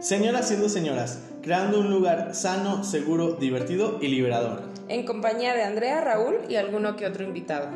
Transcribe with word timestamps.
Señoras 0.00 0.48
siendo 0.48 0.68
señoras, 0.68 1.22
creando 1.42 1.80
un 1.80 1.90
lugar 1.90 2.34
sano, 2.34 2.84
seguro, 2.84 3.32
divertido 3.32 3.98
y 4.02 4.08
liberador. 4.08 4.62
En 4.88 5.06
compañía 5.06 5.54
de 5.54 5.62
Andrea, 5.62 6.02
Raúl 6.02 6.40
y 6.48 6.56
alguno 6.56 6.94
que 6.96 7.06
otro 7.06 7.24
invitado. 7.24 7.70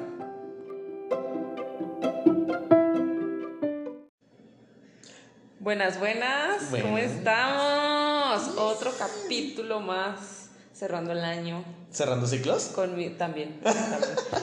Buenas, 5.59 5.99
buenas, 5.99 6.65
¿cómo 6.71 6.93
Buenas. 6.93 7.13
estamos? 7.13 8.59
Otro 8.59 8.93
capítulo 8.99 9.81
más 9.81 10.40
cerrando 10.81 11.13
el 11.13 11.23
año 11.23 11.63
Cerrando 11.93 12.27
ciclos. 12.27 12.71
con 12.75 12.97
mi 12.97 13.11
también, 13.11 13.61
también, 13.63 14.01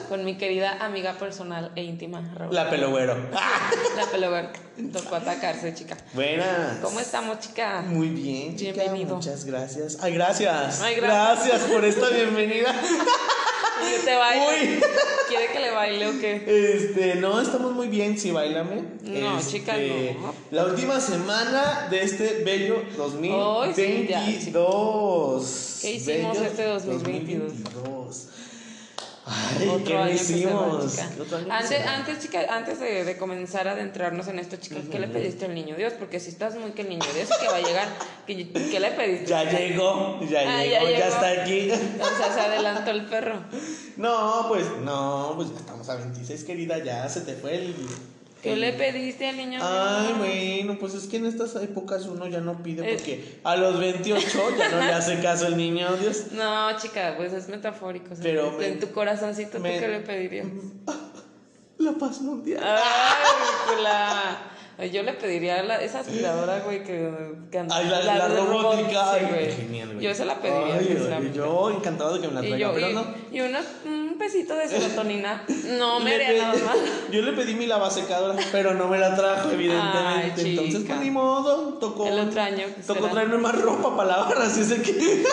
con 0.08 0.24
mi 0.24 0.36
querida 0.36 0.84
amiga 0.84 1.14
personal 1.14 1.72
e 1.74 1.82
íntima 1.82 2.22
Raúl. 2.34 2.54
La 2.54 2.70
pelogüero. 2.70 3.16
La 3.96 4.06
pelogüera. 4.12 4.52
Tocó 4.92 5.16
atacarse, 5.16 5.74
chica. 5.74 5.96
Buenas. 6.12 6.78
¿Cómo 6.80 7.00
estamos, 7.00 7.40
chica? 7.40 7.80
Muy 7.80 8.10
bien, 8.10 8.54
chica. 8.54 8.82
Bienvenido. 8.82 9.16
Muchas 9.16 9.44
gracias. 9.44 9.98
Ay, 10.00 10.14
gracias. 10.14 10.80
Ay, 10.80 10.94
gracias. 10.96 11.48
Gracias 11.48 11.70
por 11.72 11.84
esta 11.84 12.08
bienvenida. 12.10 12.72
¿Qué 13.80 13.98
te 14.04 14.14
baile? 14.14 14.46
Uy. 14.46 14.82
¿Quiere 15.84 15.98
que 15.98 15.98
le 15.98 16.04
baile 16.04 16.06
o 16.06 16.20
qué? 16.20 16.74
Este, 16.76 17.14
no, 17.16 17.40
estamos 17.40 17.72
muy 17.72 17.88
bien, 17.88 18.18
sí, 18.18 18.30
bailame. 18.30 18.82
No, 19.02 19.38
Este, 19.38 19.58
chica, 19.58 19.74
no. 19.76 20.34
La 20.50 20.64
última 20.66 21.00
semana 21.00 21.88
de 21.90 22.02
este 22.02 22.42
bello 22.44 22.82
Ay, 23.62 23.72
sí, 23.74 24.06
ya, 24.08 24.20
2022. 24.20 25.78
¿Qué 25.82 25.92
hicimos 25.92 26.36
Bello 26.38 26.46
este 26.50 26.64
2022? 26.64 27.52
2022. 27.64 28.28
Ay, 29.30 29.68
Otro 29.68 29.78
¿qué 29.78 29.84
que 29.84 29.94
va, 29.94 30.10
hicimos? 30.10 30.90
chica. 30.90 31.10
Otro 31.20 31.36
año 31.36 31.46
que 31.46 31.52
Antes, 31.52 31.86
antes, 31.86 32.18
chica, 32.20 32.46
antes 32.48 32.80
de, 32.80 33.04
de 33.04 33.16
comenzar 33.18 33.68
a 33.68 33.72
adentrarnos 33.72 34.26
en 34.28 34.38
esto, 34.38 34.56
chicas, 34.56 34.84
¿qué 34.90 34.98
le 34.98 35.06
pediste 35.08 35.44
al 35.44 35.54
niño 35.54 35.76
Dios? 35.76 35.92
Porque 35.98 36.18
si 36.18 36.30
estás 36.30 36.56
muy 36.56 36.70
que 36.70 36.80
el 36.82 36.88
niño 36.88 37.04
Dios 37.14 37.28
que 37.38 37.46
va 37.46 37.56
a 37.56 37.60
llegar, 37.60 37.88
¿qué, 38.26 38.48
qué 38.50 38.80
le 38.80 38.90
pediste? 38.92 39.26
Ya 39.26 39.44
llegó, 39.44 40.18
ya 40.26 40.40
Ah, 40.46 40.64
llegó, 40.64 40.72
ya 40.72 40.80
ya, 40.82 40.88
llegó. 40.88 41.04
está 41.08 41.42
aquí. 41.42 41.70
O 41.70 42.16
sea, 42.16 42.32
se 42.32 42.40
adelantó 42.40 42.90
el 42.90 43.04
perro. 43.04 43.40
No, 43.98 44.46
pues, 44.48 44.64
no, 44.82 45.32
pues 45.36 45.50
ya 45.50 45.56
estamos 45.58 45.88
a 45.88 45.96
26, 45.96 46.44
querida, 46.44 46.78
ya 46.82 47.08
se 47.08 47.20
te 47.22 47.34
fue 47.34 47.56
el... 47.56 47.74
¿Qué 48.42 48.52
el- 48.52 48.60
le 48.60 48.72
pediste 48.72 49.28
al 49.28 49.36
niño 49.36 49.58
Ay, 49.60 50.14
bueno, 50.16 50.78
pues 50.78 50.94
es 50.94 51.08
que 51.08 51.16
en 51.16 51.26
estas 51.26 51.56
épocas 51.56 52.04
uno 52.06 52.28
ya 52.28 52.38
no 52.40 52.62
pide 52.62 52.84
porque 52.94 53.40
a 53.42 53.56
los 53.56 53.80
28 53.80 54.56
ya 54.56 54.68
no 54.70 54.78
le 54.78 54.92
hace 54.92 55.18
caso 55.20 55.48
el 55.48 55.56
niño, 55.56 55.88
Dios. 55.96 56.26
No, 56.32 56.76
chica, 56.78 57.14
pues 57.16 57.32
es 57.32 57.48
metafórico. 57.48 58.14
Pero 58.22 58.62
en 58.62 58.78
tu 58.78 58.92
corazoncito, 58.92 59.58
¿tú 59.58 59.64
qué 59.64 59.88
le 59.88 60.00
pedirías? 60.00 60.46
La 61.78 61.92
paz 61.92 62.20
mundial. 62.20 62.62
Ay, 62.64 63.76
que 63.76 63.82
la... 63.82 64.52
Yo 64.86 65.02
le 65.02 65.12
pediría 65.14 65.60
la, 65.64 65.82
esa 65.82 66.00
aspiradora, 66.00 66.60
güey, 66.60 66.84
que, 66.84 67.10
que 67.50 67.58
Ay, 67.58 67.88
la, 67.88 68.00
la 68.02 68.28
de 68.28 68.36
robot, 68.36 68.62
robótica. 68.76 69.18
sí, 69.18 69.24
güey. 69.28 69.52
genial, 69.52 69.88
güey. 69.94 70.06
Yo 70.06 70.14
se 70.14 70.24
la 70.24 70.36
pediría. 70.36 70.74
Ay, 70.78 70.86
sinceramente. 70.86 71.36
yo 71.36 71.70
encantado 71.70 72.14
de 72.14 72.20
que 72.20 72.28
me 72.28 72.34
la 72.34 72.44
Y 72.44 72.48
traiga, 72.50 72.68
yo, 72.68 72.74
pero 72.74 72.90
y, 72.90 72.94
no. 72.94 73.04
y 73.32 73.40
unos- 73.40 73.64
un 73.84 74.16
pesito 74.18 74.54
de 74.54 74.68
serotonina. 74.68 75.44
No 75.78 75.98
me 75.98 76.14
haría 76.14 76.32
nada 76.32 76.54
más. 76.64 76.76
Yo 77.12 77.22
le 77.22 77.32
pedí 77.32 77.54
mi 77.54 77.66
lavasecadora, 77.66 78.36
pero 78.52 78.74
no 78.74 78.86
me 78.88 78.98
la 78.98 79.16
trajo, 79.16 79.50
evidentemente. 79.50 80.42
Ay, 80.42 80.50
Entonces, 80.50 80.82
pues 80.86 81.00
ni 81.00 81.10
modo, 81.10 81.74
tocó. 81.78 82.06
El 82.06 82.18
otro 82.20 82.40
año 82.40 82.66
Tocó 82.86 83.00
será. 83.00 83.12
traerme 83.12 83.38
más 83.38 83.60
ropa 83.60 83.96
para 83.96 84.08
lavar, 84.16 84.38
así 84.42 84.60
es 84.60 84.72
que. 84.80 85.24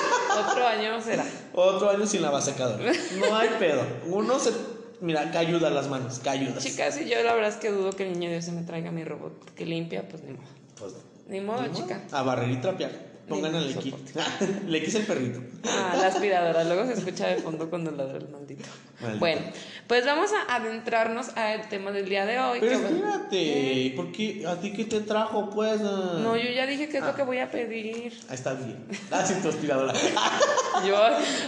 Otro 0.50 0.68
año 0.68 1.00
será. 1.02 1.24
Otro 1.54 1.90
año 1.90 2.06
sin 2.08 2.22
lavasecadora. 2.22 2.92
No 3.18 3.36
hay 3.36 3.50
pedo. 3.60 3.82
Uno 4.08 4.40
se. 4.40 4.52
Mira, 5.02 5.32
que 5.32 5.38
ayuda 5.38 5.70
las 5.70 5.88
manos, 5.88 6.20
que 6.20 6.30
ayuda. 6.30 6.58
Chicas, 6.60 7.00
y 7.02 7.10
yo 7.10 7.22
la 7.24 7.34
verdad 7.34 7.50
es 7.50 7.58
que 7.58 7.70
dudo 7.72 7.92
que 7.92 8.04
el 8.08 8.14
niño 8.14 8.30
Dios 8.30 8.46
se 8.46 8.52
me 8.52 8.62
traiga 8.64 8.92
mi 8.92 9.04
robot 9.04 9.54
que 9.54 9.66
limpia, 9.66 10.08
pues 10.08 10.24
ni 10.24 10.32
modo. 10.34 10.46
Pues, 10.80 10.94
Ni 11.28 11.42
modo, 11.42 11.62
ni 11.64 11.68
modo. 11.70 11.82
chica. 11.82 12.02
A 12.12 12.22
barrer 12.24 12.50
y 12.52 12.58
trapear. 12.58 13.16
Pongan 13.28 13.56
a 13.56 13.60
Lequi. 13.60 13.90
soporte. 13.90 14.14
Lequi 14.68 14.86
es 14.86 14.96
el 14.96 15.06
perrito. 15.08 15.42
Ah, 15.68 15.96
la 16.00 16.08
aspiradora. 16.08 16.64
Luego 16.64 16.86
se 16.86 16.94
escucha 16.94 17.26
de 17.28 17.38
fondo 17.38 17.68
cuando 17.72 17.90
ladra 17.90 18.20
el 18.20 18.30
maldito. 18.30 18.66
Maldito. 19.02 19.20
Bueno, 19.20 19.42
pues 19.88 20.06
vamos 20.06 20.30
a 20.32 20.56
adentrarnos 20.58 21.30
al 21.36 21.68
tema 21.68 21.92
del 21.92 22.08
día 22.08 22.28
de 22.28 22.40
hoy. 22.40 22.60
Pero 22.60 22.80
que- 22.80 22.86
espérate, 22.86 23.94
¿por 23.96 24.12
qué? 24.12 24.46
¿A 24.48 24.60
ti 24.60 24.74
qué 24.74 24.86
te 24.86 25.02
trajo, 25.02 25.50
pues? 25.50 25.82
Ah. 25.84 26.20
No, 26.22 26.38
yo 26.38 26.52
ya 26.52 26.68
dije 26.68 26.88
qué 26.88 26.98
es 26.98 27.04
Ah. 27.04 27.08
lo 27.08 27.16
que 27.16 27.24
voy 27.24 27.40
a 27.40 27.50
pedir. 27.50 28.14
Ah, 28.30 28.36
está 28.36 28.54
bien. 28.54 28.86
Ah, 29.10 29.26
sí, 29.26 29.34
tu 29.42 29.50
aspiradora. 29.50 29.94
Yo. 30.88 30.96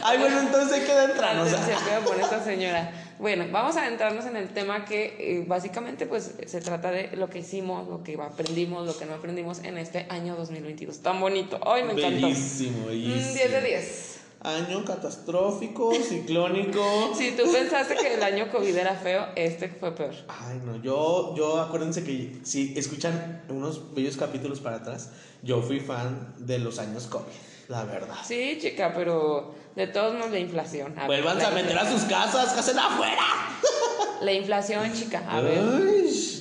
Ay, 0.03 0.17
bueno, 0.17 0.39
entonces 0.39 0.79
hay 0.79 0.85
que 0.85 0.91
adentrarnos. 0.91 1.47
Atención, 1.53 1.77
que 1.83 1.91
va 1.91 1.97
a 1.97 2.01
poner 2.01 2.21
esta 2.23 2.44
señora. 2.44 2.91
Bueno, 3.19 3.45
vamos 3.51 3.75
a 3.78 3.81
adentrarnos 3.85 4.25
en 4.25 4.38
el 4.38 4.50
tema 4.50 4.85
que 4.85 5.16
eh, 5.19 5.44
básicamente 5.47 6.05
pues 6.05 6.35
se 6.45 6.61
trata 6.61 6.91
de 6.91 7.16
lo 7.16 7.29
que 7.29 7.39
hicimos, 7.39 7.88
lo 7.88 8.03
que 8.03 8.16
aprendimos, 8.22 8.85
lo 8.85 8.95
que 8.97 9.05
no 9.05 9.16
aprendimos 9.16 9.59
en 9.63 9.78
este 9.79 10.05
año 10.09 10.35
2022. 10.35 11.00
Tan 11.00 11.19
bonito. 11.19 11.59
Ay, 11.66 11.83
me 11.83 11.94
encantó. 11.94 12.27
Bellísimo, 12.27 12.83
Mm, 12.85 12.88
bellísimo. 12.88 13.33
10 13.33 13.51
de 13.51 13.61
10. 13.61 14.13
Año 14.41 14.85
catastrófico, 14.85 15.91
ciclónico. 15.95 17.11
Si 17.17 17.31
tú 17.31 17.51
pensaste 17.51 17.95
que 17.95 18.13
el 18.13 18.22
año 18.23 18.51
COVID 18.51 18.75
era 18.75 18.94
feo, 18.94 19.25
este 19.35 19.67
fue 19.69 19.95
peor. 19.95 20.13
Ay, 20.27 20.61
no, 20.63 20.75
yo, 20.83 21.33
yo 21.35 21.59
acuérdense 21.59 22.03
que 22.03 22.38
si 22.44 22.73
escuchan 22.77 23.44
unos 23.50 23.95
bellos 23.95 24.16
capítulos 24.16 24.59
para 24.59 24.77
atrás, 24.77 25.09
yo 25.41 25.61
fui 25.63 25.79
fan 25.79 26.35
de 26.38 26.59
los 26.59 26.77
años 26.77 27.07
COVID, 27.07 27.23
la 27.67 27.83
verdad. 27.83 28.16
Sí, 28.25 28.57
chica, 28.61 28.94
pero 28.95 29.53
de 29.75 29.88
todos 29.88 30.16
modos 30.16 30.31
la 30.31 30.39
inflación. 30.39 30.97
A 30.97 31.05
Vuelvan 31.05 31.41
a 31.41 31.51
meter 31.51 31.78
a 31.78 31.89
sus 31.89 32.03
casas, 32.03 32.53
casen 32.53 32.79
afuera. 32.79 33.23
La 34.22 34.33
inflación, 34.33 34.91
chica. 34.94 35.23
A 35.29 35.41
ver. 35.41 35.61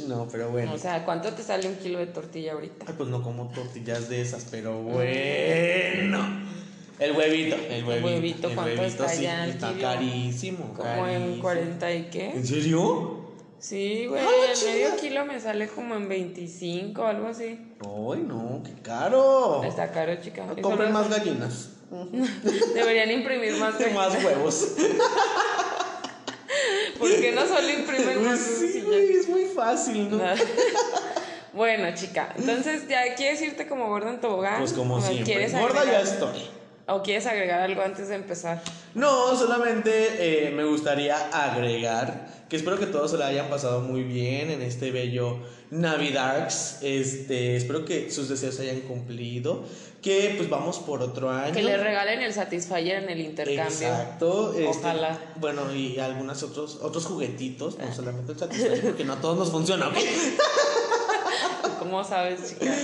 No, 0.08 0.26
pero 0.32 0.50
bueno. 0.50 0.72
O 0.72 0.78
sea, 0.78 1.04
¿cuánto 1.04 1.30
te 1.34 1.42
sale 1.42 1.68
un 1.68 1.74
kilo 1.76 1.98
de 1.98 2.06
tortilla 2.06 2.52
ahorita? 2.52 2.86
Ay, 2.88 2.94
pues 2.96 3.10
no 3.10 3.22
como 3.22 3.48
tortillas 3.48 4.08
de 4.08 4.22
esas, 4.22 4.46
pero 4.50 4.80
bueno. 4.80 6.46
El 6.98 7.12
huevito, 7.12 7.56
el 7.68 7.84
huevito. 7.84 8.06
huevito, 8.06 8.48
el 8.48 8.54
¿cuánto 8.54 8.80
huevito, 8.80 9.04
está 9.04 9.08
sí, 9.10 9.22
ya 9.24 9.46
está 9.46 9.68
kilo? 9.68 9.82
carísimo. 9.82 10.74
Como 10.74 11.06
en 11.06 11.20
carísimo. 11.20 11.42
40 11.42 11.94
y 11.94 12.02
qué. 12.04 12.30
¿En 12.30 12.46
serio? 12.46 13.25
Sí, 13.58 14.06
güey, 14.06 14.22
¡Ah, 14.22 14.28
el 14.52 14.64
medio 14.72 14.96
kilo 14.96 15.24
me 15.24 15.40
sale 15.40 15.66
como 15.68 15.94
en 15.94 16.08
25 16.08 17.00
o 17.02 17.06
algo 17.06 17.28
así. 17.28 17.58
Ay, 17.80 18.22
no, 18.26 18.62
qué 18.64 18.74
caro. 18.82 19.64
Está 19.64 19.90
caro, 19.90 20.14
chica. 20.20 20.46
Compren 20.60 20.92
no- 20.92 20.98
más 21.00 21.08
gallinas. 21.08 21.70
Deberían 22.74 23.10
imprimir 23.10 23.54
más. 23.56 23.76
Que 23.76 23.86
más 23.94 24.22
huevos. 24.22 24.74
¿Por 26.98 27.10
qué 27.10 27.32
no 27.32 27.46
solo 27.46 27.68
imprimen 27.68 28.24
más? 28.24 28.38
Pues 28.38 28.40
sí, 28.58 28.58
sencillas? 28.72 28.86
güey, 28.86 29.16
es 29.16 29.28
muy 29.28 29.44
fácil, 29.46 30.10
¿no? 30.10 30.18
Bueno, 31.52 31.94
chica, 31.94 32.34
entonces 32.36 32.86
ya 32.88 33.14
quieres 33.14 33.40
irte 33.42 33.66
como 33.66 33.88
gorda 33.88 34.10
en 34.10 34.20
tobogán. 34.20 34.58
Pues 34.58 34.72
como 34.72 34.96
¿O 34.96 35.00
siempre. 35.00 35.24
¿Quieres 35.24 35.52
Gorda 35.58 35.84
ya 35.84 36.00
estoy. 36.00 36.48
¿O 36.88 37.02
quieres 37.02 37.26
agregar 37.26 37.60
algo 37.60 37.82
antes 37.82 38.08
de 38.08 38.14
empezar? 38.14 38.62
No, 38.94 39.36
solamente 39.36 40.46
eh, 40.46 40.50
me 40.52 40.64
gustaría 40.64 41.16
agregar 41.30 42.28
que 42.48 42.54
espero 42.54 42.78
que 42.78 42.86
todos 42.86 43.10
se 43.10 43.18
la 43.18 43.26
hayan 43.26 43.48
pasado 43.48 43.80
muy 43.80 44.04
bien 44.04 44.50
en 44.52 44.62
este 44.62 44.92
bello 44.92 45.38
Navidarks. 45.70 46.78
Este, 46.82 47.56
espero 47.56 47.84
que 47.84 48.12
sus 48.12 48.28
deseos 48.28 48.54
se 48.54 48.62
hayan 48.62 48.82
cumplido. 48.82 49.64
Que 50.00 50.34
pues 50.36 50.48
vamos 50.48 50.78
por 50.78 51.02
otro 51.02 51.28
año. 51.28 51.52
Que 51.52 51.64
le 51.64 51.76
regalen 51.76 52.20
el 52.20 52.32
Satisfyer 52.32 53.02
en 53.02 53.10
el 53.10 53.20
intercambio. 53.20 53.64
Exacto. 53.64 54.52
este, 54.52 54.68
Ojalá. 54.68 55.18
Bueno, 55.40 55.74
y 55.74 55.98
algunos 55.98 56.40
otros, 56.44 56.78
otros 56.80 57.06
juguetitos, 57.06 57.78
no 57.78 57.92
solamente 57.92 58.30
el 58.30 58.38
Satisfyer, 58.38 58.80
porque 58.82 59.04
no 59.04 59.14
a 59.14 59.20
todos 59.20 59.36
nos 59.36 59.50
funciona. 59.50 59.90
¿Cómo 61.86 62.02
sabes, 62.04 62.48
chica? 62.48 62.66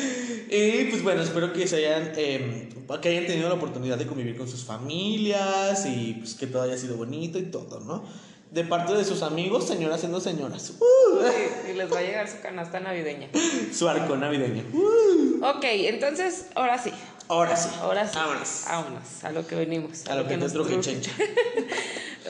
Y 0.54 0.84
pues 0.90 1.02
bueno, 1.02 1.22
espero 1.22 1.50
que 1.54 1.66
se 1.66 1.76
hayan, 1.76 2.12
eh, 2.14 2.68
que 3.00 3.08
hayan 3.08 3.26
tenido 3.26 3.48
la 3.48 3.54
oportunidad 3.54 3.96
de 3.96 4.06
convivir 4.06 4.36
con 4.36 4.46
sus 4.46 4.64
familias 4.64 5.86
y 5.86 6.14
pues 6.18 6.34
que 6.34 6.46
todo 6.46 6.62
haya 6.62 6.76
sido 6.76 6.96
bonito 6.96 7.38
y 7.38 7.44
todo, 7.44 7.80
¿no? 7.80 8.04
De 8.50 8.62
parte 8.62 8.92
de 8.92 9.02
sus 9.02 9.22
amigos, 9.22 9.66
señoras 9.66 10.00
siendo 10.00 10.20
señoras. 10.20 10.74
¡Uh! 10.78 11.70
Y 11.70 11.72
les 11.72 11.90
va 11.90 12.00
a 12.00 12.02
llegar 12.02 12.28
su 12.28 12.38
canasta 12.42 12.80
navideña. 12.80 13.30
Su 13.72 13.88
arco 13.88 14.14
navideño. 14.14 14.64
¡Uh! 14.74 15.42
Ok, 15.42 15.64
entonces, 15.64 16.48
ahora 16.54 16.76
sí. 16.76 16.92
Ahora 17.28 17.56
sí. 17.56 17.70
Ahora 17.80 18.06
sí. 18.06 18.14
Vámonos. 18.14 18.64
Vámonos, 18.68 19.24
a 19.24 19.32
lo 19.32 19.46
que 19.46 19.54
venimos. 19.54 20.06
A 20.06 20.16
lo 20.16 20.24
que 20.24 20.34
te 20.34 20.36
nos 20.36 20.52
truje, 20.52 20.74
truje. 20.74 21.00
chencha. 21.00 21.12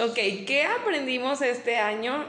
Ok, 0.01 0.15
¿qué 0.15 0.65
aprendimos 0.65 1.43
este 1.43 1.77
año? 1.77 2.25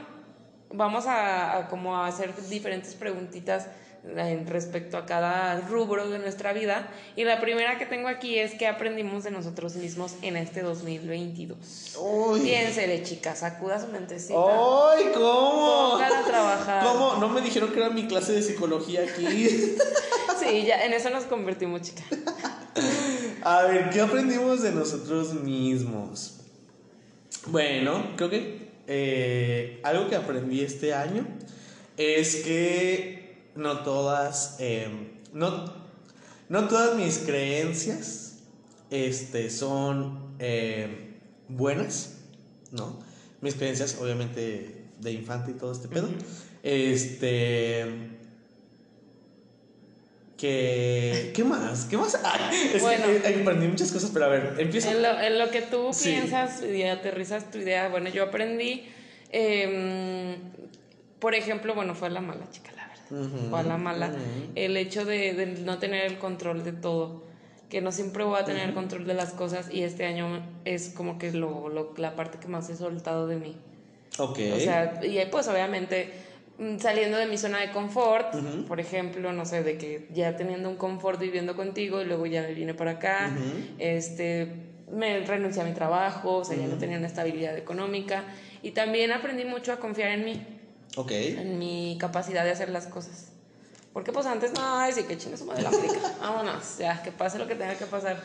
Vamos 0.70 1.06
a, 1.06 1.56
a 1.56 1.68
como 1.68 1.96
a 1.96 2.08
hacer 2.08 2.34
diferentes 2.48 2.94
preguntitas 2.94 3.68
en 4.16 4.46
respecto 4.46 4.96
a 4.96 5.06
cada 5.06 5.60
rubro 5.60 6.08
de 6.08 6.18
nuestra 6.18 6.52
vida. 6.52 6.88
Y 7.16 7.24
la 7.24 7.40
primera 7.40 7.78
que 7.78 7.86
tengo 7.86 8.08
aquí 8.08 8.38
es 8.38 8.54
qué 8.54 8.66
aprendimos 8.66 9.24
de 9.24 9.30
nosotros 9.30 9.76
mismos 9.76 10.14
en 10.22 10.36
este 10.36 10.62
2022. 10.62 11.96
Uy. 11.98 12.40
Piénsele, 12.40 13.02
chicas, 13.02 13.38
sacuda 13.38 13.80
su 13.80 13.88
mentecita. 13.88 14.34
¡Ay, 14.38 15.06
cómo! 15.14 15.92
Póngala 15.92 16.20
a 16.20 16.24
trabajar. 16.24 16.84
¿Cómo? 16.84 17.16
No 17.16 17.28
me 17.28 17.40
dijeron 17.40 17.70
que 17.72 17.78
era 17.78 17.90
mi 17.90 18.06
clase 18.06 18.32
de 18.32 18.42
psicología 18.42 19.02
aquí. 19.02 19.76
Sí, 20.36 20.64
ya 20.66 20.84
en 20.84 20.92
eso 20.92 21.10
nos 21.10 21.24
convertimos, 21.24 21.82
chica. 21.82 22.02
A 23.42 23.62
ver, 23.62 23.88
¿qué 23.90 24.00
aprendimos 24.00 24.62
de 24.62 24.72
nosotros 24.72 25.32
mismos? 25.34 26.40
Bueno, 27.46 28.14
creo 28.16 28.30
que 28.30 28.68
eh, 28.86 29.80
algo 29.84 30.08
que 30.08 30.16
aprendí 30.16 30.60
este 30.62 30.92
año 30.92 31.26
es 31.96 32.36
que 32.36 33.23
no 33.56 33.80
todas, 33.80 34.56
eh, 34.60 34.88
no, 35.32 35.72
no 36.48 36.68
todas 36.68 36.96
mis 36.96 37.18
creencias 37.18 38.38
este, 38.90 39.50
son 39.50 40.34
eh, 40.38 41.14
buenas, 41.48 42.16
¿no? 42.70 42.98
Mis 43.40 43.54
creencias, 43.54 43.96
obviamente, 44.00 44.84
de 45.00 45.12
infante 45.12 45.50
y 45.52 45.54
todo 45.54 45.72
este 45.72 45.88
pedo. 45.88 46.08
Este. 46.62 48.10
Que, 50.36 51.30
¿Qué 51.34 51.44
más? 51.44 51.84
¿Qué 51.84 51.96
más? 51.96 52.18
Ay, 52.24 52.72
es 52.74 52.82
Bueno. 52.82 53.04
que 53.22 53.40
aprendí 53.40 53.68
muchas 53.68 53.92
cosas, 53.92 54.10
pero 54.12 54.26
a 54.26 54.28
ver, 54.28 54.54
empieza. 54.58 54.90
En 54.90 55.02
lo, 55.02 55.20
en 55.20 55.38
lo 55.38 55.50
que 55.50 55.62
tú 55.62 55.90
Sí. 55.92 56.10
piensas 56.10 56.62
y 56.62 56.82
aterrizas 56.82 57.50
tu 57.50 57.58
idea, 57.58 57.88
bueno, 57.88 58.10
yo 58.10 58.24
aprendí, 58.24 58.84
em, 59.30 60.36
por 61.20 61.34
ejemplo, 61.34 61.74
bueno, 61.74 61.94
fue 61.94 62.10
la 62.10 62.20
mala, 62.20 62.50
chica, 62.50 62.72
Ujú, 63.10 63.50
Fue 63.50 63.60
a 63.60 63.62
la 63.62 63.76
mala. 63.76 64.12
El 64.54 64.76
hecho 64.76 65.04
de, 65.04 65.34
de 65.34 65.46
no 65.46 65.78
tener 65.78 66.04
el 66.06 66.18
control 66.18 66.64
de 66.64 66.72
todo, 66.72 67.24
que 67.68 67.80
no 67.80 67.92
siempre 67.92 68.24
voy 68.24 68.38
a 68.40 68.44
tener 68.44 68.68
el 68.68 68.74
control 68.74 69.06
de 69.06 69.14
las 69.14 69.32
cosas 69.32 69.68
y 69.72 69.82
este 69.82 70.04
año 70.06 70.42
es 70.64 70.90
como 70.90 71.18
que 71.18 71.32
lo, 71.32 71.68
lo- 71.68 71.94
la 71.96 72.14
parte 72.14 72.38
que 72.38 72.48
más 72.48 72.68
he 72.70 72.76
soltado 72.76 73.26
de 73.26 73.36
mí. 73.36 73.56
Ok. 74.18 74.38
O 74.54 74.60
sea, 74.60 75.00
y 75.02 75.18
pues 75.30 75.48
obviamente 75.48 76.12
mm, 76.58 76.78
saliendo 76.78 77.18
de 77.18 77.26
mi 77.26 77.36
zona 77.36 77.58
de 77.60 77.70
confort, 77.72 78.32
por 78.68 78.78
ejemplo, 78.80 79.32
no 79.32 79.44
sé, 79.44 79.62
de 79.64 79.76
que 79.76 80.06
ya 80.12 80.36
teniendo 80.36 80.68
un 80.70 80.76
confort 80.76 81.18
viviendo 81.20 81.56
contigo 81.56 82.00
y 82.00 82.04
luego 82.04 82.26
ya 82.26 82.42
me 82.42 82.54
vine 82.54 82.74
para 82.74 82.92
acá, 82.92 83.36
este, 83.78 84.46
me 84.92 85.20
renuncié 85.26 85.62
a 85.62 85.64
mi 85.64 85.72
trabajo, 85.72 86.36
o 86.36 86.44
sea, 86.44 86.56
ya 86.56 86.66
no 86.66 86.76
tenía 86.78 86.98
una 86.98 87.06
estabilidad 87.08 87.56
económica 87.56 88.24
y 88.62 88.70
también 88.70 89.10
aprendí 89.12 89.44
mucho 89.44 89.72
a 89.72 89.76
confiar 89.78 90.10
en 90.12 90.24
mí, 90.24 90.46
ok. 90.96 91.10
en 91.10 91.58
mi 91.58 91.96
capacidad 92.00 92.44
de 92.44 92.50
hacer 92.50 92.68
las 92.68 92.86
cosas. 92.86 93.28
Porque 93.92 94.12
pues 94.12 94.26
antes, 94.26 94.52
no, 94.52 94.92
sí, 94.92 95.04
que 95.04 95.16
chingue 95.16 95.36
su 95.36 95.44
madre 95.44 95.62
la 95.62 95.68
África, 95.68 95.94
vámonos, 96.20 96.78
ya, 96.78 97.02
que 97.02 97.12
pase 97.12 97.38
lo 97.38 97.46
que 97.46 97.54
tenga 97.54 97.74
que 97.76 97.86
pasar. 97.86 98.20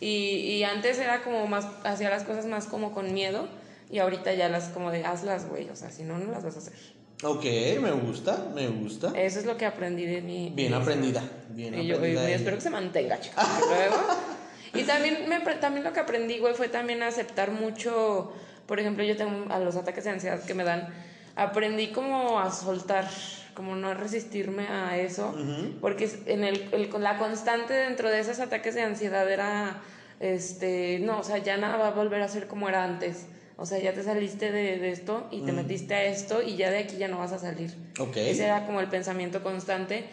Y, 0.00 0.08
y 0.08 0.64
antes 0.64 0.98
era 0.98 1.22
como 1.22 1.46
más, 1.46 1.66
hacía 1.84 2.10
las 2.10 2.24
cosas 2.24 2.46
más 2.46 2.66
como 2.66 2.92
con 2.92 3.14
miedo 3.14 3.48
y 3.88 4.00
ahorita 4.00 4.32
ya 4.34 4.48
las 4.48 4.64
como 4.70 4.90
de 4.90 5.04
hazlas, 5.04 5.48
güey, 5.48 5.68
o 5.70 5.76
sea, 5.76 5.90
si 5.90 6.02
no, 6.02 6.18
no 6.18 6.32
las 6.32 6.42
vas 6.42 6.56
a 6.56 6.58
hacer. 6.58 6.72
Ok, 7.24 7.44
me 7.80 7.92
gusta, 7.92 8.48
me 8.52 8.66
gusta. 8.66 9.12
Eso 9.14 9.38
es 9.38 9.46
lo 9.46 9.56
que 9.56 9.64
aprendí 9.64 10.06
de 10.06 10.22
mí. 10.22 10.52
Bien 10.56 10.74
aprendida. 10.74 11.22
Bien 11.50 11.72
Y 11.74 11.86
yo, 11.86 11.94
y 11.94 11.98
aprendida. 11.98 12.26
ella. 12.26 12.36
espero 12.36 12.56
que 12.56 12.62
se 12.62 12.70
mantenga, 12.70 13.20
chicos. 13.20 13.44
luego. 13.68 13.96
Y 14.74 14.84
también, 14.84 15.28
me, 15.28 15.38
también 15.56 15.84
lo 15.84 15.92
que 15.92 16.00
aprendí, 16.00 16.38
güey, 16.38 16.54
fue 16.54 16.66
también 16.66 17.02
aceptar 17.02 17.50
mucho. 17.50 18.32
Por 18.66 18.80
ejemplo, 18.80 19.04
yo 19.04 19.18
tengo 19.18 19.52
a 19.52 19.58
los 19.58 19.76
ataques 19.76 20.04
de 20.04 20.10
ansiedad 20.10 20.42
que 20.42 20.54
me 20.54 20.64
dan. 20.64 20.88
Aprendí 21.36 21.88
como 21.92 22.38
a 22.40 22.50
soltar, 22.50 23.08
como 23.54 23.74
no 23.76 23.94
resistirme 23.94 24.66
a 24.68 24.96
eso. 24.98 25.34
Porque 25.80 26.08
en 26.26 26.44
el, 26.44 26.68
el- 26.72 26.90
la 27.02 27.18
constante 27.18 27.72
dentro 27.74 28.10
de 28.10 28.20
esos 28.20 28.38
ataques 28.40 28.74
de 28.74 28.82
ansiedad 28.82 29.30
era. 29.30 29.80
Este, 30.20 31.00
no, 31.00 31.18
o 31.18 31.22
sea, 31.24 31.38
ya 31.38 31.56
nada 31.56 31.76
va 31.76 31.88
a 31.88 31.90
volver 31.90 32.22
a 32.22 32.28
ser 32.28 32.46
como 32.46 32.68
era 32.68 32.84
antes. 32.84 33.26
O 33.56 33.66
sea, 33.66 33.78
ya 33.78 33.92
te 33.92 34.02
saliste 34.04 34.52
de, 34.52 34.78
de 34.78 34.90
esto 34.92 35.26
y 35.32 35.40
te 35.42 35.52
metiste 35.52 35.94
a 35.94 36.04
esto 36.04 36.42
y 36.42 36.56
ya 36.56 36.70
de 36.70 36.78
aquí 36.78 36.96
ya 36.96 37.08
no 37.08 37.18
vas 37.18 37.32
a 37.32 37.38
salir. 37.38 37.74
Ese 38.30 38.44
era 38.44 38.64
como 38.66 38.80
el 38.80 38.86
pensamiento 38.88 39.42
constante. 39.42 40.04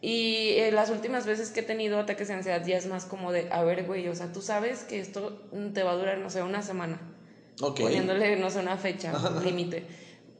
Y 0.00 0.50
eh, 0.58 0.70
las 0.72 0.90
últimas 0.90 1.26
veces 1.26 1.50
que 1.50 1.60
he 1.60 1.62
tenido 1.64 1.98
ataques 1.98 2.28
de 2.28 2.34
ansiedad 2.34 2.64
ya 2.64 2.76
es 2.78 2.86
más 2.86 3.04
como 3.04 3.30
de, 3.32 3.48
a 3.52 3.62
ver, 3.62 3.84
güey, 3.84 4.08
o 4.08 4.14
sea, 4.14 4.32
tú 4.32 4.40
sabes 4.42 4.84
que 4.84 5.00
esto 5.00 5.42
te 5.74 5.82
va 5.82 5.90
a 5.92 5.96
durar, 5.96 6.18
no 6.18 6.30
sé, 6.30 6.42
una 6.42 6.62
semana. 6.62 6.98
Poniéndole, 7.82 8.36
no 8.36 8.48
sé, 8.50 8.60
una 8.60 8.76
fecha, 8.76 9.12
un 9.38 9.44
límite. 9.44 9.84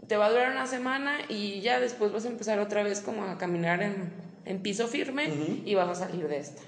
Te 0.06 0.16
va 0.16 0.26
a 0.26 0.30
durar 0.30 0.52
una 0.52 0.66
semana 0.66 1.18
y 1.28 1.60
ya 1.60 1.80
después 1.80 2.12
vas 2.12 2.24
a 2.24 2.28
empezar 2.28 2.58
otra 2.60 2.82
vez 2.82 3.00
como 3.00 3.24
a 3.24 3.36
caminar 3.36 3.82
en, 3.82 4.12
en 4.44 4.62
piso 4.62 4.86
firme 4.88 5.28
y 5.64 5.74
vas 5.74 5.88
a 5.88 6.06
salir 6.06 6.28
de 6.28 6.38
esta. 6.38 6.62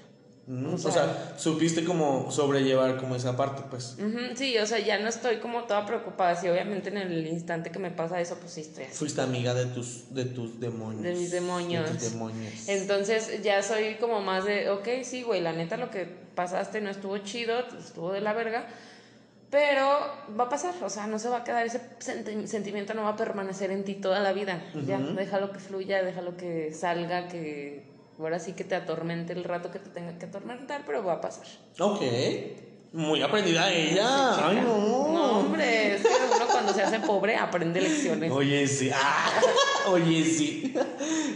Mm, 0.47 0.71
o 0.71 0.73
o, 0.73 0.77
sea- 0.77 0.91
sea, 0.91 1.35
supiste 1.37 1.83
como 1.85 2.29
sobrellevar 2.31 2.97
como 2.97 3.15
esa 3.15 3.37
parte, 3.37 3.61
pues. 3.69 3.95
Ujú, 3.99 4.35
sí, 4.35 4.57
o 4.57 4.65
sea, 4.65 4.79
ya 4.79 4.99
no 4.99 5.07
estoy 5.07 5.37
como 5.37 5.63
toda 5.63 5.85
preocupada. 5.85 6.35
Sí, 6.35 6.49
obviamente 6.49 6.89
en 6.89 6.97
el 6.97 7.25
instante 7.27 7.71
que 7.71 7.79
me 7.79 7.91
pasa 7.91 8.19
eso, 8.19 8.37
pues 8.39 8.51
sí 8.53 8.61
estoy 8.61 8.85
así. 8.85 8.95
Fuiste 8.95 9.21
amiga 9.21 9.53
de 9.53 9.67
tus, 9.67 10.13
de 10.13 10.25
tus 10.25 10.59
demonios. 10.59 11.03
De 11.03 11.13
mis 11.13 11.31
demonios. 11.31 11.85
De 11.87 11.91
tus 11.95 12.11
demonios. 12.11 12.67
Entonces 12.67 13.41
ya 13.43 13.61
soy 13.63 13.95
como 13.95 14.21
más 14.21 14.43
de, 14.45 14.69
ok, 14.71 14.87
sí, 15.03 15.21
güey, 15.23 15.41
la 15.41 15.53
neta 15.53 15.77
lo 15.77 15.89
que 15.91 16.05
pasaste 16.35 16.81
no 16.81 16.89
estuvo 16.89 17.17
chido, 17.19 17.59
estuvo 17.79 18.11
de 18.11 18.21
la 18.21 18.33
verga, 18.33 18.67
pero 19.51 19.85
va 20.39 20.45
a 20.45 20.49
pasar, 20.49 20.73
o 20.81 20.89
sea, 20.89 21.05
no 21.07 21.19
se 21.19 21.27
va 21.29 21.37
a 21.37 21.43
quedar, 21.43 21.65
ese 21.65 21.81
senti- 21.99 22.47
sentimiento 22.47 22.93
no 22.93 23.03
va 23.03 23.09
a 23.09 23.15
permanecer 23.17 23.69
en 23.71 23.83
ti 23.83 23.95
toda 23.95 24.19
la 24.21 24.31
vida. 24.33 24.63
Ya, 24.87 24.97
déjalo 24.99 25.51
que 25.51 25.59
fluya, 25.59 26.01
déjalo 26.03 26.37
que 26.37 26.73
salga, 26.73 27.27
que 27.27 27.83
ahora 28.17 28.39
sí 28.39 28.53
que 28.53 28.63
te 28.63 28.75
atormente 28.75 29.33
el 29.33 29.43
rato 29.43 29.69
que 29.71 29.79
te 29.79 29.89
tenga 29.89 30.17
que 30.17 30.25
atormentar, 30.27 30.83
pero 30.85 31.03
va 31.03 31.13
a 31.13 31.21
pasar. 31.21 31.45
Ok. 31.79 32.01
Muy 32.93 33.21
aprendida 33.21 33.71
ella. 33.71 34.47
Ay, 34.49 34.57
no. 34.57 35.07
No, 35.13 35.39
hombre, 35.39 35.95
es 35.95 36.01
que 36.01 36.09
uno 36.35 36.45
cuando 36.51 36.73
se 36.73 36.81
hace 36.83 36.99
pobre 36.99 37.37
aprende 37.37 37.79
lecciones. 37.79 38.29
Oye, 38.31 38.67
sí. 38.67 38.89
Ah, 38.93 39.31
oye, 39.87 40.25
sí. 40.25 40.73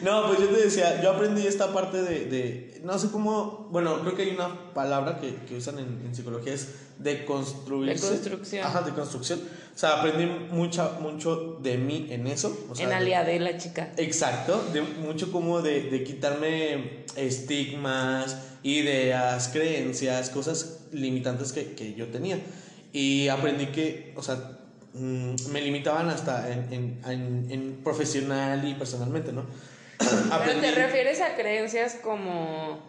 No, 0.02 0.28
pues 0.28 0.40
yo 0.40 0.48
te 0.50 0.62
decía, 0.64 1.02
yo 1.02 1.12
aprendí 1.12 1.48
esta 1.48 1.72
parte 1.74 2.02
de, 2.02 2.26
de- 2.26 2.82
no 2.84 3.00
sé 3.00 3.10
cómo, 3.10 3.68
bueno, 3.72 4.02
creo 4.02 4.16
que 4.16 4.24
hay 4.24 4.32
una 4.32 4.74
palabra 4.74 5.18
que, 5.20 5.34
que 5.48 5.56
usan 5.56 5.80
en, 5.80 6.02
en 6.06 6.14
psicología, 6.14 6.54
es 6.54 6.85
de 6.98 7.26
construirse. 7.26 8.06
De 8.06 8.12
construcción. 8.14 8.66
Ajá, 8.66 8.82
de 8.82 8.92
construcción. 8.94 9.40
O 9.76 9.78
sea, 9.78 10.00
aprendí 10.00 10.26
mucha, 10.52 10.92
mucho 11.02 11.60
de 11.62 11.78
mí 11.78 12.08
en 12.10 12.28
eso. 12.28 12.66
O 12.70 12.76
sea, 12.76 12.86
en 12.86 12.90
de- 12.92 12.96
aliadela, 12.96 13.58
chica. 13.58 13.92
Exacto, 13.98 14.64
de 14.74 14.82
mucho 14.82 15.32
como 15.32 15.62
de, 15.62 15.90
de 15.90 16.04
quitarme 16.04 17.04
estigmas, 17.16 18.38
ideas, 18.64 19.50
creencias, 19.50 20.30
cosas 20.30 20.80
limitantes 20.92 21.52
que, 21.54 21.74
que 21.74 21.94
yo 21.94 22.08
tenía. 22.08 22.40
Y 22.94 23.28
aprendí 23.28 23.68
que, 23.68 24.14
o 24.16 24.24
sea, 24.24 24.36
mm, 24.94 25.36
me 25.52 25.62
limitaban 25.62 26.10
hasta 26.10 26.50
en, 26.52 26.72
en, 26.74 27.02
en- 27.06 27.48
en 27.52 27.82
profesional 27.84 28.66
y 28.68 28.74
personalmente, 28.76 29.34
¿no? 29.34 29.46
Pero 30.46 30.60
te 30.62 30.72
refieres 30.72 31.20
a 31.22 31.36
creencias 31.36 31.96
como, 32.02 32.80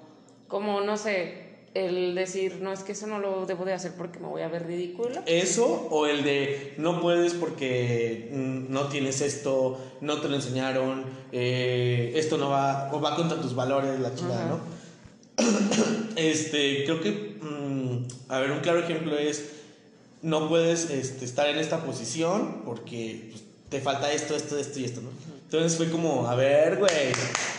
como, 0.49 0.81
no 0.83 0.97
sé, 0.97 1.46
el 1.77 2.15
decir, 2.15 2.59
no, 2.61 2.73
es 2.73 2.81
que 2.81 2.93
eso 2.93 3.07
no 3.07 3.19
lo 3.19 3.45
debo 3.47 3.65
de 3.65 3.75
hacer 3.75 3.93
porque 3.97 4.19
me 4.19 4.27
voy 4.27 4.43
a 4.43 4.49
ver 4.49 4.67
ridículo. 4.67 5.21
Eso 5.27 5.89
o 5.91 6.07
el 6.07 6.25
de 6.25 6.75
no 6.79 7.01
puedes 7.01 7.35
porque 7.35 8.31
mm, 8.33 8.73
no 8.73 8.89
tienes 8.89 9.21
esto, 9.21 9.79
no 10.01 10.21
te 10.21 10.29
lo 10.29 10.37
enseñaron, 10.37 11.05
eh, 11.33 12.13
esto 12.15 12.39
no 12.39 12.51
va, 12.51 12.91
o 12.93 13.01
va 13.01 13.15
contra 13.15 13.41
tus 13.41 13.55
valores, 13.55 14.01
la 14.01 14.15
chingada. 14.15 14.47
¿no? 14.47 14.61
Este, 16.17 16.85
creo 16.85 17.03
que, 17.03 17.37
mm, 17.43 18.31
a 18.31 18.41
ver, 18.41 18.51
un 18.51 18.61
claro 18.61 18.79
ejemplo 18.79 19.19
es, 19.19 19.51
no 20.23 20.49
puedes 20.49 20.89
este, 20.89 21.27
estar 21.27 21.47
en 21.51 21.59
esta 21.59 21.85
posición 21.85 22.63
porque 22.65 23.29
pues, 23.31 23.45
te 23.69 23.81
falta 23.81 24.11
esto, 24.11 24.35
esto, 24.35 24.59
esto 24.59 24.81
y 24.81 24.85
esto, 24.85 25.03
¿no? 25.03 25.11
Entonces 25.45 25.77
fue 25.77 25.91
como, 25.91 26.27
a 26.27 26.35
ver, 26.35 26.79
güey, 26.79 27.13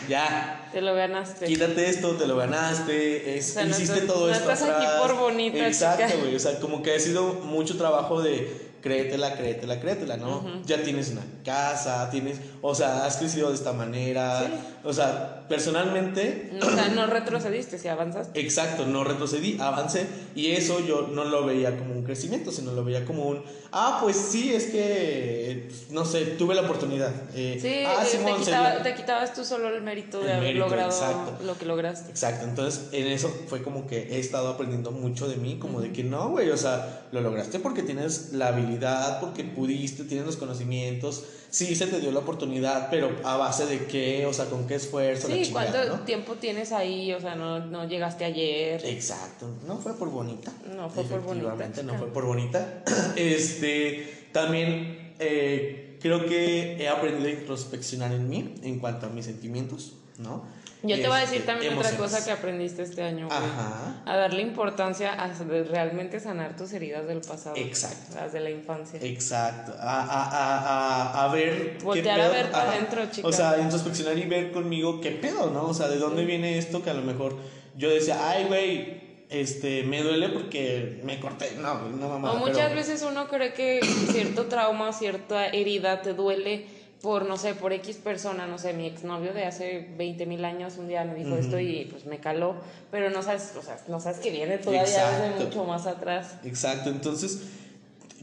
ya, 0.09 0.56
Te 0.77 0.81
lo 0.83 0.93
ganaste. 0.93 1.47
quítate 1.47 1.89
esto, 1.89 2.11
te 2.11 2.27
lo 2.27 2.35
ganaste, 2.37 3.35
es- 3.35 3.49
O 3.49 3.53
sea, 3.53 3.63
no 3.65 3.71
hiciste 3.71 4.01
todo 4.01 4.27
no 4.27 4.31
esto 4.31 4.51
estás 4.51 4.69
aquí 4.69 4.85
atrás. 4.85 5.01
por 5.01 5.17
bonita, 5.17 5.65
Exacto, 5.67 6.19
güey, 6.19 6.35
o 6.35 6.39
sea, 6.39 6.59
como 6.59 6.83
que 6.83 6.93
ha 6.93 6.99
sido 6.99 7.33
mucho 7.33 7.77
trabajo 7.77 8.21
de 8.21 8.67
créetela, 8.83 9.35
créetela, 9.35 9.79
créetela, 9.79 10.17
¿no? 10.17 10.43
Ya 10.67 10.83
tienes 10.83 11.09
una 11.09 11.23
casa, 11.43 12.11
tienes, 12.11 12.37
o 12.61 12.75
sea, 12.75 13.05
has 13.07 13.17
crecido 13.17 13.49
de 13.49 13.55
esta 13.55 13.73
manera, 13.73 14.41
Sí. 14.45 14.53
O 14.87 14.93
sea, 14.93 15.45
personalmente 15.49 16.51
o 16.61 16.69
sea, 16.69 16.87
no 16.89 17.07
retrocediste, 17.07 17.77
si 17.77 17.87
avanzaste. 17.87 18.39
Exacto, 18.39 18.85
no 18.85 19.03
retrocedí, 19.03 19.57
avancé 19.59 20.07
y 20.35 20.51
eso 20.51 20.79
yo 20.85 21.07
no 21.13 21.25
lo 21.25 21.45
veía 21.45 21.77
como 21.77 21.93
un 21.93 22.03
crecimiento, 22.03 22.51
sino 22.51 22.71
lo 22.71 22.83
veía 22.83 23.05
como 23.05 23.25
un, 23.27 23.43
ah, 23.71 23.99
pues 24.01 24.15
sí, 24.17 24.53
es 24.53 24.65
que, 24.65 25.69
no 25.91 26.05
sé, 26.05 26.21
tuve 26.37 26.55
la 26.55 26.61
oportunidad. 26.61 27.11
eh, 27.35 27.57
Sí, 27.61 27.83
ah, 27.85 28.03
eh, 28.05 28.17
te, 28.17 28.43
quitaba- 28.43 28.71
dio". 28.71 28.81
te 28.83 28.95
quitabas 28.95 29.33
tú 29.33 29.43
solo 29.45 29.69
el 29.69 29.81
mérito 29.81 30.19
de 30.19 30.25
El 30.25 30.31
haber 30.31 30.43
mérito, 30.55 30.65
logrado 30.65 30.89
exacto. 30.89 31.43
lo 31.45 31.57
que 31.57 31.65
lograste. 31.65 32.09
Exacto, 32.11 32.45
entonces 32.45 32.85
en 32.91 33.07
eso 33.07 33.29
fue 33.47 33.61
como 33.61 33.87
que 33.87 34.15
he 34.15 34.19
estado 34.19 34.49
aprendiendo 34.49 34.91
mucho 34.91 35.27
de 35.27 35.35
mí, 35.37 35.57
como 35.59 35.81
de 35.81 35.91
que 35.91 36.03
no, 36.03 36.29
güey, 36.29 36.49
o 36.49 36.57
sea, 36.57 37.07
lo 37.11 37.21
lograste 37.21 37.59
porque 37.59 37.83
tienes 37.83 38.33
la 38.33 38.47
habilidad, 38.49 39.19
porque 39.19 39.43
pudiste, 39.43 40.03
tienes 40.03 40.25
los 40.25 40.37
conocimientos, 40.37 41.23
sí 41.49 41.75
se 41.75 41.87
te 41.87 41.99
dio 41.99 42.11
la 42.11 42.19
oportunidad, 42.19 42.89
pero 42.89 43.09
a 43.23 43.37
base 43.37 43.65
de 43.65 43.85
qué, 43.85 44.25
o 44.25 44.33
sea, 44.33 44.45
con 44.45 44.67
qué 44.67 44.76
esfuerzo, 44.77 45.27
la 45.27 45.35
Sí, 45.35 45.43
chingada, 45.43 45.71
¿cuánto 45.71 45.97
¿no? 45.97 46.03
tiempo 46.03 46.33
tienes 46.35 46.71
ahí? 46.71 47.13
O 47.13 47.19
sea, 47.19 47.35
no, 47.35 47.59
no 47.59 47.87
llegaste 47.87 48.25
ayer. 48.25 48.81
Exacto, 48.85 49.49
no 49.67 49.77
fue 49.77 49.93
por 49.95 50.09
bonita. 50.09 50.51
No 50.75 50.89
fue 50.89 51.03
por 51.03 51.21
bonita, 51.21 51.83
no 51.83 51.95
fue 51.95 52.07
por 52.07 52.25
bonita. 52.25 52.83
Este, 53.15 54.27
también 54.31 55.13
eh, 55.19 55.97
creo 56.01 56.25
que 56.25 56.77
he 56.81 56.87
aprendido 56.87 57.27
a 57.27 57.31
introspeccionar 57.31 58.11
en 58.11 58.29
mí 58.29 58.55
en 58.63 58.79
cuanto 58.79 59.07
a 59.07 59.09
mis 59.09 59.25
sentimientos, 59.25 59.93
¿no? 60.19 60.43
Yo 60.83 60.95
te 60.95 61.07
voy 61.07 61.17
a 61.17 61.21
decir 61.21 61.37
Este, 61.37 61.47
también 61.47 61.77
otra 61.77 61.91
cosa 61.97 62.23
que 62.23 62.31
aprendiste 62.31 62.83
este 62.83 63.01
año, 63.01 63.27
güey. 63.27 63.37
Ajá. 63.37 64.01
A 64.05 64.15
darle 64.15 64.43
importancia 64.43 65.13
a 65.13 65.33
realmente 65.33 66.19
sanar 66.19 66.55
tus 66.55 66.71
heridas 66.73 67.07
del 67.07 67.21
pasado. 67.21 67.55
Exacto. 67.55 68.15
Las 68.15 68.33
de 68.33 68.39
la 68.41 68.51
infancia. 68.51 68.99
Exacto, 69.01 69.73
a, 69.79 70.03
a, 70.03 70.23
a, 70.23 71.23
a, 71.23 71.23
a 71.25 71.33
ver. 71.33 71.77
Voltear 71.83 72.21
a 72.21 72.29
ver 72.29 72.51
para 72.51 72.71
adentro, 72.71 73.05
chica. 73.11 73.27
O 73.27 73.31
sea, 73.31 73.59
introspeccionar 73.59 74.17
y 74.17 74.25
ver 74.25 74.51
conmigo 74.51 75.01
qué 75.01 75.11
pedo, 75.11 75.49
¿no? 75.49 75.63
O 75.65 75.73
sea, 75.73 75.87
de 75.87 75.97
dónde 75.97 76.25
viene 76.25 76.57
esto 76.57 76.83
que 76.83 76.91
a 76.91 76.93
lo 76.93 77.01
mejor 77.01 77.35
yo 77.75 77.89
decía, 77.89 78.29
ay, 78.29 78.45
güey, 78.45 79.07
este, 79.29 79.83
me 79.83 80.01
duele 80.03 80.29
porque 80.29 81.01
me 81.03 81.19
corté. 81.19 81.51
No, 81.59 81.89
no 81.89 82.09
mamá. 82.09 82.33
o 82.33 82.37
muchas 82.37 82.73
veces 82.73 83.01
uno 83.01 83.27
cree 83.27 83.53
que 83.53 83.81
cierto 84.11 84.45
trauma, 84.45 84.93
cierta 84.93 85.47
herida 85.47 86.01
te 86.01 86.13
duele 86.13 86.76
por, 87.01 87.25
no 87.25 87.37
sé, 87.37 87.53
por 87.53 87.73
X 87.73 87.97
persona, 87.97 88.47
no 88.47 88.57
sé, 88.57 88.73
mi 88.73 88.87
exnovio 88.87 89.33
de 89.33 89.45
hace 89.45 89.87
20 89.97 90.25
mil 90.25 90.43
años 90.45 90.77
un 90.77 90.87
día 90.87 91.03
me 91.03 91.15
dijo 91.15 91.35
esto 91.35 91.59
y 91.59 91.85
pues 91.91 92.05
me 92.05 92.19
caló, 92.19 92.55
pero 92.91 93.09
no 93.09 93.21
sabes, 93.21 93.53
o 93.57 93.61
sea, 93.61 93.77
no 93.87 93.99
sabes 93.99 94.19
que 94.19 94.31
viene 94.31 94.57
todavía 94.57 94.83
desde 94.83 95.45
mucho 95.45 95.63
más 95.63 95.85
atrás. 95.85 96.37
Exacto, 96.43 96.89
entonces 96.89 97.43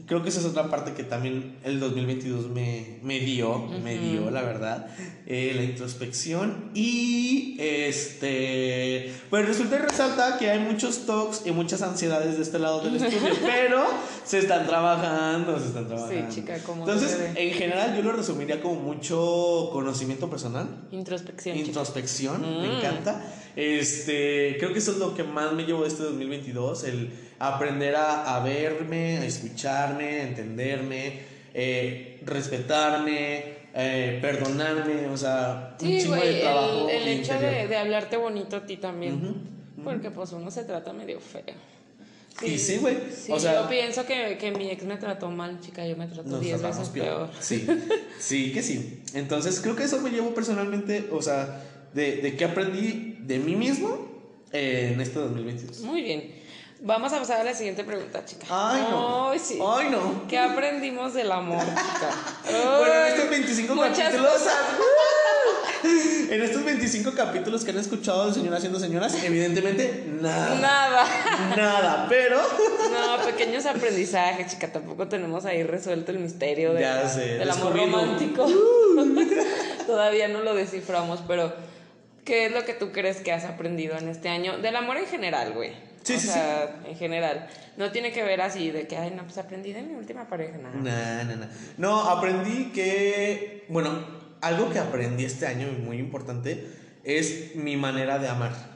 creo 0.07 0.21
que 0.23 0.29
esa 0.29 0.39
es 0.39 0.45
otra 0.45 0.69
parte 0.69 0.93
que 0.93 1.03
también 1.03 1.55
el 1.63 1.79
2022 1.79 2.49
me, 2.49 2.99
me 3.03 3.19
dio, 3.19 3.59
me 3.83 3.97
dio, 3.97 4.29
la 4.29 4.41
verdad, 4.41 4.87
eh, 5.25 5.53
la 5.55 5.63
introspección 5.63 6.71
y 6.75 7.57
este, 7.59 9.11
pues 9.29 9.45
resulta 9.47 9.75
y 9.77 9.79
resalta 9.79 10.37
que 10.37 10.49
hay 10.49 10.59
muchos 10.59 11.05
talks 11.05 11.43
y 11.45 11.51
muchas 11.51 11.81
ansiedades 11.81 12.37
de 12.37 12.43
este 12.43 12.59
lado 12.59 12.81
del 12.81 12.95
estudio, 13.03 13.33
pero 13.41 13.83
se 14.23 14.39
están 14.39 14.65
trabajando, 14.67 15.59
se 15.59 15.67
están 15.67 15.87
trabajando. 15.87 16.29
Sí, 16.31 16.35
chica, 16.41 16.57
como 16.59 16.83
Entonces, 16.83 17.17
en 17.35 17.53
general 17.53 17.95
yo 17.95 18.03
lo 18.03 18.11
resumiría 18.11 18.61
como 18.61 18.75
mucho 18.81 19.69
conocimiento 19.71 20.29
personal, 20.29 20.67
Introspección. 20.91 21.55
chica. 21.55 21.67
introspección, 21.67 22.41
me 22.41 22.67
Mm. 22.67 22.77
encanta. 22.77 23.33
Este, 23.55 24.57
creo 24.59 24.73
que 24.73 24.79
eso 24.79 24.91
es 24.91 24.97
lo 24.97 25.15
que 25.15 25.23
más 25.23 25.53
me 25.53 25.63
llevó 25.65 25.85
este 25.85 26.03
2022, 26.03 26.83
el 26.83 27.09
aprender 27.39 27.95
a, 27.95 28.35
a 28.35 28.43
verme, 28.43 29.17
a 29.17 29.25
escucharme, 29.25 30.21
a 30.21 30.23
entenderme, 30.23 31.19
eh, 31.53 32.19
respetarme, 32.25 33.43
eh, 33.73 34.19
perdonarme, 34.21 35.07
o 35.07 35.17
sea, 35.17 35.75
un 35.81 35.87
Sí, 35.87 35.99
chingo 36.01 36.15
de 36.15 36.33
trabajo 36.41 36.89
el, 36.89 36.95
el 36.95 37.07
hecho 37.19 37.33
de, 37.39 37.67
de 37.67 37.75
hablarte 37.77 38.17
bonito 38.17 38.55
a 38.57 38.65
ti 38.65 38.77
también. 38.77 39.55
Porque 39.83 40.09
pues 40.09 40.31
uno 40.31 40.49
se 40.49 40.63
trata 40.63 40.93
medio 40.93 41.19
feo. 41.19 41.43
Y 42.45 42.57
sí, 42.57 42.77
güey, 42.77 42.97
Sí, 43.15 43.31
o 43.31 43.39
sea- 43.39 43.61
yo 43.61 43.69
pienso 43.69 44.05
que, 44.05 44.37
que 44.37 44.51
mi 44.51 44.69
ex 44.69 44.83
me 44.83 44.97
trató 44.97 45.29
mal, 45.31 45.59
chica, 45.61 45.85
yo 45.87 45.95
me 45.95 46.05
trato 46.07 46.29
Nos 46.29 46.41
10 46.41 46.59
tratamos 46.59 46.89
veces 46.91 46.93
peor. 46.93 47.29
peor. 47.29 47.43
Sí, 47.43 47.65
sí, 48.19 48.51
que 48.51 48.61
sí. 48.61 49.03
Entonces 49.13 49.61
creo 49.61 49.75
que 49.75 49.83
eso 49.83 50.01
me 50.01 50.09
llevó 50.09 50.33
personalmente, 50.33 51.07
o 51.11 51.21
sea, 51.21 51.63
de, 51.93 52.17
de 52.17 52.35
que 52.35 52.43
aprendí 52.43 53.17
de 53.21 53.39
mí 53.39 53.55
mismo 53.55 54.05
eh, 54.51 54.91
en 54.93 54.99
este 55.01 55.19
2022. 55.19 55.79
Muy 55.81 56.01
bien. 56.01 56.44
Vamos 56.87 57.11
a 57.13 57.17
pasar 57.19 57.41
a 57.41 57.43
la 57.43 57.55
siguiente 57.55 57.83
pregunta, 57.83 58.23
chica. 58.25 58.45
Ay, 58.47 58.85
no. 58.91 59.31
Ay, 59.31 59.39
sí. 59.39 59.57
Ay, 59.59 59.89
no. 59.89 60.27
¿Qué 60.27 60.37
aprendimos 60.37 61.15
del 61.15 61.31
amor, 61.31 61.59
chica? 61.65 62.11
Bueno, 62.77 62.93
en 62.93 63.07
estos 63.07 63.29
25 63.31 63.73
muchas 63.75 63.97
capítulos. 63.97 64.41
en 66.29 66.41
estos 66.43 66.63
25 66.63 67.11
capítulos 67.15 67.63
que 67.63 67.71
han 67.71 67.79
escuchado 67.79 68.27
de 68.27 68.33
Señoras 68.35 68.59
siendo 68.61 68.79
señoras, 68.79 69.15
evidentemente 69.23 70.05
nada. 70.21 70.55
Nada. 70.59 71.05
Nada, 71.57 72.05
pero. 72.07 72.37
No, 72.37 73.25
pequeños 73.25 73.65
aprendizajes, 73.65 74.51
chica. 74.51 74.71
Tampoco 74.71 75.07
tenemos 75.07 75.45
ahí 75.45 75.63
resuelto 75.63 76.11
el 76.11 76.19
misterio 76.19 76.73
de- 76.75 76.81
Ya 76.81 77.09
sé, 77.09 77.39
del 77.39 77.49
amor 77.49 77.75
romántico. 77.75 78.45
Todavía 79.87 80.27
no 80.27 80.41
lo 80.41 80.53
desciframos, 80.53 81.21
pero 81.27 81.51
¿qué 82.25 82.45
es 82.45 82.51
lo 82.51 82.63
que 82.63 82.73
tú 82.75 82.91
crees 82.91 83.17
que 83.21 83.31
has 83.31 83.43
aprendido 83.45 83.97
en 83.97 84.07
este 84.07 84.29
año? 84.29 84.57
Del 84.59 84.75
amor 84.75 84.97
en 84.97 85.07
general, 85.07 85.53
güey. 85.53 85.73
Sí, 86.05 86.13
o 86.13 86.19
sí, 86.19 86.27
sea, 86.27 86.81
en 86.87 86.95
general. 86.95 87.47
No 87.77 87.91
tiene 87.91 88.13
que 88.13 88.23
ver 88.23 88.39
así 88.39 88.69
de 88.69 88.87
que, 88.87 88.95
ay, 88.95 89.11
no, 89.15 89.23
pues 89.23 89.39
aprendí 89.39 89.73
de 89.73 89.81
mi 89.81 89.95
última 89.95 90.27
pareja. 90.29 90.57
Nada. 90.59 90.75
Nah, 90.75 91.23
nah, 91.23 91.35
nah. 91.35 91.51
No, 91.77 92.01
aprendí 92.01 92.71
que. 92.71 93.65
Bueno, 93.69 93.89
algo 94.41 94.69
que 94.69 94.77
aprendí 94.77 95.25
este 95.25 95.47
año 95.47 95.67
muy 95.83 95.97
importante 95.97 96.69
es 97.03 97.55
mi 97.55 97.75
manera 97.75 98.19
de 98.19 98.29
amar. 98.29 98.75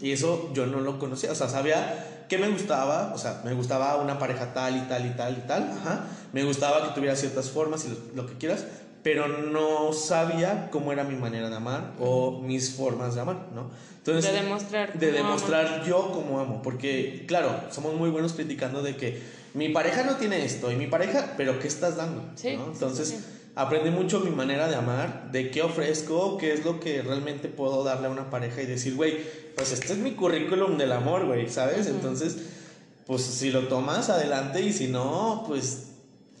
Y 0.00 0.12
eso 0.12 0.50
yo 0.54 0.64
no 0.66 0.80
lo 0.80 0.98
conocía. 0.98 1.30
O 1.30 1.34
sea, 1.34 1.46
sabía 1.48 2.24
que 2.30 2.38
me 2.38 2.48
gustaba. 2.48 3.12
O 3.14 3.18
sea, 3.18 3.42
me 3.44 3.52
gustaba 3.52 3.96
una 3.96 4.18
pareja 4.18 4.54
tal 4.54 4.78
y 4.78 4.80
tal 4.88 5.04
y 5.04 5.10
tal 5.10 5.36
y 5.36 5.46
tal. 5.46 5.70
Ajá. 5.70 6.06
Me 6.32 6.42
gustaba 6.42 6.88
que 6.88 6.94
tuviera 6.94 7.14
ciertas 7.14 7.50
formas 7.50 7.84
y 7.84 7.90
lo, 7.90 8.22
lo 8.22 8.26
que 8.26 8.38
quieras. 8.38 8.64
Pero 9.02 9.26
no 9.26 9.92
sabía 9.92 10.68
cómo 10.70 10.92
era 10.92 11.02
mi 11.02 11.16
manera 11.16 11.50
de 11.50 11.56
amar 11.56 11.94
o 11.98 12.40
mis 12.40 12.70
formas 12.74 13.14
de 13.14 13.20
amar, 13.22 13.48
¿no? 13.54 13.70
Entonces, 13.98 14.32
De 14.32 14.42
demostrar 14.42 14.98
De 14.98 15.12
demostrar 15.12 15.84
yo 15.84 16.10
cómo 16.12 16.40
amo. 16.40 16.62
Porque, 16.62 17.24
claro, 17.26 17.52
somos 17.70 17.94
muy 17.94 18.10
buenos 18.10 18.32
criticando 18.32 18.82
de 18.82 18.96
que 18.96 19.20
mi 19.54 19.68
pareja 19.70 20.04
no 20.04 20.16
tiene 20.16 20.44
esto 20.44 20.70
y 20.70 20.76
mi 20.76 20.86
pareja, 20.86 21.34
pero 21.36 21.58
¿qué 21.58 21.68
estás 21.68 21.96
dando? 21.96 22.22
Sí, 22.36 22.56
¿no? 22.56 22.64
sí, 22.66 22.70
Entonces, 22.74 23.08
sí, 23.08 23.16
sí. 23.16 23.24
aprendí 23.54 23.90
mucho 23.90 24.20
mi 24.20 24.30
manera 24.30 24.68
de 24.68 24.76
amar, 24.76 25.30
de 25.30 25.50
qué 25.50 25.62
ofrezco, 25.62 26.38
qué 26.38 26.52
es 26.52 26.64
lo 26.64 26.80
que 26.80 27.02
realmente 27.02 27.48
puedo 27.48 27.84
darle 27.84 28.06
a 28.06 28.10
una 28.10 28.30
pareja 28.30 28.62
y 28.62 28.66
decir, 28.66 28.94
güey, 28.94 29.18
pues 29.56 29.72
este 29.72 29.92
es 29.92 29.98
mi 29.98 30.12
currículum 30.12 30.78
del 30.78 30.92
amor, 30.92 31.26
güey, 31.26 31.48
¿sabes? 31.50 31.86
Entonces, 31.86 32.38
pues 33.06 33.22
si 33.22 33.50
lo 33.50 33.66
tomas, 33.68 34.10
adelante 34.10 34.62
y 34.62 34.72
si 34.72 34.88
no, 34.88 35.44
pues 35.46 35.88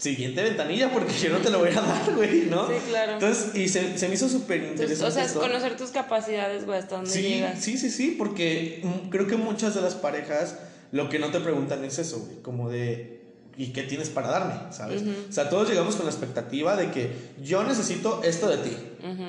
siguiente 0.02 0.42
ventanilla 0.42 0.90
porque 0.92 1.12
yo 1.12 1.30
no 1.30 1.38
te 1.38 1.48
lo 1.50 1.60
voy 1.60 1.70
a 1.70 1.80
dar, 1.80 2.12
güey, 2.16 2.46
¿no? 2.50 2.66
Sí, 2.66 2.74
claro. 2.88 3.12
Entonces, 3.12 3.54
y 3.54 3.68
se, 3.68 3.96
se 3.96 4.08
me 4.08 4.14
hizo 4.14 4.28
súper 4.28 4.62
interesante. 4.62 5.04
o 5.04 5.10
sea, 5.10 5.24
es 5.24 5.32
conocer 5.32 5.76
tus 5.76 5.90
capacidades, 5.90 6.66
güey, 6.66 6.78
hasta 6.78 6.96
dónde 6.96 7.10
Sí, 7.10 7.22
llegas. 7.22 7.60
sí, 7.60 7.78
sí, 7.78 7.90
sí, 7.90 8.14
porque 8.18 8.84
creo 9.10 9.26
que 9.28 9.36
muchas 9.36 9.74
de 9.76 9.80
las 9.80 9.94
parejas 9.94 10.56
lo 10.90 11.08
que 11.08 11.18
no 11.20 11.30
te 11.30 11.38
preguntan 11.40 11.84
es 11.84 11.98
eso, 12.00 12.18
güey, 12.18 12.42
como 12.42 12.68
de, 12.68 13.22
¿y 13.56 13.68
qué 13.72 13.84
tienes 13.84 14.08
para 14.10 14.28
darme? 14.28 14.72
¿Sabes? 14.72 15.02
O 15.28 15.32
sea, 15.32 15.48
todos 15.48 15.68
llegamos 15.68 15.94
con 15.94 16.04
la 16.06 16.10
expectativa 16.10 16.74
de 16.76 16.90
que 16.90 17.10
yo 17.40 17.62
necesito 17.62 18.22
esto 18.24 18.48
de 18.48 18.56
ti. 18.58 18.76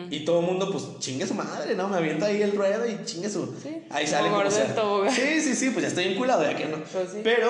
Y 0.09 0.25
todo 0.25 0.39
el 0.41 0.45
mundo, 0.47 0.71
pues, 0.71 0.85
chingue 0.99 1.25
su 1.27 1.33
madre, 1.35 1.75
¿no? 1.75 1.87
Me 1.87 1.97
avienta 1.97 2.25
ahí 2.25 2.41
el 2.41 2.51
ruedo 2.51 2.85
y 2.87 2.97
chingue 3.05 3.29
su... 3.29 3.55
Sí, 3.61 3.77
ahí 3.91 4.05
sale 4.07 4.29
como 4.29 4.49
sea. 4.49 4.75
Sí, 5.11 5.39
sí, 5.41 5.55
sí, 5.55 5.69
pues 5.69 5.83
ya 5.83 5.89
estoy 5.89 6.05
enculado, 6.05 6.43
ya 6.43 6.55
que 6.55 6.65
no. 6.65 6.77
Pues 6.91 7.09
sí. 7.11 7.19
Pero... 7.23 7.49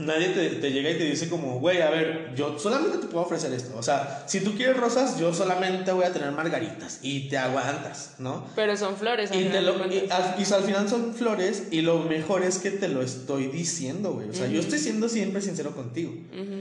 Nadie 0.00 0.30
te, 0.30 0.48
te 0.50 0.72
llega 0.72 0.90
y 0.90 0.98
te 0.98 1.04
dice 1.04 1.28
como, 1.28 1.60
güey, 1.60 1.82
a 1.82 1.90
ver, 1.90 2.32
yo 2.34 2.58
solamente 2.58 2.98
te 2.98 3.06
puedo 3.06 3.24
ofrecer 3.26 3.52
esto. 3.52 3.76
O 3.76 3.82
sea, 3.82 4.24
si 4.26 4.40
tú 4.40 4.54
quieres 4.56 4.76
rosas, 4.76 5.18
yo 5.20 5.32
solamente 5.34 5.92
voy 5.92 6.04
a 6.04 6.12
tener 6.12 6.32
margaritas 6.32 6.98
y 7.02 7.28
te 7.28 7.36
aguantas, 7.38 8.14
¿no? 8.18 8.46
Pero 8.56 8.76
son 8.76 8.96
flores. 8.96 9.30
Y, 9.32 9.44
te 9.44 9.60
lo- 9.60 9.76
y 9.92 10.08
al, 10.10 10.34
y 10.38 10.52
al 10.52 10.62
final 10.64 10.88
son 10.88 11.14
flores 11.14 11.64
y 11.70 11.82
lo 11.82 11.98
mejor 12.00 12.42
es 12.42 12.58
que 12.58 12.70
te 12.70 12.88
lo 12.88 13.02
estoy 13.02 13.48
diciendo, 13.48 14.12
güey. 14.14 14.30
O 14.30 14.34
sea, 14.34 14.46
yo 14.48 14.60
estoy 14.60 14.78
siendo 14.78 15.08
siempre 15.08 15.42
sincero 15.42 15.72
contigo. 15.76 16.12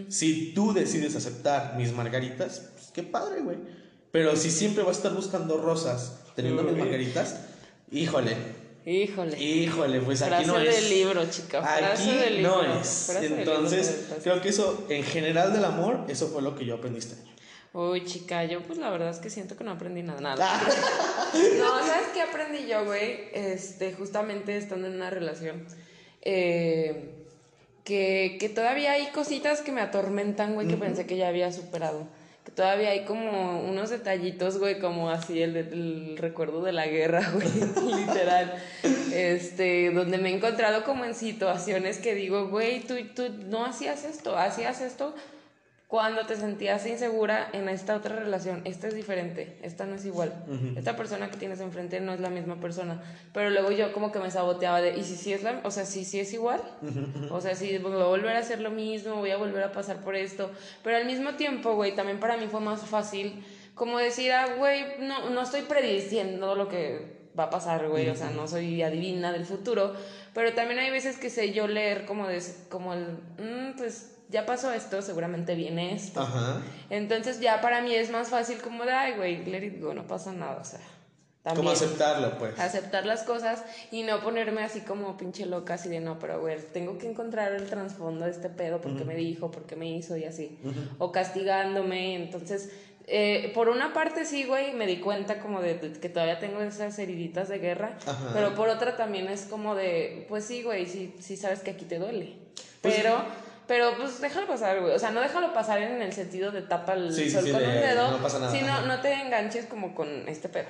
Si 0.10 0.52
tú 0.54 0.74
decides 0.74 1.16
aceptar 1.16 1.76
mis 1.78 1.94
margaritas, 1.94 2.64
pues 2.76 2.92
qué 2.94 3.04
padre, 3.04 3.42
güey. 3.42 3.58
Pero 4.12 4.36
si 4.36 4.52
siempre 4.52 4.84
vas 4.84 4.98
a 4.98 5.00
estar 5.00 5.14
buscando 5.14 5.58
rosas 5.58 6.20
teniendo 6.36 6.64
mis 6.64 6.76
margaritas, 6.78 7.38
híjole, 7.92 8.36
Híjole. 8.90 9.40
híjole, 9.42 10.00
pues 10.02 10.22
aquí 10.22 10.30
Frase 10.32 10.48
no 10.48 10.60
es. 10.60 10.76
del 10.76 10.90
libro, 10.90 11.30
chica. 11.30 11.62
Frase 11.62 12.04
Aquí 12.10 12.18
del 12.18 12.36
libro. 12.38 12.64
no 12.64 12.80
es. 12.82 13.04
Frase 13.08 13.22
libro, 13.30 13.38
Entonces, 13.40 14.06
frase. 14.08 14.22
creo 14.24 14.42
que 14.42 14.50
eso, 14.50 14.86
en 14.90 15.04
general 15.04 15.54
del 15.54 15.66
amor, 15.66 16.06
eso 16.08 16.28
fue 16.30 16.42
lo 16.42 16.56
que 16.56 16.66
yo 16.66 16.76
aprendí 16.76 17.00
este 17.00 17.16
año. 17.22 17.32
Uy, 17.72 18.04
chica, 18.06 18.46
yo 18.46 18.64
pues 18.64 18.80
la 18.80 18.90
verdad 18.90 19.12
es 19.12 19.18
que 19.20 19.30
siento 19.30 19.56
que 19.56 19.64
no 19.64 19.72
aprendí 19.72 20.02
nada. 20.02 20.20
nada. 20.22 20.60
No, 21.60 21.80
¿sabes 21.86 22.08
qué 22.16 22.24
aprendí 22.24 22.66
yo, 22.68 22.84
güey? 22.86 23.30
Este, 23.34 23.94
justamente 23.94 24.58
estando 24.58 24.88
en 24.88 24.96
una 24.96 25.12
relación. 25.12 25.68
Eh, 26.24 27.12
que, 27.84 28.38
que 28.40 28.50
todavía 28.50 28.94
hay 28.94 29.08
cositas 29.12 29.62
que 29.62 29.72
me 29.72 29.82
atormentan, 29.82 30.56
güey, 30.56 30.68
que 30.68 30.76
pensé 30.78 31.06
que 31.06 31.18
ya 31.18 31.28
había 31.28 31.52
superado. 31.52 32.08
Todavía 32.56 32.90
hay 32.90 33.06
como 33.06 33.62
unos 33.62 33.90
detallitos, 33.90 34.58
güey, 34.58 34.80
como 34.80 35.10
así 35.10 35.42
el, 35.42 35.56
el 35.56 36.18
recuerdo 36.18 36.64
de 36.64 36.72
la 36.72 36.88
guerra, 36.88 37.22
güey, 37.34 37.48
literal. 38.00 38.54
Este, 39.14 39.92
donde 39.92 40.18
me 40.18 40.30
he 40.30 40.36
encontrado 40.36 40.84
como 40.84 41.06
en 41.06 41.16
situaciones 41.16 41.98
que 42.00 42.16
digo, 42.16 42.48
güey, 42.48 42.82
tú, 42.82 42.96
tú 43.16 43.30
no 43.48 43.66
hacías 43.66 44.06
esto, 44.06 44.38
hacías 44.38 44.82
esto 44.82 45.14
cuando 45.90 46.24
te 46.28 46.36
sentías 46.36 46.86
insegura 46.86 47.50
en 47.52 47.68
esta 47.68 47.96
otra 47.96 48.16
relación, 48.16 48.62
esta 48.64 48.88
es 48.88 48.94
diferente, 48.94 49.58
esta 49.64 49.88
no 49.88 49.96
es 49.96 50.06
igual. 50.06 50.32
Esta 50.78 50.96
persona 50.96 51.32
que 51.32 51.38
tienes 51.38 51.60
enfrente 51.62 52.00
no 52.00 52.14
es 52.14 52.20
la 52.20 52.30
misma 52.30 52.60
persona. 52.60 53.02
Pero 53.34 53.50
luego 53.50 53.72
yo 53.72 53.92
como 53.92 54.12
que 54.12 54.20
me 54.20 54.30
saboteaba 54.30 54.82
de, 54.82 54.96
¿y 54.96 55.04
si 55.04 55.16
sí 55.16 55.34
es 55.34 55.42
la, 55.42 55.62
o 55.64 55.72
sea, 55.72 55.86
si 55.86 56.06
sí 56.06 56.20
es 56.20 56.32
igual? 56.32 56.62
O 57.32 57.42
sea, 57.42 57.56
si 57.56 57.76
voy 57.80 58.00
a 58.00 58.06
volver 58.06 58.36
a 58.36 58.40
hacer 58.40 58.62
lo 58.62 58.70
mismo, 58.70 59.16
voy 59.16 59.32
a 59.32 59.38
volver 59.38 59.64
a 59.64 59.72
pasar 59.72 60.02
por 60.02 60.16
esto. 60.16 60.52
Pero 60.84 60.96
al 60.98 61.06
mismo 61.08 61.34
tiempo, 61.34 61.74
güey, 61.74 61.96
también 61.96 62.20
para 62.20 62.38
mí 62.38 62.46
fue 62.46 62.60
más 62.60 62.82
fácil 62.86 63.44
como 63.74 63.98
decir, 63.98 64.32
ah, 64.32 64.46
güey, 64.60 64.86
no, 65.00 65.32
no 65.32 65.42
estoy 65.42 65.62
prediciendo 65.64 66.54
lo 66.54 66.68
que 66.68 67.32
va 67.40 67.46
a 67.46 67.50
pasar, 67.50 67.88
güey, 67.90 68.10
o 68.10 68.16
sea, 68.16 68.30
no 68.30 68.48
soy 68.48 68.84
adivina 68.84 69.32
del 69.32 69.46
futuro, 69.46 69.96
pero 70.36 70.54
también 70.54 70.80
hay 70.82 70.92
veces 70.92 71.18
que 71.18 71.32
sé 71.32 71.52
yo 71.52 71.68
leer 71.68 72.06
como, 72.06 72.28
de, 72.28 72.44
como 72.70 72.94
el, 72.94 73.06
"Mm, 73.40 73.76
pues 73.78 74.19
ya 74.30 74.46
pasó 74.46 74.72
esto, 74.72 75.02
seguramente 75.02 75.56
viene 75.56 75.94
esto. 75.94 76.22
Ajá. 76.22 76.62
Entonces 76.90 77.40
ya 77.40 77.62
para 77.62 77.82
mí 77.82 77.94
es 77.94 78.10
más 78.12 78.30
fácil 78.30 78.60
como 78.62 78.86
de, 78.86 78.92
ay, 78.92 79.14
güey, 79.18 79.44
let 79.46 79.66
it 79.66 79.82
go, 79.82 79.94
no 79.94 80.06
pasa 80.08 80.32
nada, 80.32 80.58
o 80.62 80.64
sea. 80.64 80.80
También 81.42 81.64
Como 81.66 81.72
aceptarlo, 81.72 82.38
pues. 82.38 82.60
aceptar 82.60 83.06
las 83.06 83.24
cosas 83.24 83.64
y 83.92 84.04
no 84.04 84.20
ponerme 84.20 84.62
así 84.62 84.82
como 84.82 85.16
pinche 85.16 85.46
loca, 85.46 85.76
así 85.76 85.88
de 85.88 86.02
no, 86.02 86.20
pero 86.20 86.42
güey, 86.42 86.58
tengo 86.74 86.98
que 86.98 87.10
encontrar 87.10 87.54
el 87.54 87.66
trasfondo 87.66 88.26
de 88.26 88.32
este 88.32 88.50
pedo, 88.50 88.82
porque 88.82 89.06
me 89.06 89.16
dijo, 89.16 89.50
porque 89.50 89.78
me 89.78 89.90
hizo 89.90 90.18
y 90.18 90.26
así. 90.26 90.60
O 90.98 91.14
castigándome, 91.14 92.16
entonces, 92.16 92.72
eh, 93.08 93.52
por 93.56 93.70
una 93.70 93.94
parte 93.94 94.26
sí, 94.26 94.44
güey, 94.44 94.74
me 94.74 94.86
di 94.86 94.98
cuenta 95.00 95.40
como 95.40 95.62
de, 95.62 95.76
de 95.76 95.94
que 95.94 96.10
todavía 96.10 96.40
tengo 96.40 96.60
esas 96.62 97.00
heriditas 97.00 97.48
de 97.48 97.58
guerra, 97.60 97.98
Ajá. 98.06 98.32
pero 98.34 98.54
por 98.54 98.68
otra 98.68 98.98
también 98.98 99.28
es 99.30 99.44
como 99.44 99.76
de, 99.76 100.26
pues 100.28 100.44
sí, 100.44 100.62
güey, 100.62 100.88
sí, 100.88 101.16
sí 101.20 101.38
sabes 101.38 101.62
que 101.62 101.72
aquí 101.72 101.86
te 101.86 102.00
duele. 102.00 102.36
Pues- 102.82 102.96
pero... 102.98 103.24
Pero 103.70 103.96
pues 103.96 104.20
déjalo 104.20 104.48
pasar, 104.48 104.82
güey. 104.82 104.94
O 104.96 105.00
sea, 105.00 105.12
no 105.12 105.22
déjalo 105.22 105.54
pasar 105.54 105.80
en 105.82 106.02
el 106.02 106.12
sentido 106.12 106.52
de 106.52 106.64
tapa 106.64 106.94
el 106.96 107.14
Sí, 107.14 107.30
sol 107.30 107.46
sí, 107.46 107.52
con 107.52 107.62
de 107.62 107.68
un 107.68 107.74
dedo. 107.76 108.12
no 108.12 108.18
pasa 108.18 108.40
nada, 108.40 108.52
sino 108.52 108.82
no 108.88 109.00
te 109.00 109.14
enganches 109.14 109.68
como 109.68 109.94
con 109.94 110.10
este 110.28 110.50
pedo. 110.50 110.66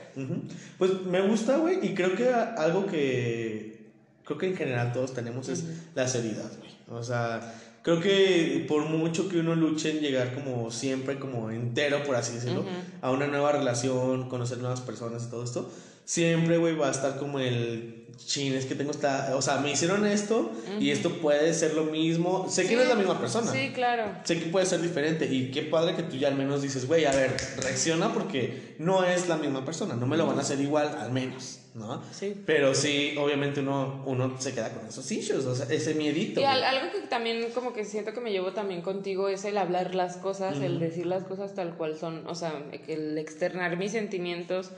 Pues 0.78 0.92
me 1.06 1.22
gusta, 1.28 1.56
güey, 1.58 1.80
y 1.82 1.96
creo 1.96 2.14
que 2.16 2.28
algo 2.30 2.86
que 2.86 3.80
creo 4.26 4.38
que 4.38 4.48
en 4.48 4.56
general 4.58 4.92
todos 4.94 5.14
tenemos 5.14 5.48
es 5.50 5.64
las 5.96 6.14
heridas, 6.14 6.58
güey. 6.60 6.70
O 6.90 7.02
sea, 7.02 7.40
creo 7.84 8.02
que 8.02 8.66
por 8.68 8.84
mucho 8.84 9.30
que 9.30 9.40
uno 9.40 9.56
luche 9.56 9.92
en 9.92 10.02
llegar 10.02 10.34
como 10.36 10.70
siempre, 10.70 11.18
como 11.20 11.50
entero, 11.52 12.04
por 12.04 12.18
así 12.18 12.34
decirlo, 12.36 12.66
a 13.02 13.12
una 13.12 13.28
nueva 13.28 13.54
relación, 13.54 14.28
conocer 14.28 14.58
nuevas 14.58 14.82
personas 14.82 15.24
y 15.26 15.30
todo 15.30 15.44
esto, 15.46 15.72
siempre, 16.04 16.58
güey, 16.58 16.76
va 16.76 16.90
a 16.90 16.92
estar 16.92 17.18
como 17.18 17.40
el 17.40 17.99
chin, 18.26 18.54
es 18.54 18.66
que 18.66 18.76
tengo 18.76 18.92
esta, 18.92 19.36
o 19.36 19.42
sea, 19.42 19.58
me 19.58 19.72
hicieron 19.72 20.06
esto 20.06 20.52
y 20.80 20.92
esto 20.92 21.10
puede 21.20 21.54
ser 21.54 21.74
lo 21.74 21.84
mismo. 21.86 22.48
Sé 22.50 22.68
que 22.68 22.76
no 22.76 22.82
es 22.82 22.88
la 22.90 22.96
misma 22.96 23.20
persona. 23.20 23.52
Sí, 23.52 23.72
claro. 23.74 24.04
Sé 24.24 24.40
que 24.40 24.46
puede 24.48 24.66
ser 24.66 24.82
diferente 24.82 25.26
y 25.26 25.52
qué 25.52 25.64
padre 25.64 25.96
que 25.96 26.04
tú 26.04 26.16
ya 26.18 26.28
al 26.28 26.36
menos 26.36 26.62
dices, 26.62 26.88
güey, 26.88 27.06
a 27.06 27.12
ver, 27.12 27.36
reacciona 27.58 28.14
porque 28.14 28.76
no 28.80 29.04
es 29.04 29.28
la 29.28 29.38
misma 29.38 29.66
persona, 29.66 29.96
no 29.96 30.06
me 30.08 30.18
lo 30.18 30.26
van 30.28 30.38
a 30.38 30.42
hacer 30.42 30.60
igual, 30.62 30.96
al 31.00 31.12
menos, 31.12 31.60
¿no? 31.74 32.02
Sí. 32.12 32.36
Pero 32.46 32.74
sí, 32.76 33.16
obviamente 33.18 33.60
uno, 33.62 34.04
uno 34.06 34.36
se 34.40 34.54
queda 34.54 34.70
con 34.74 34.88
esos 34.88 35.12
issues, 35.12 35.46
o 35.46 35.56
sea, 35.56 35.66
ese 35.70 35.94
miedito. 35.96 36.40
Y 36.40 36.44
al- 36.44 36.64
algo 36.64 36.92
que 36.92 37.08
también 37.08 37.50
como 37.54 37.74
que 37.74 37.84
siento 37.86 38.14
que 38.14 38.22
me 38.22 38.32
llevo 38.32 38.54
también 38.54 38.82
contigo 38.82 39.28
es 39.30 39.44
el 39.46 39.58
hablar 39.58 39.96
las 39.96 40.18
cosas, 40.18 40.58
el 40.62 40.80
decir 40.80 41.06
las 41.06 41.24
cosas 41.24 41.56
tal 41.56 41.76
cual 41.76 41.98
son, 41.98 42.28
o 42.28 42.36
sea, 42.36 42.54
el 42.88 43.18
externar 43.18 43.78
mis 43.78 43.92
sentimientos. 43.94 44.70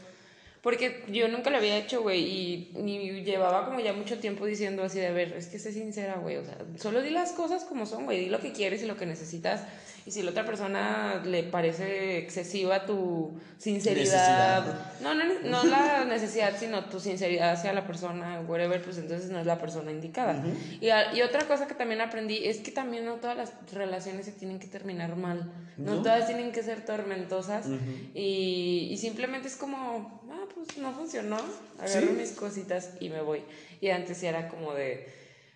Porque 0.61 1.03
yo 1.07 1.27
nunca 1.27 1.49
lo 1.49 1.57
había 1.57 1.77
hecho, 1.77 2.03
güey, 2.03 2.21
y 2.21 2.71
ni 2.75 3.23
llevaba 3.23 3.65
como 3.65 3.79
ya 3.79 3.93
mucho 3.93 4.19
tiempo 4.19 4.45
diciendo 4.45 4.83
así 4.83 4.99
de, 4.99 5.11
ver, 5.11 5.33
es 5.33 5.47
que 5.47 5.57
sé 5.57 5.73
sincera, 5.73 6.17
güey, 6.17 6.37
o 6.37 6.45
sea, 6.45 6.57
solo 6.79 7.01
di 7.01 7.09
las 7.09 7.31
cosas 7.31 7.63
como 7.63 7.87
son, 7.87 8.05
güey, 8.05 8.19
di 8.19 8.29
lo 8.29 8.39
que 8.39 8.51
quieres 8.51 8.83
y 8.83 8.85
lo 8.85 8.95
que 8.95 9.07
necesitas. 9.07 9.63
Y 10.05 10.11
si 10.11 10.23
la 10.23 10.31
otra 10.31 10.45
persona 10.45 11.21
le 11.23 11.43
parece 11.43 12.17
excesiva 12.17 12.85
tu 12.87 13.39
sinceridad, 13.59 14.65
Necesidad. 14.65 14.99
no, 15.01 15.13
no, 15.13 15.23
no 15.43 15.63
la 15.65 16.05
necesidad, 16.05 16.53
sino 16.59 16.85
tu 16.85 16.99
sinceridad 16.99 17.51
hacia 17.51 17.71
la 17.71 17.85
persona, 17.85 18.41
whatever, 18.47 18.81
pues 18.81 18.97
entonces 18.97 19.29
no 19.29 19.39
es 19.39 19.45
la 19.45 19.59
persona 19.59 19.91
indicada. 19.91 20.43
y, 20.79 20.89
a- 20.89 21.13
y 21.15 21.21
otra 21.21 21.47
cosa 21.47 21.67
que 21.67 21.75
también 21.75 22.01
aprendí 22.01 22.45
es 22.45 22.57
que 22.57 22.71
también 22.71 23.05
no 23.05 23.15
todas 23.15 23.37
las 23.37 23.53
relaciones 23.73 24.25
se 24.25 24.31
tienen 24.31 24.59
que 24.59 24.67
terminar 24.67 25.15
mal, 25.15 25.51
no, 25.77 25.95
¿No? 25.95 26.01
todas 26.01 26.25
tienen 26.25 26.51
que 26.51 26.63
ser 26.63 26.83
tormentosas 26.83 27.67
y, 28.13 28.87
y 28.91 28.97
simplemente 28.97 29.47
es 29.47 29.55
como, 29.55 30.21
ah, 30.31 30.45
pues 30.55 30.77
no 30.77 30.91
funcionó, 30.93 31.37
agarro 31.79 32.07
Sí. 32.07 32.13
mis 32.17 32.31
cositas 32.31 32.91
y 32.99 33.09
me 33.09 33.21
voy. 33.21 33.41
Y 33.79 33.89
antes 33.89 34.17
sí 34.17 34.25
era 34.25 34.47
como 34.49 34.73
de, 34.73 35.07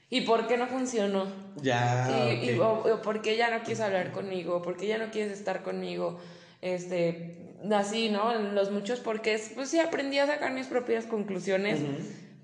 ¿y 0.10 0.22
por 0.22 0.48
qué 0.48 0.58
no 0.58 0.68
funcionó? 0.68 1.28
Ya. 1.62 2.08
y, 2.42 2.50
y- 2.52 2.60
o, 2.60 2.94
o 2.96 3.02
por 3.02 3.22
qué 3.22 3.36
ya 3.38 3.50
no 3.50 3.60
quieres 3.64 3.80
hablar 3.82 4.12
conmigo, 4.12 4.62
por 4.62 4.78
qué 4.78 4.88
ya 4.88 4.98
no 4.98 5.10
quieres 5.12 5.32
estar 5.32 5.62
conmigo, 5.64 6.20
este, 6.62 7.56
así, 7.74 8.10
¿no? 8.10 8.34
Los 8.34 8.72
muchos 8.72 9.00
porqués, 9.00 9.52
pues 9.56 9.70
sí 9.70 9.80
aprendí 9.80 10.20
a 10.20 10.28
sacar 10.28 10.52
mis 10.52 10.68
propias 10.68 11.06
conclusiones, 11.06 11.80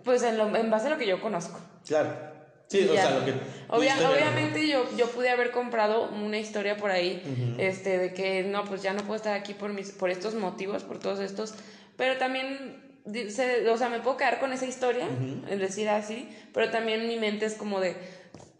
pues 0.04 0.24
en, 0.24 0.38
lo- 0.38 0.56
en 0.56 0.70
base 0.70 0.88
a 0.88 0.92
lo 0.92 0.98
que 0.98 1.08
yo 1.08 1.22
conozco. 1.22 1.60
Claro. 1.86 2.32
Sí, 2.68 2.88
o 2.90 2.94
sea, 2.94 3.20
lo 3.20 3.26
que. 3.26 3.34
Obviamente 3.68 4.66
yo, 4.68 4.86
yo 4.98 5.08
pude 5.10 5.30
haber 5.30 5.52
comprado 5.52 6.10
una 6.10 6.38
historia 6.40 6.78
por 6.78 6.90
ahí, 6.90 7.22
este, 7.58 7.98
de 7.98 8.14
que 8.14 8.44
no, 8.44 8.64
pues 8.64 8.82
ya 8.82 8.94
no 8.94 9.02
puedo 9.02 9.16
estar 9.18 9.34
aquí 9.34 9.54
por 9.54 9.74
mis, 9.74 9.92
por 9.92 10.10
estos 10.10 10.36
motivos, 10.36 10.84
por 10.86 10.98
todos 10.98 11.20
estos, 11.20 11.54
pero 11.98 12.18
también, 12.18 12.91
se- 13.30 13.70
o 13.70 13.78
sea, 13.78 13.90
me 13.90 14.00
puedo 14.00 14.18
quedar 14.18 14.40
con 14.40 14.54
esa 14.54 14.66
historia, 14.66 15.08
es 15.50 15.60
decir 15.60 15.90
así, 15.90 16.28
pero 16.54 16.70
también 16.70 17.08
mi 17.08 17.18
mente 17.18 17.46
es 17.46 17.56
como 17.56 17.80
de, 17.80 17.96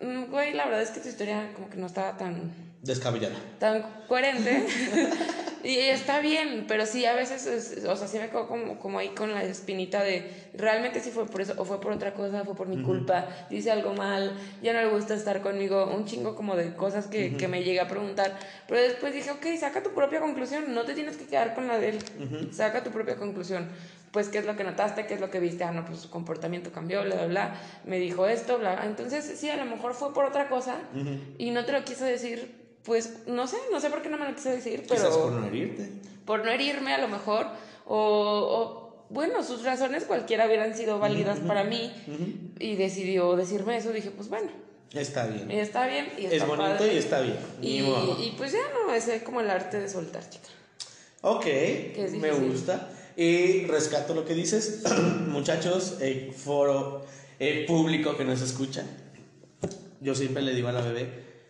"Mm, 0.02 0.26
güey, 0.32 0.54
la 0.54 0.66
verdad 0.66 0.82
es 0.82 0.90
que 0.92 1.00
tu 1.00 1.10
historia 1.10 1.52
como 1.56 1.70
que 1.70 1.78
no 1.78 1.88
estaba 1.88 2.18
tan 2.18 2.52
Descabellada. 2.82 3.36
tan 3.60 3.84
coherente 4.08 4.66
y 5.64 5.78
está 5.78 6.20
bien, 6.20 6.66
pero 6.68 6.88
sí 6.88 7.06
a 7.06 7.14
veces, 7.14 7.46
es- 7.46 7.86
o 7.86 7.96
sea, 7.96 8.08
sí 8.08 8.18
me 8.18 8.30
quedo 8.30 8.48
como, 8.48 8.80
como 8.80 8.98
ahí 8.98 9.10
con 9.10 9.32
la 9.36 9.44
espinita 9.44 10.02
de 10.04 10.28
realmente 10.56 11.00
sí 11.00 11.12
fue 11.12 11.28
por 11.28 11.42
eso 11.42 11.54
o 11.58 11.64
fue 11.66 11.80
por 11.80 11.92
otra 11.94 12.16
cosa, 12.16 12.44
fue 12.44 12.56
por 12.56 12.68
mi 12.68 12.82
culpa, 12.82 13.28
dice 13.52 13.70
algo 13.70 13.94
mal, 13.94 14.36
ya 14.64 14.74
no 14.74 14.80
le 14.82 14.88
gusta 14.90 15.14
estar 15.14 15.42
conmigo, 15.42 15.86
un 15.96 16.06
chingo 16.06 16.36
como 16.36 16.56
de 16.56 16.74
cosas 16.74 17.06
que, 17.06 17.38
que 17.38 17.48
me 17.48 17.64
llegué 17.64 17.80
a 17.82 17.88
preguntar, 17.88 18.36
pero 18.68 18.82
después 18.82 19.14
dije, 19.14 19.30
ok, 19.30 19.46
saca 19.60 19.84
tu 19.84 19.92
propia 19.94 20.20
conclusión, 20.20 20.74
no 20.74 20.84
te 20.84 20.96
tienes 20.96 21.18
que 21.18 21.26
quedar 21.28 21.54
con 21.54 21.68
la 21.68 21.78
de 21.78 21.90
él, 21.90 22.00
saca 22.52 22.84
tu 22.84 22.90
propia 22.90 23.16
conclusión. 23.18 23.70
Pues, 24.12 24.28
¿qué 24.30 24.40
es 24.40 24.46
lo 24.46 24.56
que 24.58 24.64
notaste? 24.64 25.08
¿Qué 25.08 25.14
es 25.14 25.22
lo 25.22 25.32
que 25.32 25.40
viste? 25.40 25.64
Ah, 25.64 25.72
no, 25.72 25.86
pues 25.86 26.00
su 26.00 26.10
comportamiento 26.10 26.72
cambió, 26.72 27.02
bla, 27.04 27.16
bla, 27.16 27.28
bla. 27.28 27.62
Me 27.86 27.98
dijo 28.00 28.28
esto, 28.28 28.58
bla. 28.58 28.74
bla. 28.76 28.86
Entonces, 28.86 29.24
sí, 29.40 29.50
a 29.50 29.58
lo 29.58 29.66
mejor 29.66 29.94
fue 29.94 30.14
por 30.14 30.26
otra 30.26 30.50
cosa 30.50 30.76
y 31.38 31.52
no 31.52 31.64
te 31.66 31.72
lo 31.72 31.84
quiso 31.86 32.04
decir 32.06 32.60
pues 32.84 33.28
no 33.28 33.46
sé, 33.46 33.58
no 33.72 33.80
sé 33.80 33.92
por 33.92 34.02
qué 34.02 34.10
no 34.10 34.18
me 34.18 34.28
lo 34.28 34.34
quiso 34.36 34.50
decir, 34.50 34.84
pero 34.90 35.02
Quizás 35.02 35.16
por 35.16 35.32
no 35.34 35.46
herirte. 35.46 35.88
por 36.26 36.44
no 36.44 36.50
herirme 36.50 36.92
a 36.94 36.98
lo 36.98 37.08
mejor, 37.10 37.46
o, 37.86 37.96
o, 37.96 39.06
bueno, 39.12 39.44
sus 39.44 39.64
razones 39.64 40.06
cualquiera 40.06 40.48
hubieran 40.48 40.76
sido 40.76 40.98
válidas 40.98 41.38
para 41.42 41.64
mí 41.64 41.92
y 42.58 42.76
decidió 42.78 43.36
decirme 43.36 43.78
eso, 43.78 43.92
dije, 43.92 44.10
pues 44.10 44.30
bueno, 44.30 44.50
Está 44.94 45.28
bien. 45.28 45.52
está 45.52 45.86
bien 45.86 46.08
y 46.18 46.24
está 46.26 46.36
es 46.38 46.48
bonito 46.48 46.70
padre. 46.80 46.94
y 46.96 46.98
está 46.98 47.22
bien. 47.22 47.38
Y, 47.62 47.78
y 47.82 48.34
pues 48.36 48.52
ya 48.52 48.60
no, 48.74 48.92
ese 48.96 49.18
es 49.18 49.22
como 49.24 49.42
el 49.42 49.50
arte 49.52 49.80
de 49.80 49.88
soltar, 49.88 50.28
chica. 50.28 50.48
Ok, 51.22 51.46
me 52.20 52.32
gusta. 52.32 52.90
Y 53.16 53.66
rescato 53.66 54.14
lo 54.14 54.26
que 54.26 54.34
dices, 54.34 54.84
muchachos, 55.28 55.98
eh, 56.02 56.34
foro 56.36 57.06
eh, 57.40 57.66
público 57.68 58.16
que 58.18 58.24
nos 58.24 58.42
escucha. 58.42 58.86
Yo 60.00 60.16
siempre 60.16 60.42
le 60.42 60.54
digo 60.54 60.68
a 60.70 60.72
la 60.72 60.82
bebé, 60.82 61.10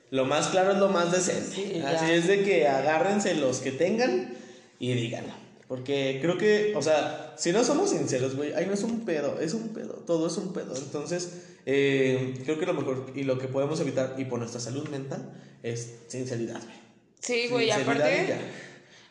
lo 0.10 0.26
más 0.26 0.48
claro 0.48 0.74
es 0.74 0.78
lo 0.78 0.90
más 0.90 1.12
decente. 1.12 1.56
Sí. 1.56 1.82
Así 1.86 2.12
es 2.12 2.28
de 2.28 2.44
que 2.44 2.68
agárrense 2.68 3.36
los 3.36 3.60
que 3.60 3.72
tengan 3.72 4.34
y 4.80 4.94
díganlo. 4.94 5.34
Porque 5.72 6.20
creo 6.22 6.38
que, 6.38 6.74
o 6.76 6.82
sea, 6.82 7.34
si 7.38 7.54
no 7.54 7.64
somos 7.64 7.92
sinceros, 7.92 8.36
güey, 8.36 8.52
ahí 8.52 8.66
no 8.66 8.74
es 8.74 8.84
un 8.84 9.06
pedo, 9.06 9.40
es 9.40 9.54
un 9.54 9.70
pedo, 9.70 9.94
todo 10.06 10.28
es 10.28 10.36
un 10.36 10.52
pedo. 10.52 10.76
Entonces, 10.76 11.44
eh, 11.66 12.34
creo 12.44 12.60
que 12.60 12.66
lo 12.66 12.74
mejor 12.74 13.14
y 13.16 13.24
lo 13.24 13.40
que 13.40 13.48
podemos 13.48 13.80
evitar, 13.80 14.16
y 14.18 14.26
por 14.26 14.40
nuestra 14.40 14.60
salud 14.60 14.90
mental, 14.90 15.32
es 15.64 16.00
sinceridad, 16.08 16.62
güey. 16.62 16.76
Sí, 17.22 17.48
güey, 17.50 17.72
aparte, 17.72 18.36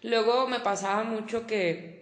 luego 0.02 0.48
me 0.48 0.60
pasaba 0.60 1.02
mucho 1.02 1.46
que, 1.46 1.99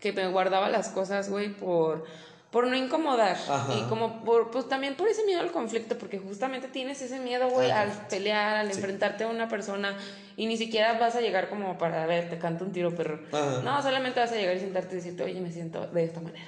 que 0.00 0.12
me 0.12 0.28
guardaba 0.28 0.68
las 0.68 0.88
cosas, 0.88 1.30
güey, 1.30 1.48
por, 1.54 2.04
por 2.50 2.66
no 2.66 2.76
incomodar. 2.76 3.36
Ajá. 3.48 3.74
Y 3.74 3.82
como 3.88 4.24
por, 4.24 4.50
pues 4.50 4.68
también 4.68 4.94
por 4.94 5.08
ese 5.08 5.24
miedo 5.24 5.40
al 5.40 5.52
conflicto, 5.52 5.98
porque 5.98 6.18
justamente 6.18 6.68
tienes 6.68 7.00
ese 7.02 7.18
miedo, 7.18 7.48
güey, 7.48 7.70
Al 7.70 7.90
pelear, 8.08 8.56
al 8.56 8.70
enfrentarte 8.70 9.24
a 9.24 9.28
una 9.28 9.48
persona 9.48 9.96
y 10.36 10.46
ni 10.46 10.56
siquiera 10.56 10.98
vas 10.98 11.16
a 11.16 11.20
llegar 11.20 11.48
como 11.48 11.78
para, 11.78 12.04
a 12.04 12.06
ver, 12.06 12.28
te 12.28 12.38
canto 12.38 12.64
un 12.64 12.72
tiro, 12.72 12.94
perro. 12.94 13.20
Ajá. 13.32 13.62
No, 13.62 13.82
solamente 13.82 14.20
vas 14.20 14.32
a 14.32 14.36
llegar 14.36 14.56
y 14.56 14.60
sentarte 14.60 14.94
y 14.94 14.96
decirte, 14.96 15.22
oye, 15.22 15.40
me 15.40 15.50
siento 15.50 15.86
de 15.86 16.04
esta 16.04 16.20
manera. 16.20 16.44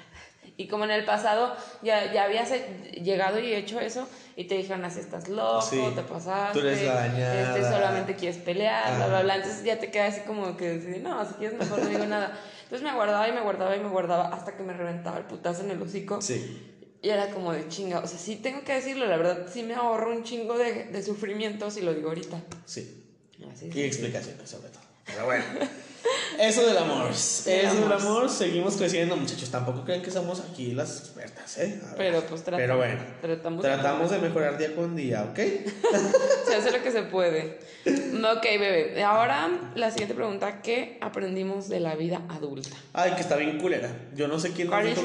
Y 0.59 0.66
como 0.66 0.85
en 0.85 0.90
el 0.90 1.05
pasado 1.05 1.55
ya, 1.83 2.12
ya 2.12 2.25
habías 2.25 2.51
he- 2.51 3.01
llegado 3.03 3.38
y 3.38 3.55
hecho 3.55 3.79
eso 3.79 4.09
y 4.35 4.44
te 4.44 4.57
dijeron 4.57 4.85
así 4.85 4.99
estás 4.99 5.29
loco, 5.29 5.62
Sí, 5.62 5.81
te 5.94 6.03
pasaste, 6.03 6.61
tú 6.61 6.66
eres 6.66 6.83
la 6.85 6.94
dañada. 6.94 7.57
este, 7.57 7.73
solamente 7.73 8.16
quieres 8.16 8.38
pelear, 8.38 8.97
bla, 8.97 9.07
bla, 9.07 9.14
Ajá. 9.18 9.23
bla. 9.23 9.37
Entonces 9.37 9.62
ya 9.64 9.79
te 9.79 9.90
queda 9.92 10.07
así 10.07 10.21
como 10.23 10.57
que, 10.57 10.99
no, 11.01 11.25
si 11.27 11.35
quieres 11.35 11.57
mejor 11.57 11.79
no 11.79 11.88
digo 11.88 12.05
nada. 12.07 12.37
Entonces 12.64 12.83
me 12.83 12.92
guardaba 12.92 13.29
y 13.29 13.33
me 13.33 13.40
guardaba 13.40 13.77
y 13.77 13.81
me 13.81 13.88
guardaba 13.88 14.29
hasta 14.35 14.57
que 14.57 14.64
me 14.64 14.73
reventaba 14.73 15.16
el 15.18 15.25
putazo 15.27 15.62
en 15.62 15.71
el 15.71 15.81
hocico. 15.81 16.21
Sí. 16.21 16.75
Y 17.01 17.09
era 17.11 17.29
como 17.31 17.53
de 17.53 17.68
chinga, 17.68 18.01
o 18.01 18.07
sea, 18.09 18.18
sí 18.18 18.35
tengo 18.35 18.64
que 18.64 18.75
decirlo, 18.75 19.07
la 19.07 19.16
verdad, 19.16 19.47
sí 19.49 19.62
me 19.62 19.75
ahorro 19.77 20.11
un 20.11 20.25
chingo 20.25 20.59
de, 20.59 20.87
de 20.87 21.03
sufrimiento 21.05 21.71
si 21.71 21.83
lo 21.83 21.94
digo 21.94 22.09
ahorita. 22.09 22.42
Sí. 22.64 23.05
Así 23.53 23.71
Y 23.73 23.83
explicaciones 23.85 24.51
sobre 24.51 24.71
todo. 24.71 24.83
Pero 25.09 25.25
bueno. 25.25 25.44
Eso 26.38 26.64
del 26.64 26.79
amor. 26.79 27.11
Eso 27.11 27.47
del 27.47 27.92
amor. 27.92 28.31
Seguimos 28.31 28.77
creciendo, 28.77 29.16
muchachos. 29.16 29.51
Tampoco 29.51 29.85
creen 29.85 30.03
que 30.03 30.11
somos 30.11 30.40
aquí 30.40 30.73
las 30.73 31.01
expertas, 31.01 31.59
¿eh? 31.59 31.81
Pero 31.97 32.21
pues 32.23 32.42
tratamos. 32.42 32.61
Pero 32.61 32.77
bueno. 32.77 33.01
Tratamos, 33.21 33.62
Tratamos 33.62 34.11
de 34.11 34.18
mejorar 34.18 34.57
día 34.57 34.75
con 34.75 34.94
día, 34.94 35.25
¿ok? 35.25 35.38
Se 36.47 36.55
hace 36.55 36.71
lo 36.71 36.83
que 36.83 36.92
se 36.92 37.03
puede. 37.03 37.59
Ok, 38.18 38.42
bebé. 38.42 39.03
Ahora 39.03 39.49
la 39.75 39.90
siguiente 39.90 40.14
pregunta, 40.14 40.61
¿qué 40.61 40.99
aprendimos 41.01 41.68
de 41.68 41.81
la 41.81 41.94
vida 41.94 42.21
adulta? 42.29 42.77
Ay, 42.92 43.12
que 43.12 43.21
está 43.23 43.37
bien 43.37 43.59
culera. 43.59 43.90
Yo 44.14 44.29
no 44.29 44.38
sé 44.38 44.53
quién 44.53 44.68
nos 44.68 44.85
dijo. 44.85 45.03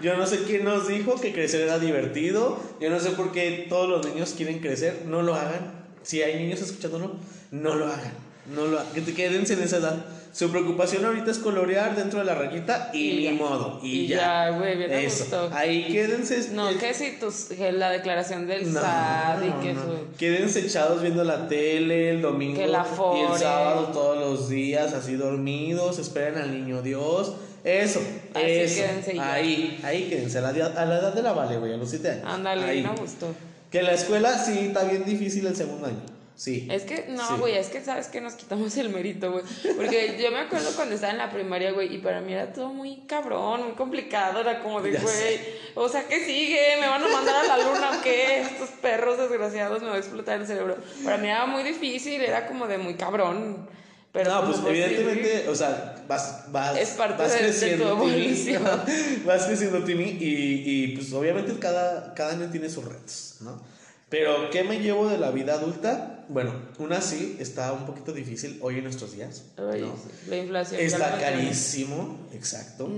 Yo 0.00 0.16
no 0.16 0.26
sé 0.26 0.42
quién 0.44 0.64
nos 0.64 0.88
dijo 0.88 1.20
que 1.20 1.32
crecer 1.32 1.60
era 1.60 1.78
divertido. 1.78 2.58
Yo 2.80 2.90
no 2.90 2.98
sé 2.98 3.10
por 3.10 3.32
qué 3.32 3.66
todos 3.68 3.88
los 3.88 4.06
niños 4.06 4.34
quieren 4.36 4.58
crecer. 4.58 5.02
No 5.06 5.22
lo 5.22 5.34
hagan. 5.34 5.84
Si 6.02 6.22
hay 6.22 6.42
niños 6.42 6.60
escuchándolo, 6.60 7.16
no 7.50 7.74
lo 7.76 7.86
hagan. 7.86 8.23
No 8.52 8.66
lo 8.66 8.80
hagan. 8.80 8.92
Que 8.92 9.00
te 9.00 9.14
quédense 9.14 9.54
en 9.54 9.62
esa 9.62 9.78
edad. 9.78 10.04
Su 10.32 10.50
preocupación 10.50 11.04
ahorita 11.04 11.30
es 11.30 11.38
colorear 11.38 11.94
dentro 11.94 12.18
de 12.18 12.24
la 12.24 12.34
rayita 12.34 12.90
y, 12.92 13.10
Y 13.10 13.16
ni 13.18 13.22
ya. 13.24 13.32
modo. 13.34 13.78
Y, 13.84 13.88
Y 14.00 14.06
ya. 14.08 14.50
güey, 14.50 14.76
bien 14.76 14.90
Eso. 14.92 15.20
gusto. 15.24 15.50
Ahí 15.52 15.86
quédense. 15.92 16.50
No, 16.50 16.70
eh, 16.70 16.76
que 16.76 16.92
si 16.92 17.12
tus, 17.20 17.44
que 17.44 17.70
la 17.70 17.90
declaración 17.90 18.46
del 18.48 18.72
no, 18.72 18.80
SAT 18.80 19.44
y 19.44 19.48
no, 19.48 19.60
que 19.60 19.72
no. 19.74 19.82
su... 19.82 20.16
Quédense 20.18 20.60
echados 20.60 21.00
viendo 21.02 21.22
la 21.22 21.46
tele 21.46 22.10
el 22.10 22.20
domingo 22.22 22.58
Que 22.58 22.66
la 22.66 22.84
y 22.84 23.32
el 23.32 23.38
sábado 23.38 23.90
todos 23.92 24.18
los 24.18 24.48
días, 24.48 24.92
así 24.92 25.14
dormidos, 25.14 26.00
esperen 26.00 26.36
al 26.38 26.50
niño 26.52 26.82
Dios. 26.82 27.32
Eso, 27.62 28.00
Así 28.34 28.44
eso. 28.50 28.74
quédense 28.82 29.12
y 29.14 29.16
ya. 29.16 29.32
ahí, 29.32 29.80
ahí 29.84 30.08
quédense, 30.10 30.38
a 30.38 30.40
la, 30.42 30.48
a 30.48 30.84
la 30.84 30.98
edad 30.98 31.14
de 31.14 31.22
la 31.22 31.32
vale, 31.32 31.56
güey, 31.58 31.72
a 31.72 31.76
los 31.76 31.88
7 31.88 32.10
años. 32.10 32.24
Ándale, 32.26 32.64
Ahí. 32.66 32.84
a 32.84 32.90
gusto. 32.90 33.28
Que 33.70 33.82
la 33.82 33.92
escuela 33.92 34.36
sí 34.36 34.58
está 34.66 34.82
bien 34.84 35.04
difícil 35.04 35.46
el 35.46 35.56
segundo 35.56 35.86
año. 35.86 36.02
Sí. 36.36 36.66
Es 36.70 36.82
que, 36.82 37.06
no, 37.10 37.38
güey, 37.38 37.56
es 37.56 37.68
que 37.68 37.80
sabes 37.80 38.08
que 38.08 38.20
nos 38.20 38.34
quitamos 38.34 38.76
el 38.76 38.88
mérito, 38.88 39.30
güey. 39.30 39.44
Porque 39.76 40.18
yo 40.20 40.32
me 40.32 40.38
acuerdo 40.40 40.68
cuando 40.74 40.96
estaba 40.96 41.12
en 41.12 41.18
la 41.18 41.30
primaria, 41.30 41.70
güey, 41.70 41.94
y 41.94 41.98
para 41.98 42.20
mí 42.20 42.32
era 42.32 42.52
todo 42.52 42.68
muy 42.72 43.04
cabrón, 43.06 43.62
muy 43.64 43.72
complicado. 43.74 44.40
Era 44.40 44.60
como 44.60 44.82
de, 44.82 44.98
güey, 44.98 45.40
o 45.76 45.88
sea, 45.88 46.08
¿qué 46.08 46.24
sigue? 46.24 46.76
¿Me 46.80 46.88
van 46.88 47.04
a 47.04 47.08
mandar 47.08 47.36
a 47.36 47.56
la 47.56 47.58
luna 47.58 47.98
o 47.98 48.02
qué? 48.02 48.40
Estos 48.40 48.70
perros 48.82 49.16
desgraciados 49.18 49.80
me 49.82 49.88
va 49.90 49.94
a 49.94 49.98
explotar 49.98 50.40
el 50.40 50.46
cerebro. 50.46 50.76
Para 51.04 51.18
mí 51.18 51.28
era 51.28 51.46
muy 51.46 51.62
difícil, 51.62 52.20
era 52.20 52.48
como 52.48 52.66
de 52.66 52.78
muy 52.78 52.94
cabrón. 52.94 53.68
Pero 54.12 54.30
no, 54.32 54.44
pues 54.46 54.58
sí, 54.58 54.62
evidentemente, 54.68 55.48
o 55.48 55.54
sea, 55.56 55.96
vas, 56.06 56.44
vas, 56.52 56.76
Es 56.78 56.90
parte 56.90 57.20
vas 57.22 57.32
de- 57.32 57.38
de 57.38 57.42
tu 57.44 57.48
creciendo, 57.50 57.98
Timmy, 58.00 58.10
evolución. 58.12 58.62
vas 59.24 59.44
creciendo, 59.46 59.82
Timmy, 59.84 60.18
y, 60.20 60.62
y 60.66 60.96
pues 60.96 61.12
obviamente 61.12 61.52
cada, 61.58 62.14
cada 62.14 62.32
año 62.32 62.48
tiene 62.50 62.68
sus 62.70 62.84
retos, 62.84 63.36
¿no? 63.40 63.60
Pero, 64.08 64.50
¿qué 64.50 64.62
me 64.62 64.78
llevo 64.78 65.08
de 65.08 65.18
la 65.18 65.32
vida 65.32 65.54
adulta? 65.54 66.13
Bueno, 66.28 66.52
una 66.78 67.00
sí, 67.00 67.36
está 67.38 67.72
un 67.72 67.86
poquito 67.86 68.12
difícil 68.12 68.58
hoy 68.62 68.78
en 68.78 68.84
nuestros 68.84 69.12
días, 69.12 69.44
Ay, 69.56 69.84
la 70.28 70.36
inflación. 70.36 70.80
Está 70.80 71.18
carísimo, 71.20 72.18
exacto. 72.32 72.88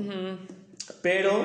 Pero 1.03 1.45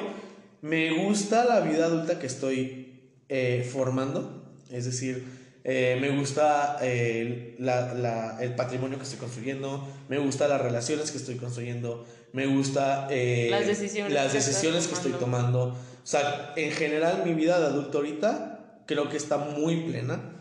me 0.62 0.92
gusta 1.06 1.46
la 1.46 1.62
vida 1.62 1.86
adulta 1.86 2.20
que 2.20 2.28
estoy 2.28 2.88
eh, 3.30 3.68
formando. 3.72 4.54
Es 4.70 4.86
decir, 4.86 5.26
eh, 5.64 5.98
me 6.02 6.10
gusta 6.18 6.78
eh, 6.82 7.56
la- 7.60 7.94
la- 7.94 8.38
el 8.44 8.56
patrimonio 8.56 8.98
que 8.98 9.04
estoy 9.04 9.20
construyendo. 9.20 9.88
Me 10.10 10.18
gusta 10.20 10.48
las 10.48 10.62
relaciones 10.62 11.12
que 11.12 11.18
estoy 11.18 11.36
construyendo. 11.36 12.06
Me 12.34 12.46
gusta 12.48 13.08
eh, 13.10 13.48
Las 13.52 13.66
decisiones 13.68 14.14
las 14.14 14.34
decisiones 14.34 14.88
que 14.88 14.94
estoy 14.94 15.12
tomando. 15.14 15.64
O 15.70 16.08
sea, 16.08 16.54
en 16.56 16.72
general 16.72 17.24
mi 17.26 17.34
vida 17.34 17.60
de 17.60 17.66
adulto 17.68 17.98
ahorita 18.00 18.84
creo 18.86 19.10
que 19.10 19.18
está 19.18 19.38
muy 19.38 19.82
plena. 19.90 20.38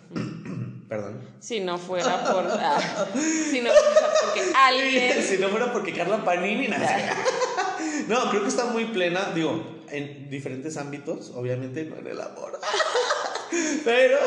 Perdón. 0.90 1.20
Si 1.38 1.61
no 1.61 1.79
fuera 1.79 2.24
por. 2.24 2.44
ah, 2.50 3.07
si 3.14 3.61
no 3.61 3.70
fuera 3.70 4.11
porque 4.24 4.42
alguien. 4.57 5.22
si 5.29 5.38
no 5.38 5.48
fuera 5.48 5.72
porque 5.72 5.94
Carla 5.94 6.24
Panini 6.24 6.66
nada. 6.66 7.16
No, 8.09 8.29
creo 8.31 8.42
que 8.42 8.48
está 8.48 8.64
muy 8.64 8.87
plena, 8.87 9.31
digo, 9.33 9.85
en 9.88 10.29
diferentes 10.29 10.76
ámbitos, 10.76 11.31
obviamente 11.37 11.85
no 11.85 11.96
en 11.96 12.09
el 12.09 12.20
amor. 12.20 12.59
Pero 13.85 14.18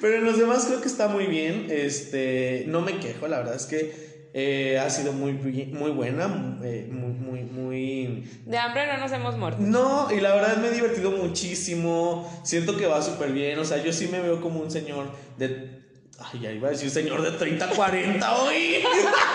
pero 0.00 0.16
en 0.16 0.24
los 0.24 0.38
demás 0.38 0.64
creo 0.66 0.80
que 0.80 0.88
está 0.88 1.08
muy 1.08 1.26
bien. 1.26 1.68
Este, 1.70 2.64
no 2.68 2.80
me 2.80 2.98
quejo, 2.98 3.28
la 3.28 3.38
verdad 3.38 3.54
es 3.54 3.66
que 3.66 4.11
eh, 4.34 4.78
ha 4.78 4.88
sido 4.88 5.12
muy 5.12 5.32
muy 5.34 5.90
buena, 5.90 6.58
eh, 6.62 6.88
muy 6.90 7.12
muy 7.12 7.42
muy 7.42 8.30
De 8.46 8.56
hambre 8.56 8.86
no 8.86 8.98
nos 8.98 9.12
hemos 9.12 9.36
muerto. 9.36 9.58
no, 9.60 10.08
y 10.10 10.20
la 10.20 10.34
verdad 10.34 10.56
me 10.56 10.68
he 10.68 10.70
divertido 10.70 11.10
muchísimo. 11.10 12.30
Siento 12.42 12.76
que 12.76 12.86
va 12.86 13.02
súper 13.02 13.32
bien. 13.32 13.58
O 13.58 13.64
sea, 13.64 13.82
yo 13.82 13.92
sí 13.92 14.08
me 14.10 14.20
veo 14.20 14.40
como 14.40 14.60
un 14.60 14.70
señor 14.70 15.06
de. 15.38 15.82
Ay, 16.18 16.40
ya 16.40 16.52
iba 16.52 16.68
a 16.68 16.70
decir 16.70 16.88
señor 16.90 17.20
de 17.22 17.32
30, 17.32 17.68
40 17.70 18.36
hoy. 18.42 18.76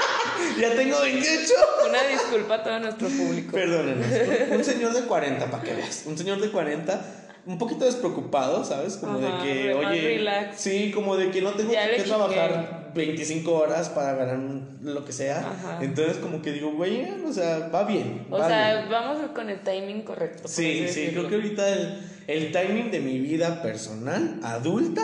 ya 0.59 0.73
tengo 0.75 1.01
28. 1.01 1.53
Una 1.89 2.03
disculpa 2.03 2.55
a 2.55 2.63
todo 2.63 2.79
nuestro 2.79 3.07
público. 3.09 3.51
Perdónenos. 3.51 4.05
Un 4.51 4.63
señor 4.63 4.93
de 4.93 5.01
40, 5.01 5.51
para 5.51 5.63
que 5.63 5.73
veas. 5.73 6.03
Un 6.05 6.17
señor 6.17 6.39
de 6.39 6.49
40. 6.49 7.23
Un 7.45 7.57
poquito 7.57 7.85
despreocupado, 7.85 8.63
¿sabes? 8.65 8.97
Como 8.97 9.17
Ajá, 9.19 9.43
de 9.43 9.43
que, 9.43 9.73
oye, 9.73 10.01
relax. 10.01 10.59
sí, 10.59 10.91
como 10.91 11.15
de 11.15 11.31
que 11.31 11.41
no 11.41 11.51
tengo 11.51 11.71
Ya 11.71 11.89
que 11.89 12.03
trabajar 12.03 12.76
25 12.93 13.51
horas 13.51 13.89
para 13.89 14.13
ganar 14.13 14.39
lo 14.81 15.05
que 15.05 15.11
sea. 15.11 15.39
Ajá. 15.39 15.79
Entonces, 15.81 16.17
como 16.17 16.41
que 16.41 16.51
digo, 16.51 16.71
güey, 16.71 17.07
o 17.25 17.33
sea, 17.33 17.69
va 17.73 17.83
bien. 17.83 18.25
O 18.29 18.37
va 18.37 18.47
sea, 18.47 18.75
bien. 18.77 18.89
vamos 18.89 19.31
con 19.31 19.49
el 19.49 19.59
timing 19.61 20.01
correcto. 20.01 20.47
Sí, 20.47 20.73
sí, 20.73 20.81
decirlo. 20.81 21.27
creo 21.27 21.29
que 21.29 21.35
ahorita 21.35 21.69
el, 21.69 21.99
el 22.27 22.51
timing 22.51 22.91
de 22.91 22.99
mi 22.99 23.19
vida 23.19 23.61
personal, 23.61 24.39
adulta, 24.43 25.03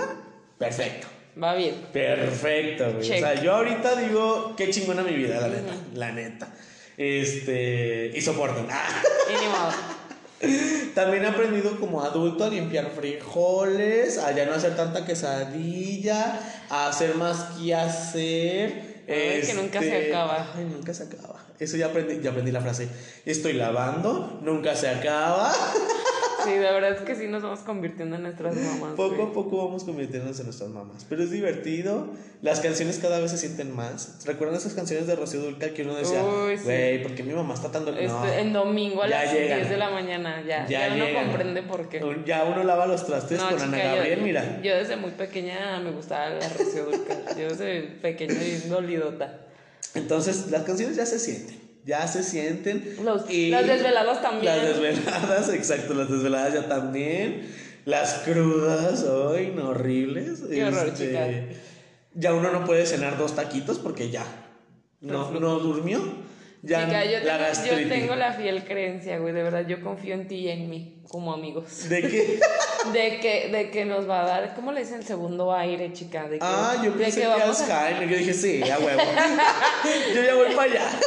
perfecto. 0.58 1.08
Va 1.42 1.56
bien. 1.56 1.76
Perfecto, 1.92 2.92
güey. 2.94 3.08
Check. 3.08 3.18
O 3.18 3.20
sea, 3.20 3.42
yo 3.42 3.56
ahorita 3.56 3.96
digo, 3.96 4.54
qué 4.56 4.70
chingona 4.70 5.02
mi 5.02 5.14
vida, 5.14 5.40
la 5.42 5.48
neta. 5.48 5.74
La 5.96 6.12
neta. 6.12 6.48
Este. 6.98 8.12
Y 8.14 8.22
soporten. 8.22 8.68
Ah. 8.70 8.88
Y 9.30 9.42
ni 9.42 9.48
modo. 9.48 9.72
También 10.96 11.24
he 11.24 11.28
aprendido 11.28 11.80
como 11.80 12.02
adulto 12.02 12.44
a 12.44 12.50
limpiar 12.50 12.92
frijoles, 12.92 14.18
a 14.18 14.32
ya 14.32 14.46
no 14.46 14.54
hacer 14.54 14.76
tanta 14.76 15.06
quesadilla, 15.06 16.40
a 16.70 16.90
hacer 16.90 17.16
más 17.16 17.58
que 17.58 17.74
hacer. 17.74 19.04
Ay, 19.08 19.42
que 19.46 19.54
nunca 19.54 19.80
se 19.82 20.08
acaba. 20.08 20.54
Ay, 20.56 20.66
nunca 20.66 20.94
se 20.94 21.04
acaba. 21.04 21.46
Eso 21.60 21.78
ya 21.78 21.88
aprendí, 21.88 22.22
ya 22.22 22.32
aprendí 22.32 22.52
la 22.52 22.62
frase. 22.62 22.90
Estoy 23.26 23.54
lavando, 23.54 24.40
nunca 24.44 24.76
se 24.76 24.90
acaba. 24.90 25.52
Sí, 26.44 26.52
de 26.52 26.60
verdad 26.60 26.92
es 26.92 27.02
que 27.02 27.16
sí 27.16 27.28
nos 27.28 27.44
vamos 27.44 27.60
convirtiendo 27.60 28.16
en 28.16 28.24
nuestras 28.24 28.56
mamás. 28.56 28.94
Poco 28.96 29.16
güey. 29.16 29.28
a 29.28 29.34
poco 29.34 29.66
vamos 29.66 29.84
convirtiéndonos 29.84 30.40
en 30.40 30.46
nuestras 30.46 30.70
mamás. 30.70 31.06
Pero 31.10 31.24
es 31.24 31.32
divertido. 31.32 32.08
Las 32.42 32.60
canciones 32.60 33.00
cada 33.00 33.20
vez 33.20 33.32
se 33.32 33.38
sienten 33.38 33.74
más. 33.74 34.20
¿Recuerdan 34.26 34.58
esas 34.58 34.74
canciones 34.74 35.08
de 35.08 35.16
Rocío 35.16 35.40
Dulcal 35.40 35.72
que 35.74 35.84
uno 35.84 35.96
decía, 35.96 36.22
Uy, 36.24 36.58
sí. 36.58 36.64
güey, 36.66 37.02
¿por 37.02 37.16
qué 37.16 37.24
mi 37.24 37.34
mamá 37.34 37.54
está 37.54 37.72
tan... 37.72 37.88
Este, 37.88 38.08
No. 38.08 38.28
En 38.34 38.52
domingo 38.52 39.02
a 39.04 39.08
las 39.08 39.32
llegan. 39.32 39.60
10 39.60 39.70
de 39.70 39.78
la 39.78 39.90
mañana, 39.92 40.42
ya. 40.46 40.68
Ya 40.68 40.90
Ya, 40.90 40.94
uno 40.96 41.06
comprende 41.24 41.64
por 41.64 41.88
qué. 41.88 42.02
Ya 42.26 42.44
uno 42.44 42.64
lava 42.66 42.86
los 42.86 43.06
trastes 43.06 43.40
No, 43.40 43.46
con 43.50 43.56
chica, 43.56 43.68
Ana 43.68 43.78
yo- 43.84 43.96
Gabriel, 43.96 44.22
mira. 44.22 44.62
Yo 44.62 44.76
desde 44.76 44.98
muy 44.98 45.12
pequeña 45.12 45.80
me 45.80 45.92
gustaba 45.92 46.30
la 46.32 46.50
Rocío 46.50 46.86
Dúrcal. 46.86 47.24
Yo 47.40 47.48
desde 47.50 47.82
pequeña 48.02 48.34
bien 48.34 48.70
dolidota. 48.70 49.40
Entonces, 49.96 50.52
las 50.52 50.64
canciones 50.64 50.98
ya 50.98 51.06
se 51.06 51.20
sienten. 51.20 51.63
Ya 51.86 52.08
se 52.08 52.24
sienten. 52.24 52.98
Los- 53.04 53.30
Y 53.30 53.50
las 53.50 53.68
desveladas 53.68 54.22
también. 54.22 54.46
Las 54.58 54.66
desveladas, 54.66 55.50
exacto, 55.54 55.94
las 55.94 56.10
desveladas 56.10 56.54
ya 56.54 56.68
también. 56.68 57.50
Las 57.86 58.14
crudas, 58.26 59.06
ay, 59.36 59.52
no, 59.54 59.70
horribles. 59.70 60.42
Qué 60.50 60.64
horror, 60.64 60.88
Este. 60.88 61.58
Ya 62.14 62.34
uno 62.34 62.52
no 62.52 62.64
puede 62.64 62.86
cenar 62.86 63.18
dos 63.18 63.36
taquitos 63.36 63.80
porque 63.80 64.10
ya. 64.10 64.24
No, 65.02 65.32
no 65.32 65.60
durmió. 65.60 66.24
Ya 66.66 66.86
Chica, 66.86 67.04
yo 67.04 67.20
la 67.26 67.52
tengo, 67.52 67.78
yo 67.78 67.90
tengo 67.90 68.16
la 68.16 68.32
fiel 68.32 68.64
creencia, 68.64 69.18
güey. 69.18 69.34
De 69.34 69.44
verdad, 69.44 69.68
yo 69.68 69.82
confío 69.82 70.14
en 70.14 70.30
ti 70.30 70.36
y 70.36 70.48
en 70.50 70.70
mí, 70.70 71.04
como 71.10 71.34
amigos. 71.34 71.90
¿De 71.90 72.02
qué? 72.02 72.40
De 72.94 73.20
que, 73.22 73.48
de 73.50 73.70
que 73.72 73.86
nos 73.86 74.10
va 74.10 74.24
a 74.24 74.28
dar, 74.28 74.56
¿cómo 74.56 74.72
le 74.74 74.82
dicen? 74.82 75.00
El 75.00 75.06
segundo 75.06 75.54
aire, 75.54 75.92
chica. 75.94 76.24
De 76.24 76.38
que, 76.40 76.46
Ah, 76.46 76.76
yo 76.84 76.92
de 76.92 77.04
pensé 77.04 77.22
que, 77.22 77.28
que 77.28 77.34
vamos 77.34 77.62
a-. 77.62 78.02
Yo 78.06 78.18
dije, 78.18 78.34
sí, 78.34 78.62
a 78.70 78.78
huevo. 78.78 79.02
yo 80.16 80.22
ya 80.24 80.36
voy 80.36 80.54
para 80.54 80.72
allá. 80.72 81.00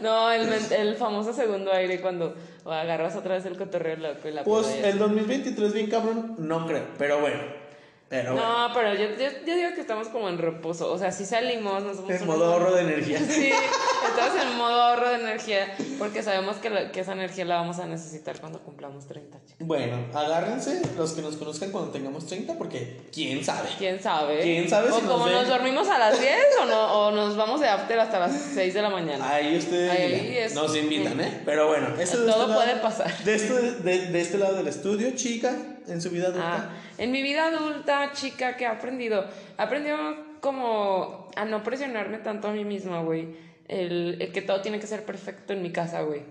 No, 0.00 0.30
el, 0.30 0.48
el 0.72 0.96
famoso 0.96 1.32
segundo 1.32 1.72
aire 1.72 2.00
cuando 2.00 2.34
agarras 2.64 3.16
otra 3.16 3.34
vez 3.34 3.46
el 3.46 3.56
cotorreo 3.56 3.96
loco 3.96 4.28
y 4.28 4.32
la 4.32 4.44
Pues 4.44 4.66
el 4.82 4.98
2023 4.98 5.72
bien 5.72 5.88
cabrón, 5.88 6.34
no 6.38 6.66
creo. 6.66 6.84
Pero 6.98 7.20
bueno. 7.20 7.65
Pero 8.08 8.34
bueno. 8.34 8.68
No, 8.68 8.72
pero 8.74 8.94
yo, 8.94 9.06
yo, 9.16 9.30
yo 9.44 9.56
digo 9.56 9.70
que 9.74 9.80
estamos 9.80 10.06
como 10.08 10.28
en 10.28 10.38
reposo. 10.38 10.92
O 10.92 10.96
sea, 10.98 11.10
si 11.10 11.24
salimos, 11.24 11.82
nos 11.82 11.96
somos 11.96 12.10
En 12.12 12.22
unos- 12.22 12.26
modo 12.36 12.52
ahorro 12.52 12.72
de 12.74 12.82
energía. 12.82 13.18
Sí, 13.28 13.50
estamos 13.50 14.40
en 14.42 14.56
modo 14.56 14.80
ahorro 14.80 15.08
de 15.08 15.16
energía 15.16 15.74
porque 15.98 16.22
sabemos 16.22 16.56
que, 16.58 16.70
la- 16.70 16.92
que 16.92 17.00
esa 17.00 17.12
energía 17.14 17.44
la 17.44 17.56
vamos 17.56 17.80
a 17.80 17.86
necesitar 17.86 18.38
cuando 18.40 18.60
cumplamos 18.60 19.08
30, 19.08 19.38
chicos. 19.44 19.66
Bueno, 19.66 19.96
agárrense 20.14 20.80
los 20.96 21.12
que 21.14 21.22
nos 21.22 21.36
conozcan 21.36 21.72
cuando 21.72 21.90
tengamos 21.90 22.26
30, 22.26 22.54
porque 22.54 23.00
quién 23.12 23.44
sabe. 23.44 23.68
¿Quién 23.76 24.00
sabe? 24.00 24.40
¿Quién 24.40 24.68
sabe 24.68 24.90
O 24.90 24.94
si 24.96 25.02
nos 25.02 25.10
como 25.12 25.24
ven? 25.24 25.34
nos 25.34 25.48
dormimos 25.48 25.88
a 25.88 25.98
las 25.98 26.20
10 26.20 26.36
o, 26.62 26.66
no, 26.66 27.06
o 27.08 27.10
nos 27.10 27.36
vamos 27.36 27.60
de 27.60 27.68
after 27.68 27.98
hasta 27.98 28.20
las 28.20 28.32
6 28.54 28.72
de 28.72 28.82
la 28.82 28.90
mañana. 28.90 29.28
Ahí 29.28 29.56
ustedes 29.58 29.90
Ahí 29.90 30.12
digan, 30.12 30.44
es- 30.44 30.54
nos 30.54 30.76
invitan, 30.76 31.20
¿eh? 31.20 31.42
Pero 31.44 31.66
bueno, 31.66 31.88
esto 31.98 32.20
de 32.20 32.30
Todo 32.30 32.42
este 32.42 32.54
puede 32.54 32.66
lado- 32.68 32.82
pasar. 32.82 33.18
De 33.24 33.34
este, 33.34 33.52
de, 33.82 33.98
de 34.12 34.20
este 34.20 34.38
lado 34.38 34.54
del 34.54 34.68
estudio, 34.68 35.10
chica, 35.16 35.56
en 35.88 36.00
su 36.00 36.10
vida 36.10 36.28
adulta. 36.28 36.70
Ah, 36.70 36.70
en 36.98 37.10
mi 37.10 37.22
vida 37.22 37.46
adulta, 37.46 38.12
chica, 38.12 38.56
que 38.56 38.64
he 38.64 38.66
aprendido? 38.66 39.24
He 39.58 39.62
aprendido 39.62 39.98
como 40.40 41.30
a 41.36 41.44
no 41.44 41.62
presionarme 41.62 42.18
tanto 42.18 42.48
a 42.48 42.52
mí 42.52 42.64
misma, 42.64 43.02
güey. 43.02 43.28
El, 43.68 44.18
el 44.20 44.32
que 44.32 44.42
todo 44.42 44.60
tiene 44.60 44.78
que 44.78 44.86
ser 44.86 45.04
perfecto 45.04 45.52
en 45.52 45.62
mi 45.62 45.72
casa, 45.72 46.02
güey. 46.02 46.22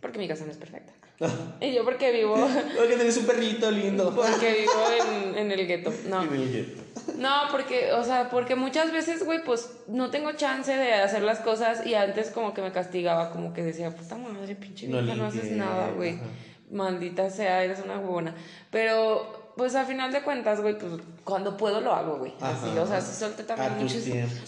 Porque 0.00 0.18
mi 0.18 0.28
casa 0.28 0.44
no 0.44 0.52
es 0.52 0.58
perfecta. 0.58 0.92
Y 1.60 1.74
yo 1.74 1.84
porque 1.84 2.10
vivo, 2.12 2.34
Porque 2.76 2.96
tenés 2.96 3.16
un 3.18 3.26
perrito 3.26 3.70
lindo. 3.70 4.10
porque 4.16 4.60
vivo 4.60 5.32
en, 5.34 5.38
en 5.38 5.52
el 5.52 5.66
gueto. 5.66 5.92
No. 6.08 6.22
En 6.22 6.32
el 6.32 6.52
gueto. 6.52 6.82
No, 7.18 7.42
porque, 7.50 7.92
o 7.92 8.02
sea, 8.02 8.30
porque 8.30 8.54
muchas 8.54 8.92
veces, 8.92 9.24
güey, 9.24 9.44
pues 9.44 9.70
no 9.88 10.10
tengo 10.10 10.32
chance 10.32 10.74
de 10.74 10.94
hacer 10.94 11.22
las 11.22 11.40
cosas 11.40 11.86
y 11.86 11.94
antes 11.94 12.30
como 12.30 12.54
que 12.54 12.62
me 12.62 12.72
castigaba, 12.72 13.30
como 13.30 13.52
que 13.52 13.62
decía, 13.62 13.90
puta 13.90 14.16
madre, 14.16 14.54
pinche 14.54 14.88
No 14.88 15.02
vieja, 15.02 15.16
no, 15.16 15.26
haces 15.26 15.50
nada, 15.52 15.90
güey. 15.90 16.18
Maldita 16.70 17.30
sea, 17.30 17.64
eres 17.64 17.80
una 17.84 17.98
huevona. 17.98 18.34
Pero 18.70 19.52
pues 19.56 19.74
a 19.74 19.84
final 19.84 20.12
de 20.12 20.22
cuentas, 20.22 20.60
güey, 20.60 20.78
pues 20.78 20.92
cuando 21.24 21.56
puedo 21.56 21.80
lo 21.80 21.92
hago, 21.92 22.16
güey. 22.18 22.32
Así, 22.40 22.66
o 22.78 22.86
sea, 22.86 23.00
sí 23.00 23.14
solté 23.14 23.42
también 23.42 23.74
mucho, 23.76 23.98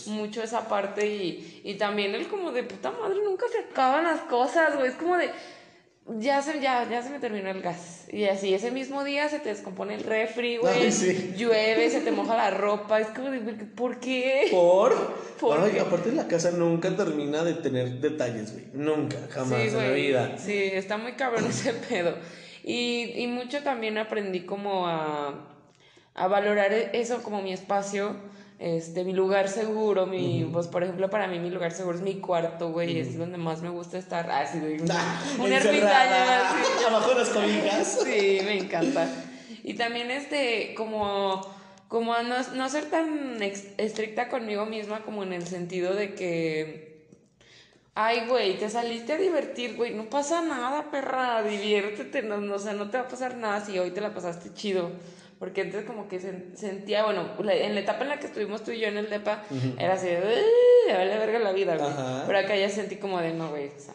mucho 0.07 0.43
esa 0.43 0.69
parte 0.69 1.07
y, 1.07 1.61
y 1.65 1.75
también 1.75 2.15
el 2.15 2.29
como 2.29 2.51
de 2.53 2.63
puta 2.63 2.91
madre, 2.91 3.17
nunca 3.23 3.47
se 3.49 3.71
acaban 3.71 4.05
las 4.05 4.21
cosas, 4.21 4.77
güey. 4.77 4.89
Es 4.89 4.95
como 4.95 5.17
de, 5.17 5.31
ya 6.19 6.43
se, 6.43 6.61
ya, 6.61 6.89
ya 6.91 7.03
se 7.03 7.11
me 7.11 7.19
terminó 7.19 7.51
el 7.51 7.63
gas. 7.63 8.07
Y 8.13 8.25
así, 8.25 8.53
ese 8.53 8.71
mismo 8.71 9.05
día 9.05 9.29
se 9.29 9.39
te 9.39 9.49
descompone 9.51 9.95
el 9.95 10.05
refri, 10.05 10.57
güey. 10.59 10.91
Sí. 10.93 11.35
Llueve, 11.37 11.89
se 11.91 12.01
te 12.01 12.11
moja 12.11 12.37
la 12.37 12.51
ropa. 12.51 13.01
Es 13.01 13.09
como 13.09 13.31
de, 13.31 13.39
¿por 13.41 14.01
qué? 14.01 14.49
¿Por? 14.51 14.95
¿Por 15.41 15.61
Ay, 15.61 15.73
qué? 15.73 15.81
aparte 15.81 16.13
la 16.13 16.27
casa 16.27 16.51
nunca 16.51 16.95
termina 16.97 17.45
de 17.45 17.55
tener 17.55 18.01
detalles, 18.01 18.53
güey. 18.53 18.67
Nunca, 18.75 19.17
jamás 19.31 19.61
Sí, 19.61 19.69
en 19.69 19.77
la 19.79 19.91
vida. 19.91 20.39
Sí, 20.39 20.55
está 20.73 20.97
muy 20.99 21.13
cabrón 21.13 21.47
ese 21.49 21.73
pedo. 21.73 22.17
Y, 22.65 23.13
y 23.17 23.27
mucho 23.27 23.63
también 23.63 23.99
aprendí 23.99 24.41
como 24.45 24.87
a, 24.87 25.49
a 26.15 26.27
valorar 26.29 26.73
eso 26.73 27.23
como 27.23 27.43
mi 27.43 27.53
espacio, 27.53 28.17
este, 28.63 29.03
mi 29.03 29.13
lugar 29.13 29.49
seguro, 29.49 30.07
mi, 30.07 30.49
pues 30.53 30.69
por 30.69 30.85
ejemplo 30.85 31.11
para 31.11 31.27
mí 31.27 31.41
mi 31.41 31.51
lugar 31.51 31.73
seguro 31.73 31.97
es 31.97 32.03
mi 32.03 32.21
cuarto, 32.21 32.71
güey, 32.71 32.97
es 32.97 33.19
donde 33.19 33.37
más 33.37 33.61
me 33.61 33.71
gusta 33.71 33.99
estar. 33.99 34.31
Ah, 34.31 34.47
sí, 34.47 34.61
güey, 34.61 34.75
un 34.75 35.53
ermitaño 35.53 35.57
Encerrada, 35.57 36.51
así. 36.61 36.85
abajo 36.87 37.09
de 37.09 37.15
las 37.17 37.29
cobijas. 37.31 37.99
Sí, 38.05 38.39
me 38.45 38.59
encanta. 38.59 39.09
Y 39.65 39.75
también 39.75 40.13
este, 40.13 40.75
como, 40.77 41.41
como 41.89 42.17
no, 42.23 42.37
no 42.55 42.69
ser 42.69 42.85
tan 42.85 43.43
estricta 43.43 44.29
conmigo 44.29 44.65
misma, 44.65 45.01
como 45.01 45.25
en 45.25 45.33
el 45.33 45.45
sentido 45.45 45.93
de 45.95 46.15
que, 46.15 47.09
ay, 47.97 48.29
güey, 48.29 48.59
te 48.59 48.71
saliste 48.71 49.15
a 49.15 49.19
divertir, 49.19 49.75
güey, 49.75 49.93
no 49.93 50.05
pasa 50.05 50.41
nada, 50.41 50.89
perra, 50.93 51.43
diviértete, 51.43 52.23
no, 52.23 52.37
no, 52.41 52.55
o 52.55 52.59
sea, 52.61 52.75
no 52.75 52.91
te 52.91 52.99
va 52.99 53.05
a 53.05 53.09
pasar 53.09 53.37
nada 53.39 53.65
si 53.65 53.77
hoy 53.77 53.91
te 53.91 54.01
la 54.01 54.15
pasaste 54.15 54.55
chido. 54.55 54.93
Porque 55.43 55.63
entonces 55.63 55.91
como 55.91 56.07
que 56.07 56.21
sen- 56.21 56.55
sentía, 56.55 57.03
bueno, 57.03 57.25
la- 57.43 57.53
en 57.57 57.75
la 57.75 57.81
etapa 57.81 58.03
en 58.05 58.11
la 58.11 58.21
que 58.21 58.27
estuvimos 58.27 58.63
tú 58.63 58.71
y 58.71 58.79
yo 58.79 58.87
en 58.87 58.97
el 58.97 59.11
DEPA, 59.11 59.43
era 59.77 59.95
así 59.95 60.07
de, 60.07 60.19
"Uy, 60.19 60.93
me 60.93 60.97
vale 60.97 61.19
verga 61.19 61.41
la 61.41 61.51
vida, 61.51 61.77
güey. 61.77 61.91
Ajá. 61.91 62.23
Pero 62.29 62.39
acá 62.39 62.55
ya 62.55 62.69
sentí 62.69 62.95
como 62.95 63.21
de, 63.21 63.33
no, 63.35 63.49
güey, 63.51 63.67
o 63.67 63.81
sea, 63.81 63.93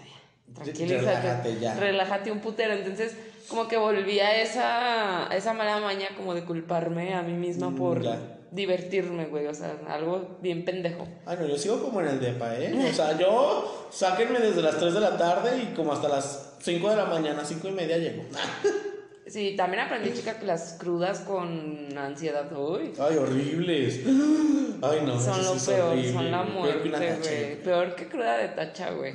tranquilízate, 0.54 1.06
Relájate 1.06 1.60
ya. 1.62 1.74
relájate 1.76 2.32
un 2.32 2.40
putero. 2.42 2.74
Entonces, 2.74 3.16
como 3.48 3.70
que 3.70 3.78
volví 3.78 4.20
a 4.20 4.42
esa, 4.42 5.32
a 5.32 5.38
esa 5.38 5.54
mala 5.54 5.78
maña 5.80 6.08
como 6.18 6.34
de 6.34 6.44
culparme 6.44 7.14
a 7.14 7.22
mí 7.22 7.32
misma 7.32 7.70
Mm, 7.70 7.76
por 7.78 8.02
ya. 8.04 8.18
divertirme, 8.52 9.28
güey. 9.28 9.48
O 9.48 9.54
sea, 9.54 9.74
algo 9.88 10.38
bien 10.42 10.66
pendejo. 10.66 11.08
Ay, 11.26 11.38
no, 11.40 11.48
yo 11.48 11.58
sigo 11.58 11.82
como 11.82 12.02
en 12.02 12.10
el 12.10 12.20
depa, 12.20 12.56
¿eh? 12.58 12.74
O 12.92 12.94
sea, 12.94 13.18
yo, 13.18 13.88
sáquenme 13.90 14.40
desde 14.40 14.62
las 14.62 14.78
3 14.78 14.94
de 14.94 15.00
la 15.00 15.16
tarde 15.16 15.64
y 15.64 15.74
como 15.74 15.94
hasta 15.94 16.10
las 16.10 16.56
5 16.60 16.90
de 16.90 16.98
la 16.98 17.06
mañana, 17.06 17.46
5 17.46 17.70
y 17.70 17.72
media 17.72 17.98
llego. 17.98 18.24
Sí, 19.30 19.56
también 19.58 19.84
aprendí, 19.84 20.14
chica, 20.14 20.40
que 20.40 20.46
las 20.46 20.74
crudas 20.80 21.20
con 21.20 21.98
ansiedad, 21.98 22.50
uy, 22.58 22.94
Ay, 23.00 23.18
horribles. 23.18 24.02
Ay, 24.82 25.00
no, 25.06 25.20
son 25.20 25.44
lo 25.44 25.58
sí 25.60 25.72
peor, 25.72 25.90
horrible, 25.92 26.14
son 26.14 26.32
la 26.32 26.44
muerte, 26.44 26.90
güey. 26.90 27.64
Peor 27.64 27.96
que 27.96 28.08
cruda 28.08 28.38
de 28.38 28.48
tacha, 28.50 28.92
güey. 28.92 29.14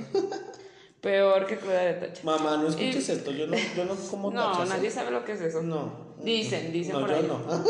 Peor 1.00 1.46
que 1.46 1.56
cruda 1.56 1.80
de 1.80 1.94
tacha. 1.94 2.20
Mamá, 2.24 2.56
no 2.58 2.68
escuches 2.68 3.08
Y- 3.08 3.12
esto, 3.12 3.30
yo 3.32 3.46
no, 3.46 3.56
yo 3.76 3.84
no 3.84 3.94
como 4.10 4.30
No, 4.30 4.52
tachas, 4.52 4.68
¿eh? 4.68 4.72
nadie 4.74 4.90
sabe 4.90 5.10
lo 5.12 5.24
que 5.24 5.32
es 5.32 5.40
eso. 5.40 5.62
No. 5.62 6.12
Dicen, 6.22 6.72
dicen 6.72 6.92
No, 6.94 7.00
por 7.00 7.10
yo 7.10 7.16
ahí. 7.16 7.26
no. 7.26 7.64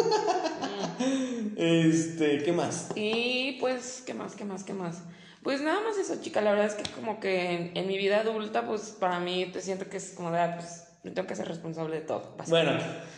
este, 1.56 2.42
¿qué 2.42 2.52
más? 2.52 2.90
Y 2.94 3.56
pues, 3.60 4.02
¿qué 4.06 4.14
más, 4.14 4.34
qué 4.34 4.44
más, 4.44 4.64
qué 4.64 4.72
más? 4.74 5.02
Pues 5.42 5.60
nada 5.60 5.80
más 5.80 5.96
eso, 5.98 6.20
chica. 6.20 6.40
La 6.40 6.52
verdad 6.52 6.66
es 6.66 6.74
que 6.74 6.90
como 6.92 7.18
que 7.20 7.50
en, 7.52 7.76
en 7.76 7.86
mi 7.86 7.96
vida 7.98 8.20
adulta, 8.20 8.66
pues 8.66 8.96
para 8.98 9.20
mí 9.20 9.46
te 9.52 9.60
siento 9.60 9.88
que 9.88 9.96
es 9.96 10.10
como 10.16 10.30
de, 10.30 10.38
ah, 10.38 10.56
pues 10.58 10.84
yo 11.02 11.12
tengo 11.12 11.26
que 11.26 11.34
ser 11.34 11.48
responsable 11.48 11.96
de 11.96 12.02
todo. 12.02 12.34
Bueno, 12.48 12.72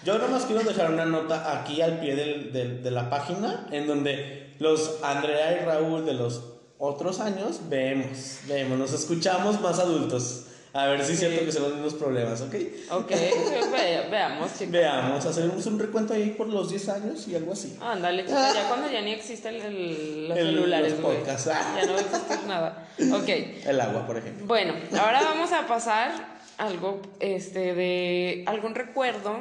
yo 0.05 0.19
nomás 0.19 0.45
quiero 0.47 0.63
dejar 0.63 0.91
una 0.91 1.05
nota 1.05 1.61
aquí 1.61 1.83
al 1.83 2.01
pie 2.01 2.17
del- 2.17 2.53
del- 2.53 2.83
de 2.83 2.91
la 2.91 3.11
página 3.11 3.67
en 3.73 3.87
donde 3.87 4.55
los 4.59 5.01
Andrea 5.03 5.61
y 5.61 5.65
Raúl 5.67 6.07
de 6.07 6.15
los 6.15 6.43
otros 6.79 7.21
años 7.21 7.61
vemos, 7.69 8.39
vemos, 8.49 8.79
nos 8.79 8.93
escuchamos 8.93 9.61
más 9.61 9.79
adultos. 9.79 10.47
A 10.73 10.87
ver 10.87 11.05
si 11.05 11.13
es 11.13 11.21
Sí. 11.21 11.27
cierto 11.27 11.45
que 11.45 11.53
son 11.53 11.63
los 11.65 11.73
mismos 11.75 11.95
problemas, 11.95 12.41
¿ok? 12.41 12.55
Ok, 12.91 13.09
ve- 13.73 14.09
veamos, 14.11 14.51
chica. 14.59 14.71
Veamos, 14.73 15.25
hacemos 15.25 15.65
un 15.67 15.79
recuento 15.79 16.15
ahí 16.15 16.31
por 16.31 16.49
los 16.49 16.69
10 16.71 16.89
años 16.89 17.29
y 17.29 17.37
algo 17.37 17.53
así. 17.53 17.79
Ándale, 17.81 18.25
chica, 18.25 18.53
ya 18.55 18.67
cuando 18.67 18.91
ya 18.91 19.01
ni 19.03 19.13
existen 19.13 19.55
el- 19.55 20.29
los 20.31 20.37
El- 20.39 20.47
celulares, 20.47 20.93
los 20.93 21.01
podcasts, 21.01 21.49
ah. 21.53 21.77
Ya 21.81 21.87
no 21.87 21.97
existir 21.99 22.39
nada. 22.49 22.89
Ok, 23.13 23.29
El 23.67 23.81
agua, 23.81 24.05
por 24.07 24.17
ejemplo. 24.17 24.47
bueno, 24.47 24.75
ahora 24.99 25.23
vamos 25.23 25.53
a 25.53 25.65
pasar 25.69 26.11
algo, 26.59 27.01
este, 27.21 27.75
de 27.75 28.45
algún 28.47 28.75
recuerdo 28.75 29.41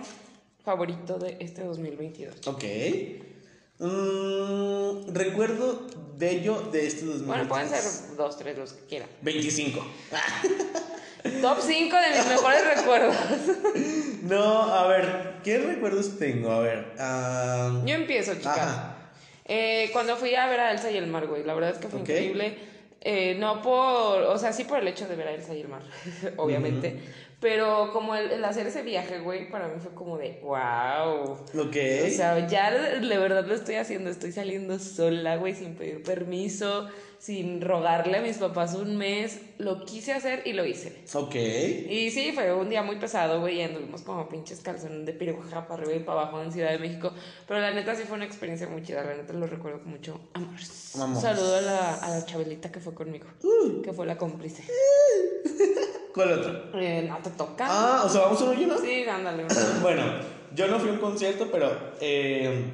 favorito 0.64 1.18
de 1.18 1.38
este 1.40 1.64
2022. 1.64 2.48
Ok. 2.48 2.64
Mm, 3.80 5.14
recuerdo 5.14 5.88
bello 6.18 6.62
de 6.72 6.88
este 6.88 7.06
2022. 7.06 7.26
Bueno, 7.28 7.48
pueden 7.50 7.70
ser 7.70 8.16
dos, 8.18 8.38
tres, 8.38 8.58
los 8.58 8.74
que 8.74 8.86
quieran. 8.86 9.10
25. 9.22 9.80
Top 11.42 11.58
5 11.62 11.96
de 11.96 12.10
mis 12.18 12.28
mejores 12.28 12.78
recuerdos. 12.78 13.16
No, 14.24 14.74
a 14.74 14.88
ver, 14.88 15.34
¿qué 15.44 15.58
recuerdos 15.58 16.18
tengo? 16.18 16.50
A 16.50 16.60
ver. 16.62 16.94
ah, 16.98 17.82
Yo 17.86 17.94
empiezo, 17.94 18.36
chica. 18.36 18.54
Ajá. 18.54 18.98
Eh, 19.44 19.90
cuando 19.92 20.16
fui 20.16 20.34
a 20.34 20.48
ver 20.48 20.62
a 20.62 20.72
Elsa 20.72 20.90
y 20.92 20.96
el 20.96 21.08
mar, 21.08 21.28
güey, 21.28 21.44
la 21.44 21.54
verdad 21.54 21.72
es 21.72 21.78
que 21.80 21.90
fue 21.90 22.00
increíble. 22.00 22.58
Eh, 23.06 23.36
no 23.38 23.62
por, 23.62 24.22
o 24.22 24.38
sea, 24.38 24.54
sí 24.54 24.64
por 24.64 24.80
el 24.80 24.88
hecho 24.88 25.08
de 25.08 25.18
ver 25.18 25.28
a 25.28 25.32
Elsa 25.34 25.54
y 25.54 25.62
el 25.62 25.68
mar, 25.68 25.82
obviamente. 26.38 27.00
Pero 27.42 27.92
como 27.92 28.16
el, 28.16 28.32
el 28.32 28.46
hacer 28.46 28.68
ese 28.68 28.84
viaje, 28.84 29.20
güey, 29.20 29.52
para 29.52 29.68
mí 29.68 29.74
fue 29.82 29.94
como 29.94 30.18
de, 30.18 30.40
wow. 30.42 31.34
Ok. 31.34 31.76
O 32.06 32.10
sea, 32.10 32.48
ya 32.48 32.72
de 32.72 33.18
verdad 33.18 33.46
lo 33.46 33.54
estoy 33.54 33.76
haciendo. 33.76 34.10
Estoy 34.10 34.32
saliendo 34.32 34.80
sola, 34.80 35.36
güey, 35.36 35.54
sin 35.54 35.76
pedir 35.76 36.02
permiso, 36.04 36.88
sin 37.24 37.62
rogarle 37.62 38.18
a 38.18 38.22
mis 38.22 38.38
papás 38.38 38.76
un 38.76 38.98
mes. 38.98 39.40
Lo 39.58 39.86
quise 39.86 40.12
hacer 40.12 40.42
y 40.46 40.52
lo 40.52 40.66
hice. 40.66 41.04
ok. 41.14 41.36
Y 41.36 42.12
sí, 42.12 42.34
fue 42.34 42.54
un 42.54 42.68
día 42.70 42.84
muy 42.84 42.98
pesado, 42.98 43.40
güey, 43.40 43.60
y 43.60 43.62
anduvimos 43.62 44.02
como 44.02 44.28
pinches 44.28 44.60
calzones 44.60 45.06
de 45.06 45.14
piruja 45.14 45.66
para 45.66 45.82
arriba 45.84 45.96
y 45.96 46.04
para 46.04 46.22
abajo 46.24 46.42
en 46.42 46.52
Ciudad 46.52 46.72
de 46.72 46.80
México. 46.80 47.14
Pero 47.48 47.62
la 47.62 47.72
neta 47.72 47.96
sí 47.96 48.04
fue 48.06 48.18
una 48.18 48.26
experiencia 48.26 48.68
muy 48.68 48.84
chida, 48.84 49.04
la 49.06 49.16
neta 49.16 49.32
lo 49.32 49.48
recuerdo 49.48 49.80
con 49.82 49.92
mucho 49.92 50.20
amor. 50.34 50.60
Amor. 51.02 51.22
Saludo 51.22 51.56
a 51.56 51.62
la, 51.62 51.94
a 51.96 52.10
la 52.10 52.26
Chabelita 52.26 52.70
que 52.72 52.82
fue 52.82 52.94
conmigo, 52.94 53.28
Uh. 53.42 53.82
que 53.82 53.94
fue 53.94 54.06
la 54.06 54.18
cómplice. 54.18 54.64
¿Cuál 56.14 56.34
otro? 56.40 56.80
Eh, 56.80 57.06
no 57.08 57.18
te 57.20 57.30
toca. 57.32 57.66
Ah, 57.70 58.04
o 58.06 58.10
sea, 58.10 58.22
vamos 58.24 58.42
uno 58.42 58.54
y 58.54 58.66
uno. 58.66 58.78
Sí, 58.80 59.04
ándale. 59.08 59.46
Bueno, 59.82 60.04
yo 60.54 60.68
no 60.68 60.78
fui 60.80 60.90
a 60.90 60.94
un 60.94 61.00
concierto, 61.00 61.50
pero 61.52 61.94
eh, 62.02 62.66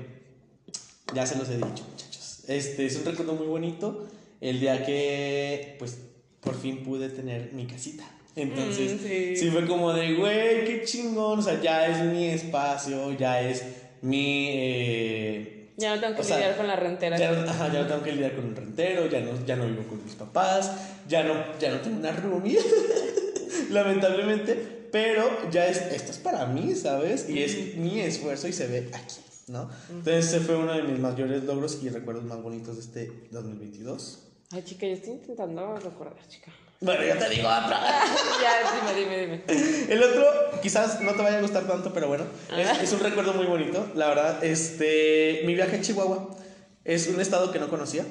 ya 1.14 1.26
se 1.26 1.38
los 1.38 1.48
he 1.50 1.56
dicho, 1.58 1.84
muchachos. 1.90 2.44
Este 2.48 2.86
es 2.88 2.96
un 2.98 3.06
recuerdo 3.06 3.34
muy 3.34 3.46
bonito. 3.48 4.08
El 4.42 4.60
día 4.60 4.86
que, 4.86 5.76
pues, 5.80 5.98
por 6.42 6.56
fin 6.60 6.84
pude 6.84 7.10
tener 7.10 7.52
mi 7.54 7.66
casita. 7.68 8.04
Entonces, 8.36 8.94
Mm, 8.94 9.06
sí. 9.06 9.36
sí. 9.36 9.50
fue 9.52 9.66
como 9.68 9.92
de, 9.94 10.14
güey, 10.16 10.64
qué 10.66 10.84
chingón. 10.86 11.40
O 11.40 11.42
sea, 11.42 11.62
ya 11.62 11.88
es 11.88 12.06
mi 12.06 12.26
espacio, 12.30 13.12
ya 13.18 13.42
es 13.42 13.64
mi. 14.02 14.48
eh, 14.52 15.56
Ya 15.78 15.96
no 15.96 16.02
tengo 16.02 16.16
que 16.16 16.22
O 16.22 16.24
sea, 16.24 16.38
lidiar 16.38 16.56
con 16.58 16.68
la 16.68 16.76
rentera. 16.78 17.18
ya, 17.18 17.32
no, 17.32 17.50
ajá, 17.50 17.72
ya 17.74 17.82
no 17.82 17.88
tengo 17.88 18.04
que 18.04 18.12
lidiar 18.14 18.36
con 18.36 18.46
un 18.46 18.56
rentero, 18.56 19.08
ya 19.10 19.20
no, 19.22 19.46
ya 19.46 19.56
no 19.58 19.66
vivo 19.68 19.84
con 19.84 20.04
mis 20.04 20.16
papás, 20.16 20.72
ya 21.08 21.24
no, 21.24 21.34
ya 21.60 21.72
no 21.72 21.80
tengo 21.82 21.98
una 21.98 22.12
roomie, 22.14 22.60
lamentablemente, 23.72 24.88
pero 24.92 25.50
ya 25.52 25.68
es, 25.68 25.78
esto 25.94 26.12
es 26.12 26.18
para 26.18 26.46
mí, 26.46 26.76
¿sabes? 26.76 27.30
Y 27.30 27.44
es 27.44 27.76
mi 27.78 28.00
esfuerzo 28.02 28.48
y 28.48 28.54
se 28.54 28.68
ve 28.68 28.90
aquí, 28.94 29.16
¿no? 29.48 29.70
Entonces 29.90 30.28
ese 30.28 30.40
fue 30.40 30.56
uno 30.58 30.74
de 30.74 30.84
mis 30.84 31.00
mayores 31.00 31.44
logros 31.44 31.80
y 31.84 31.90
recuerdos 31.90 32.24
más 32.26 32.42
bonitos 32.42 32.76
de 32.76 32.82
este 32.82 33.12
2022. 33.32 34.26
Ay, 34.52 34.64
chica, 34.64 34.88
yo 34.88 34.94
estoy 34.94 35.14
intentando 35.14 35.78
recordar, 35.78 36.28
chica. 36.28 36.52
Bueno, 36.82 37.04
ya 37.06 37.20
te 37.20 37.30
digo, 37.30 37.48
otra. 37.48 37.82
ya, 38.42 38.94
dime, 38.96 39.00
dime, 39.00 39.44
dime. 39.46 39.94
El 39.94 40.02
otro, 40.02 40.60
quizás 40.62 41.02
no 41.02 41.12
te 41.14 41.22
vaya 41.22 41.38
a 41.38 41.42
gustar 41.42 41.68
tanto, 41.68 41.94
pero 41.94 42.08
bueno, 42.08 42.24
es, 42.58 42.82
es 42.84 42.94
un 42.94 43.02
recuerdo 43.02 43.34
muy 43.34 43.46
bonito. 43.46 43.92
La 43.96 44.08
verdad, 44.08 44.44
este, 44.44 45.42
mi 45.46 45.54
viaje 45.54 45.76
a 45.76 45.82
Chihuahua 45.82 46.36
es 46.84 47.08
un 47.08 47.20
estado 47.22 47.52
que 47.52 47.60
no 47.60 47.70
conocía. 47.70 48.06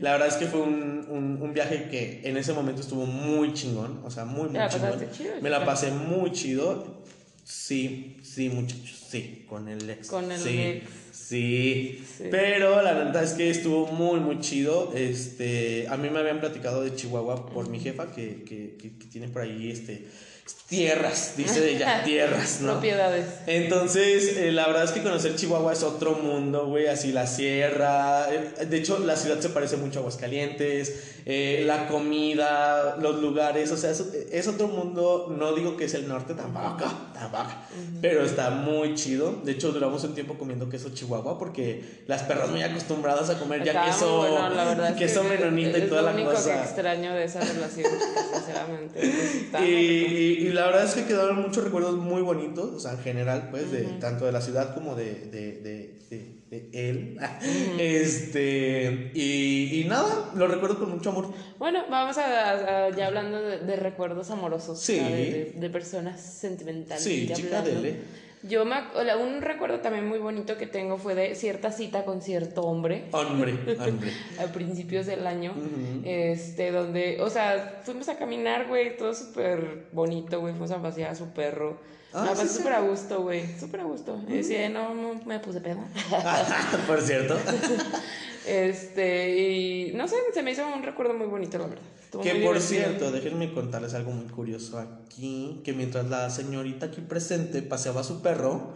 La 0.00 0.12
verdad 0.12 0.28
es 0.28 0.34
que 0.34 0.46
fue 0.46 0.60
un, 0.60 1.06
un, 1.08 1.42
un 1.42 1.52
viaje 1.54 1.88
que 1.90 2.20
en 2.22 2.36
ese 2.36 2.52
momento 2.52 2.82
estuvo 2.82 3.04
muy 3.06 3.52
chingón, 3.54 4.00
o 4.04 4.10
sea, 4.10 4.24
muy, 4.26 4.44
muy 4.44 4.52
¿Te 4.52 4.58
la 4.58 4.68
chingón. 4.68 5.10
chido, 5.10 5.32
Me 5.40 5.50
la 5.50 5.64
pasé 5.64 5.90
muy 5.90 6.30
chido. 6.30 7.00
Sí, 7.42 8.16
sí, 8.22 8.48
muchachos, 8.48 9.06
sí, 9.10 9.44
con 9.48 9.66
el 9.68 9.90
ex. 9.90 10.06
Con 10.08 10.30
el 10.30 10.38
sí, 10.38 10.60
ex. 10.60 10.90
Sí, 11.30 12.04
Sí. 12.18 12.24
pero 12.30 12.82
la 12.82 12.92
verdad 12.92 13.22
es 13.22 13.32
que 13.34 13.48
estuvo 13.50 13.86
muy, 13.86 14.18
muy 14.20 14.40
chido. 14.40 14.92
Este, 14.96 15.86
a 15.88 15.96
mí 15.96 16.10
me 16.10 16.18
habían 16.18 16.40
platicado 16.40 16.82
de 16.82 16.94
Chihuahua 16.94 17.46
por 17.46 17.68
mi 17.68 17.78
jefa 17.78 18.12
que, 18.12 18.42
que, 18.44 18.76
que, 18.76 18.98
que 18.98 19.06
tiene 19.06 19.28
por 19.28 19.42
ahí 19.42 19.70
este, 19.70 20.06
tierras, 20.68 21.34
dice 21.36 21.70
ella, 21.76 22.02
tierras, 22.04 22.60
¿no? 22.60 22.72
Propiedades. 22.72 23.26
Entonces, 23.46 24.36
eh, 24.38 24.52
la 24.52 24.66
verdad 24.66 24.84
es 24.84 24.90
que 24.90 25.02
conocer 25.02 25.36
Chihuahua 25.36 25.72
es 25.72 25.82
otro 25.84 26.16
mundo, 26.16 26.66
güey, 26.66 26.88
así 26.88 27.12
la 27.12 27.26
sierra. 27.26 28.26
eh, 28.32 28.66
de 28.66 28.76
hecho, 28.78 28.98
la 28.98 29.16
ciudad 29.16 29.40
se 29.40 29.50
parece 29.50 29.76
mucho 29.76 29.98
a 29.98 30.02
Aguascalientes, 30.02 31.19
eh, 31.26 31.62
la 31.66 31.86
comida, 31.88 32.96
los 33.00 33.20
lugares, 33.20 33.70
o 33.72 33.76
sea, 33.76 33.90
es, 33.90 34.00
es 34.30 34.48
otro 34.48 34.68
mundo. 34.68 35.34
No 35.36 35.52
digo 35.54 35.76
que 35.76 35.84
es 35.84 35.94
el 35.94 36.08
norte 36.08 36.34
tampoco, 36.34 36.84
tampoco, 37.14 37.50
pero 38.00 38.22
está 38.24 38.50
muy 38.50 38.94
chido. 38.94 39.40
De 39.44 39.52
hecho, 39.52 39.72
duramos 39.72 40.02
un 40.04 40.14
tiempo 40.14 40.34
comiendo 40.38 40.68
queso 40.68 40.90
chihuahua 40.90 41.38
porque 41.38 42.02
las 42.06 42.22
perras 42.22 42.50
muy 42.50 42.62
acostumbradas 42.62 43.30
a 43.30 43.38
comer 43.38 43.62
ya 43.64 43.72
Estaba 43.72 43.86
queso, 43.86 44.18
bueno, 44.18 44.48
la 44.50 44.64
verdad 44.64 44.90
es 44.90 44.96
queso 44.96 45.22
que 45.22 45.28
menonita 45.28 45.78
y 45.78 45.82
es 45.82 45.88
toda 45.88 46.02
lo 46.02 46.08
la 46.08 46.14
único 46.14 46.30
cosa. 46.32 46.54
que 46.54 46.60
extraño 46.60 47.14
de 47.14 47.24
esa 47.24 47.40
relación, 47.40 47.90
sinceramente. 48.34 49.00
Pues, 49.50 49.62
Y, 49.62 49.72
y- 49.72 50.46
y 50.46 50.52
la 50.52 50.66
verdad 50.66 50.84
es 50.84 50.94
que 50.94 51.04
quedaron 51.04 51.40
muchos 51.42 51.64
recuerdos 51.64 51.96
muy 51.96 52.22
bonitos, 52.22 52.70
o 52.74 52.80
sea, 52.80 52.92
en 52.92 52.98
general, 53.00 53.48
pues, 53.50 53.70
de 53.70 53.82
tanto 54.00 54.24
de 54.26 54.32
la 54.32 54.40
ciudad 54.40 54.74
como 54.74 54.94
de, 54.94 55.14
de, 55.30 55.52
de, 55.60 55.98
de- 56.10 56.39
de 56.50 56.68
él. 56.72 57.16
Este, 57.78 59.10
y, 59.14 59.80
y 59.80 59.84
nada, 59.84 60.30
lo 60.34 60.46
recuerdo 60.48 60.78
con 60.78 60.90
mucho 60.90 61.10
amor. 61.10 61.32
Bueno, 61.58 61.84
vamos 61.90 62.18
a, 62.18 62.86
a- 62.86 62.90
ya 62.90 63.06
hablando 63.06 63.40
de, 63.40 63.58
de 63.58 63.76
recuerdos 63.76 64.30
amorosos, 64.30 64.80
Sí. 64.80 64.98
de, 64.98 65.10
de- 65.10 65.52
de 65.56 65.70
personas 65.70 66.20
sentimentales. 66.20 67.02
Sí, 67.04 67.26
ya 67.26 67.34
chica. 67.34 67.64
Yo 68.42 68.64
me, 68.64 68.74
un 69.22 69.42
recuerdo 69.42 69.80
también 69.80 70.08
muy 70.08 70.18
bonito 70.18 70.56
que 70.56 70.66
tengo 70.66 70.96
fue 70.96 71.14
de 71.14 71.34
cierta 71.34 71.70
cita 71.70 72.06
con 72.06 72.22
cierto 72.22 72.62
hombre 72.62 73.04
Hombre, 73.12 73.52
hombre. 73.78 74.10
a 74.38 74.46
principios 74.50 75.04
del 75.04 75.26
año, 75.26 75.52
este, 76.04 76.70
donde, 76.72 77.20
o 77.20 77.28
sea, 77.28 77.82
fuimos 77.84 78.08
a 78.08 78.16
caminar, 78.16 78.66
güey, 78.66 78.96
todo 78.96 79.12
súper 79.14 79.88
bonito, 79.92 80.40
güey, 80.40 80.54
fuimos 80.54 80.70
a 80.70 80.80
pasear 80.80 81.10
a 81.10 81.14
su 81.14 81.26
perro. 81.34 81.78
Ah, 82.12 82.28
Ah, 82.30 82.36
sí, 82.36 82.48
sí. 82.48 82.58
súper 82.58 82.72
a 82.72 82.80
gusto, 82.80 83.22
güey, 83.22 83.44
súper 83.58 83.80
a 83.80 83.84
gusto. 83.84 84.20
Y 84.28 84.32
decía, 84.38 84.68
no, 84.68 84.94
no 84.94 85.20
me 85.26 85.38
puse 85.38 85.60
peda. 85.60 85.84
Por 86.86 87.00
cierto. 87.00 87.36
Este, 88.46 89.38
y 89.38 89.92
no 89.92 90.08
sé, 90.08 90.16
se 90.32 90.42
me 90.42 90.52
hizo 90.52 90.66
un 90.66 90.82
recuerdo 90.82 91.12
muy 91.14 91.26
bonito, 91.26 91.58
la 91.58 91.66
verdad. 91.66 91.84
Estuvo 92.02 92.22
Que 92.22 92.36
por 92.36 92.58
cierto, 92.60 93.12
déjenme 93.12 93.52
contarles 93.52 93.92
algo 93.94 94.10
muy 94.12 94.24
curioso 94.26 94.78
aquí, 94.78 95.60
que 95.62 95.72
mientras 95.74 96.08
la 96.08 96.30
señorita 96.30 96.86
aquí 96.86 97.02
presente 97.02 97.60
paseaba 97.62 98.00
a 98.00 98.04
su 98.04 98.22
perro, 98.22 98.72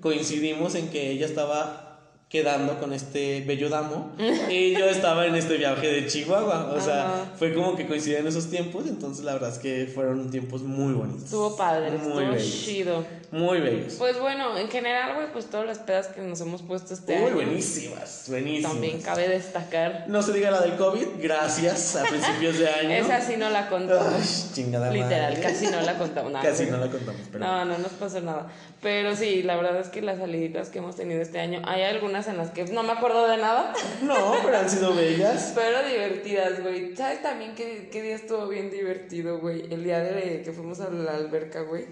coincidimos 0.00 0.74
en 0.74 0.90
que 0.90 1.10
ella 1.10 1.26
estaba 1.26 1.85
quedando 2.28 2.78
con 2.80 2.92
este 2.92 3.42
bello 3.46 3.68
damo 3.68 4.10
y 4.50 4.72
yo 4.72 4.86
estaba 4.86 5.26
en 5.26 5.36
este 5.36 5.56
viaje 5.58 5.86
de 5.86 6.06
Chihuahua, 6.06 6.72
o 6.76 6.80
sea, 6.80 7.04
Ajá. 7.06 7.32
fue 7.38 7.54
como 7.54 7.76
que 7.76 7.86
coincidían 7.86 8.26
esos 8.26 8.50
tiempos, 8.50 8.86
entonces 8.88 9.24
la 9.24 9.34
verdad 9.34 9.50
es 9.52 9.58
que 9.58 9.86
fueron 9.86 10.28
tiempos 10.30 10.62
muy 10.62 10.92
bonitos. 10.92 11.24
Estuvo 11.24 11.56
padre, 11.56 11.90
Muy 11.90 11.96
estuvo 11.98 12.16
bellos. 12.16 12.64
chido. 12.64 13.04
Muy 13.30 13.60
bellos. 13.60 13.94
Pues 13.94 14.18
bueno, 14.20 14.56
en 14.56 14.68
general, 14.70 15.14
güey, 15.16 15.32
pues 15.32 15.46
todas 15.46 15.66
las 15.66 15.78
pedas 15.80 16.08
que 16.08 16.20
nos 16.20 16.40
hemos 16.40 16.62
puesto 16.62 16.94
este 16.94 17.18
Uy, 17.18 17.24
año. 17.26 17.34
buenísimas, 17.34 18.24
buenísimas. 18.28 18.72
También 18.72 19.00
cabe 19.02 19.28
destacar. 19.28 20.04
No 20.08 20.22
se 20.22 20.32
diga 20.32 20.50
la 20.50 20.60
del 20.60 20.76
COVID, 20.76 21.06
gracias 21.18 21.96
a 21.96 22.04
principios 22.04 22.58
de 22.58 22.68
año. 22.68 22.90
Esa 22.90 23.20
sí 23.20 23.36
no 23.36 23.50
la 23.50 23.68
contamos. 23.68 24.12
Ay, 24.14 24.50
chingada 24.54 24.90
Literal, 24.90 25.32
madre. 25.34 25.42
casi 25.42 25.66
no 25.66 25.80
la 25.80 25.98
contamos. 25.98 26.32
Nada, 26.32 26.44
Casi 26.44 26.64
güey. 26.66 26.78
no 26.78 26.84
la 26.84 26.90
contamos, 26.90 27.20
pero 27.32 27.44
No, 27.44 27.64
no 27.64 27.78
nos 27.78 27.92
pasó 27.92 28.20
nada. 28.20 28.46
Pero 28.82 29.16
sí, 29.16 29.42
la 29.42 29.56
verdad 29.56 29.80
es 29.80 29.88
que 29.88 30.02
las 30.02 30.18
saliditas 30.18 30.68
que 30.68 30.78
hemos 30.78 30.94
tenido 30.96 31.20
este 31.20 31.40
año, 31.40 31.62
hay 31.66 31.82
algunas 31.82 32.28
en 32.28 32.36
las 32.36 32.50
que 32.50 32.64
no 32.66 32.82
me 32.84 32.92
acuerdo 32.92 33.26
de 33.28 33.38
nada, 33.38 33.72
No, 34.02 34.36
pero 34.44 34.58
han 34.58 34.70
sido 34.70 34.94
bellas. 34.94 35.52
pero 35.54 35.82
divertidas, 35.88 36.62
güey. 36.62 36.94
¿Sabes 36.94 37.22
también 37.22 37.54
qué, 37.54 37.88
qué 37.90 38.02
día 38.02 38.14
estuvo 38.16 38.46
bien 38.48 38.70
divertido, 38.70 39.38
güey? 39.40 39.62
El 39.72 39.82
día 39.82 39.98
de 40.00 40.42
que 40.44 40.52
fuimos 40.52 40.80
a 40.80 40.90
la 40.90 41.12
alberca, 41.16 41.62
güey. 41.62 41.86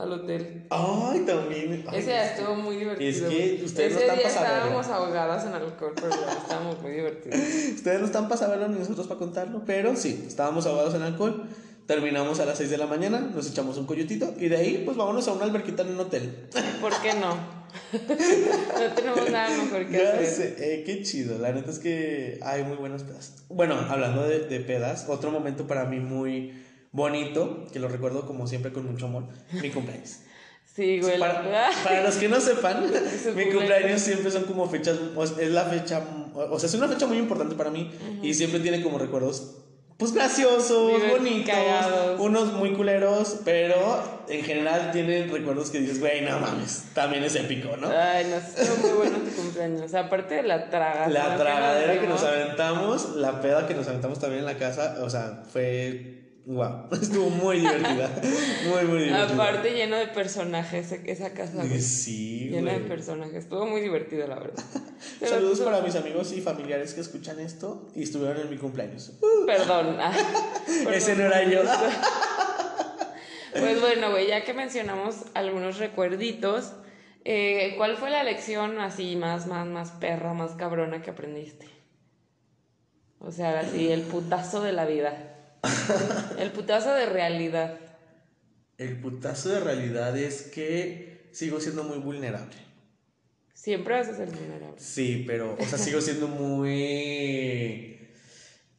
Al 0.00 0.12
hotel. 0.12 0.66
Ay, 0.70 1.20
también. 1.26 1.84
ay, 1.88 1.98
Ese 1.98 2.10
día 2.10 2.32
estuvo 2.32 2.54
muy 2.56 2.76
divertido. 2.76 3.10
Es 3.10 3.20
que 3.34 3.62
ustedes 3.64 3.92
no 3.92 3.98
Ese 3.98 4.06
están 4.06 4.16
día 4.18 4.24
pa' 4.26 4.30
saberlo. 4.30 4.56
estábamos 4.56 4.86
ahogadas 4.88 5.44
en 5.46 5.52
alcohol, 5.54 5.92
pero 5.94 6.10
ya 6.10 6.32
estábamos 6.32 6.80
muy 6.80 6.92
divertidos. 6.92 7.38
Ustedes 7.76 8.00
no 8.00 8.06
están 8.06 8.24
para 8.28 8.36
saberlo 8.40 8.68
ni 8.68 8.78
nosotros 8.78 9.06
para 9.06 9.18
contarlo, 9.18 9.62
pero 9.66 9.94
sí, 9.96 10.24
estábamos 10.26 10.64
ahogados 10.66 10.94
en 10.94 11.02
alcohol. 11.02 11.44
Terminamos 11.86 12.38
a 12.40 12.46
las 12.46 12.56
6 12.58 12.70
de 12.70 12.78
la 12.78 12.86
mañana, 12.86 13.18
nos 13.20 13.50
echamos 13.50 13.76
un 13.76 13.84
coyotito 13.84 14.32
y 14.38 14.48
de 14.48 14.56
ahí, 14.56 14.82
pues 14.84 14.96
vámonos 14.96 15.26
a 15.26 15.32
una 15.32 15.44
alberquita 15.44 15.82
en 15.82 15.88
un 15.90 16.00
hotel. 16.00 16.48
¿Por 16.80 16.92
qué 17.02 17.14
no? 17.14 17.34
no 18.08 18.94
tenemos 18.94 19.30
nada 19.30 19.50
mejor 19.56 19.86
que 19.86 19.98
Ya 19.98 20.12
hacer. 20.14 20.26
sé, 20.26 20.56
eh, 20.74 20.84
qué 20.84 21.02
chido. 21.02 21.38
La 21.38 21.52
neta 21.52 21.70
es 21.70 21.78
que 21.78 22.38
hay 22.42 22.62
muy 22.64 22.76
buenas 22.76 23.02
pedas. 23.02 23.44
Bueno, 23.48 23.74
hablando 23.88 24.22
de, 24.22 24.40
de 24.40 24.60
pedas, 24.60 25.06
otro 25.08 25.30
momento 25.30 25.66
para 25.66 25.84
mí 25.84 25.98
muy 26.00 26.52
bonito, 26.92 27.66
que 27.72 27.78
lo 27.78 27.88
recuerdo 27.88 28.26
como 28.26 28.46
siempre 28.46 28.72
con 28.72 28.86
mucho 28.90 29.06
amor, 29.06 29.24
mi 29.52 29.70
cumpleaños. 29.70 30.18
Sí, 30.72 31.00
güey. 31.00 31.18
Para, 31.18 31.42
para 31.82 32.04
los 32.04 32.14
que 32.14 32.28
no 32.28 32.40
sepan, 32.40 32.86
mi 33.36 33.46
cumpleaños. 33.50 34.00
siempre 34.00 34.30
son 34.30 34.44
como 34.44 34.68
fechas, 34.68 34.96
es 35.40 35.50
la 35.50 35.64
fecha, 35.64 36.00
o 36.32 36.58
sea, 36.60 36.68
es 36.68 36.74
una 36.76 36.86
fecha 36.86 37.06
muy 37.08 37.18
importante 37.18 37.56
para 37.56 37.70
mí 37.70 37.90
y 38.22 38.32
siempre 38.34 38.60
tiene 38.60 38.80
como 38.80 38.96
recuerdos, 38.96 39.56
pues 39.98 40.12
graciosos, 40.14 40.92
Divert- 40.92 41.10
bonitos, 41.10 41.52
cagados. 41.54 42.20
unos 42.20 42.52
muy 42.52 42.72
culeros, 42.74 43.40
pero 43.44 43.74
en 44.28 44.44
general 44.44 44.92
tienen 44.92 45.28
recuerdos 45.30 45.70
que 45.70 45.80
dices, 45.80 45.98
güey, 45.98 46.20
no 46.22 46.38
mames, 46.38 46.84
también 46.94 47.24
es 47.24 47.34
épico, 47.34 47.76
¿no? 47.76 47.88
Ay, 47.90 48.28
no, 48.30 48.36
estuvo 48.36 48.76
muy 48.86 48.96
bueno 48.96 49.18
tu 49.28 49.42
cumpleaños. 49.42 49.82
O 49.82 49.88
sea, 49.88 50.00
aparte 50.02 50.36
de 50.36 50.44
la 50.44 50.70
traga. 50.70 51.08
La 51.08 51.36
tragadera 51.36 52.00
que 52.00 52.06
nos 52.06 52.22
aventamos, 52.22 53.16
la 53.16 53.40
peda 53.42 53.66
que 53.66 53.74
nos 53.74 53.88
aventamos 53.88 54.20
también 54.20 54.40
en 54.40 54.46
la 54.46 54.56
casa, 54.56 54.98
o 55.02 55.10
sea, 55.10 55.42
fue, 55.52 56.19
wow, 56.54 56.88
estuvo 57.00 57.30
muy 57.30 57.60
divertida, 57.60 58.10
muy, 58.68 58.84
muy 58.84 58.98
divertida. 59.04 59.34
Aparte 59.34 59.70
lleno 59.70 59.96
de 59.96 60.08
personajes 60.08 60.92
e- 60.92 61.02
esa 61.06 61.32
casa, 61.32 61.64
güey. 61.64 61.80
Sí, 61.80 62.48
Llena 62.50 62.72
de 62.72 62.80
personajes. 62.80 63.44
Estuvo 63.44 63.66
muy 63.66 63.80
divertido, 63.80 64.26
la 64.26 64.34
verdad. 64.36 64.64
Pero 65.20 65.30
Saludos 65.34 65.60
para 65.60 65.80
mis 65.80 65.94
amigos 65.94 66.32
y 66.32 66.40
familiares 66.40 66.94
que 66.94 67.00
escuchan 67.00 67.38
esto 67.40 67.88
y 67.94 68.02
estuvieron 68.02 68.40
en 68.42 68.50
mi 68.50 68.56
cumpleaños. 68.56 69.12
Perdón. 69.46 69.96
ah, 70.00 70.12
perdón. 70.66 70.94
Ese 70.94 71.16
no 71.16 71.24
era 71.24 71.44
yo. 71.44 71.60
Pues 73.52 73.80
bueno, 73.80 74.10
güey, 74.10 74.28
ya 74.28 74.44
que 74.44 74.52
mencionamos 74.54 75.16
algunos 75.34 75.78
recuerditos, 75.78 76.72
eh, 77.24 77.74
¿cuál 77.76 77.96
fue 77.96 78.10
la 78.10 78.22
lección 78.22 78.78
así 78.80 79.16
más, 79.16 79.46
más, 79.46 79.66
más 79.66 79.90
perra, 79.92 80.34
más 80.34 80.52
cabrona 80.52 81.02
que 81.02 81.10
aprendiste? 81.10 81.66
O 83.18 83.30
sea, 83.32 83.60
así, 83.60 83.90
el 83.90 84.02
putazo 84.02 84.62
de 84.62 84.72
la 84.72 84.86
vida. 84.86 85.29
El 86.38 86.50
putazo 86.52 86.92
de 86.94 87.06
realidad. 87.06 87.78
El 88.78 89.00
putazo 89.00 89.50
de 89.50 89.60
realidad 89.60 90.16
es 90.16 90.42
que 90.42 91.28
sigo 91.32 91.60
siendo 91.60 91.84
muy 91.84 91.98
vulnerable. 91.98 92.56
Siempre 93.52 93.94
vas 93.94 94.08
a 94.08 94.16
ser 94.16 94.30
vulnerable. 94.30 94.78
Sí, 94.78 95.24
pero, 95.26 95.56
o 95.58 95.64
sea, 95.64 95.78
sigo 95.78 96.00
siendo 96.00 96.28
muy... 96.28 97.98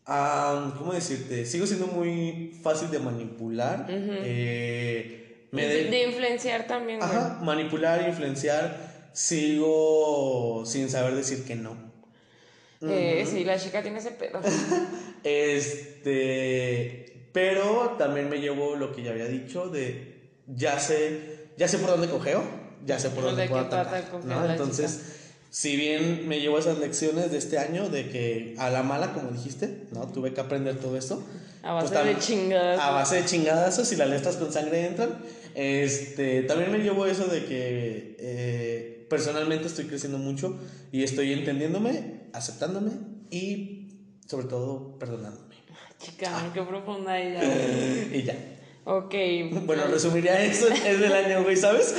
¿Cómo 0.05 0.93
decirte? 0.93 1.45
Sigo 1.45 1.67
siendo 1.67 1.87
muy 1.87 2.59
fácil 2.63 2.89
de 2.89 2.99
manipular. 2.99 3.85
eh, 3.89 5.47
me 5.51 5.65
de, 5.67 6.03
influenciar 6.07 6.65
también. 6.65 7.01
Ajá, 7.03 7.39
manipular, 7.43 8.07
influenciar. 8.07 9.09
Sigo 9.13 10.63
sin 10.65 10.89
saber 10.89 11.15
decir 11.15 11.45
que 11.45 11.55
no. 11.55 11.77
Eh, 12.81 13.27
sí, 13.29 13.43
la 13.43 13.59
chica 13.59 13.81
tiene 13.81 13.99
ese 13.99 14.11
pedo. 14.11 14.39
Este, 15.23 17.27
pero 17.31 17.95
también 17.97 18.29
me 18.29 18.39
llevo 18.39 18.75
lo 18.75 18.93
que 18.93 19.03
ya 19.03 19.11
había 19.11 19.27
dicho 19.27 19.67
de 19.67 20.19
ya 20.47 20.79
sé, 20.79 21.49
ya 21.57 21.67
sé 21.67 21.77
por 21.77 21.91
dónde 21.91 22.09
cogeo, 22.09 22.43
ya 22.85 22.99
sé 22.99 23.09
por 23.09 23.23
¿De 23.23 23.29
dónde 23.29 23.47
puedo 23.47 23.65
atacar, 23.65 24.03
¿no? 24.25 24.49
Entonces, 24.49 24.99
si 25.49 25.75
bien 25.75 26.27
me 26.27 26.39
llevo 26.39 26.57
esas 26.57 26.79
lecciones 26.79 27.31
de 27.31 27.37
este 27.37 27.57
año 27.57 27.89
de 27.89 28.09
que 28.09 28.55
a 28.57 28.69
la 28.69 28.83
mala, 28.83 29.13
como 29.13 29.31
dijiste, 29.31 29.83
¿no? 29.91 30.07
Tuve 30.07 30.33
que 30.33 30.41
aprender 30.41 30.77
todo 30.77 30.97
esto. 30.97 31.23
A 31.63 31.73
base 31.73 31.93
Pues, 31.93 32.05
de 32.05 32.19
chingadas. 32.19 32.79
A 32.79 32.91
base 32.91 33.17
de 33.17 33.25
chingadazos 33.25 33.91
y 33.91 33.95
las 33.95 34.09
letras 34.09 34.37
con 34.37 34.51
sangre 34.51 34.87
entran. 34.87 35.19
Este, 35.53 36.43
también 36.43 36.71
me 36.71 36.79
llevo 36.79 37.05
eso 37.05 37.25
de 37.25 37.45
que 37.45 38.15
eh, 38.19 39.05
personalmente 39.09 39.67
estoy 39.67 39.85
creciendo 39.85 40.17
mucho 40.17 40.57
y 40.91 41.03
estoy 41.03 41.33
entendiéndome, 41.33 42.21
aceptándome 42.33 42.91
y 43.29 43.80
sobre 44.31 44.47
todo 44.47 44.97
perdonándome. 44.97 45.55
Chica, 45.99 46.49
qué 46.53 46.61
profunda 46.61 47.19
ella. 47.19 47.41
Y 48.13 48.23
ya. 48.23 48.33
Ok. 48.85 49.13
Bueno, 49.65 49.83
resumiría 49.87 50.41
eso 50.41 50.69
es 50.69 50.99
del 51.01 51.11
año, 51.11 51.43
güey, 51.43 51.57
¿sabes? 51.57 51.93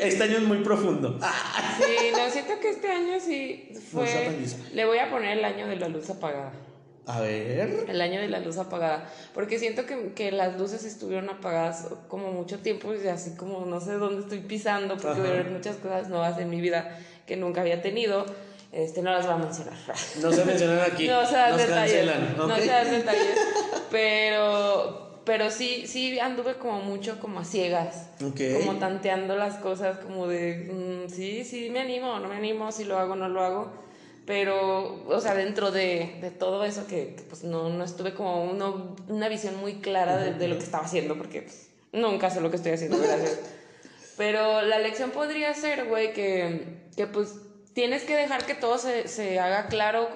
Este 0.00 0.24
año 0.24 0.38
es 0.38 0.42
muy 0.42 0.58
profundo. 0.58 1.20
Ah, 1.22 1.78
Sí, 1.78 2.10
no, 2.10 2.28
siento 2.30 2.58
que 2.60 2.70
este 2.70 2.90
año 2.90 3.20
sí 3.20 3.70
fue... 3.92 4.36
Le 4.74 4.84
voy 4.86 4.98
a 4.98 5.08
poner 5.08 5.38
el 5.38 5.44
año 5.44 5.68
de 5.68 5.76
la 5.76 5.88
luz 5.88 6.10
apagada. 6.10 6.52
A 7.06 7.20
ver. 7.20 7.86
El 7.88 8.00
año 8.00 8.20
de 8.20 8.28
la 8.28 8.40
luz 8.40 8.58
apagada. 8.58 9.08
Porque 9.32 9.60
siento 9.60 9.86
que, 9.86 10.12
que 10.14 10.32
las 10.32 10.58
luces 10.58 10.84
estuvieron 10.84 11.30
apagadas 11.30 11.86
como 12.08 12.32
mucho 12.32 12.58
tiempo 12.58 12.92
y 12.92 13.06
así 13.06 13.36
como 13.36 13.64
no 13.66 13.80
sé 13.80 13.92
dónde 13.92 14.22
estoy 14.22 14.40
pisando 14.40 14.96
porque 14.96 15.20
Ajá. 15.20 15.48
muchas 15.48 15.76
cosas 15.76 16.08
nuevas 16.08 16.40
en 16.40 16.50
mi 16.50 16.60
vida 16.60 16.98
que 17.24 17.36
nunca 17.36 17.60
había 17.60 17.80
tenido. 17.82 18.26
Este, 18.70 19.00
no 19.02 19.10
las 19.12 19.24
voy 19.26 19.34
a 19.34 19.38
mencionar. 19.38 19.74
No 20.20 20.32
se 20.32 20.44
mencionan 20.44 20.80
aquí. 20.80 21.08
No 21.08 21.24
se 21.26 21.34
dan 21.34 21.50
Nos 21.52 21.60
detalles. 21.62 21.92
cancelan, 22.06 22.36
No 22.36 22.56
se 22.56 22.66
dan 22.66 22.90
detalles. 22.90 23.38
Pero, 23.90 25.22
pero 25.24 25.50
sí, 25.50 25.86
sí 25.86 26.18
anduve 26.18 26.54
como 26.54 26.80
mucho 26.80 27.18
como 27.20 27.40
a 27.40 27.44
ciegas. 27.44 28.08
Ok. 28.24 28.40
Como 28.58 28.78
tanteando 28.78 29.36
las 29.36 29.56
cosas, 29.56 29.98
como 29.98 30.26
de, 30.26 30.70
mm, 31.06 31.10
sí, 31.10 31.44
sí, 31.44 31.70
me 31.70 31.80
animo, 31.80 32.18
no 32.18 32.28
me 32.28 32.36
animo, 32.36 32.70
si 32.72 32.84
lo 32.84 32.98
hago, 32.98 33.16
no 33.16 33.28
lo 33.28 33.42
hago. 33.42 33.72
Pero, 34.26 35.06
o 35.08 35.20
sea, 35.22 35.34
dentro 35.34 35.70
de, 35.70 36.18
de 36.20 36.30
todo 36.30 36.62
eso 36.64 36.86
que, 36.86 37.14
que, 37.14 37.22
pues 37.22 37.44
no, 37.44 37.70
no 37.70 37.82
estuve 37.82 38.12
como 38.12 38.44
uno, 38.44 38.94
una 39.08 39.28
visión 39.30 39.56
muy 39.56 39.76
clara 39.76 40.18
de, 40.18 40.34
de 40.34 40.48
lo 40.48 40.58
que 40.58 40.64
estaba 40.64 40.84
haciendo, 40.84 41.16
porque 41.16 41.42
pues, 41.42 41.70
nunca 41.92 42.28
sé 42.28 42.42
lo 42.42 42.50
que 42.50 42.56
estoy 42.56 42.72
haciendo, 42.72 42.98
gracias. 42.98 43.38
Pero 44.18 44.60
la 44.60 44.78
lección 44.80 45.10
podría 45.12 45.54
ser, 45.54 45.86
güey, 45.86 46.12
que, 46.12 46.88
que 46.94 47.06
pues 47.06 47.36
tienes 47.74 48.02
que 48.04 48.16
dejar 48.16 48.44
que 48.46 48.54
todo 48.54 48.78
se, 48.78 49.08
se 49.08 49.38
haga 49.38 49.66
claro, 49.68 50.08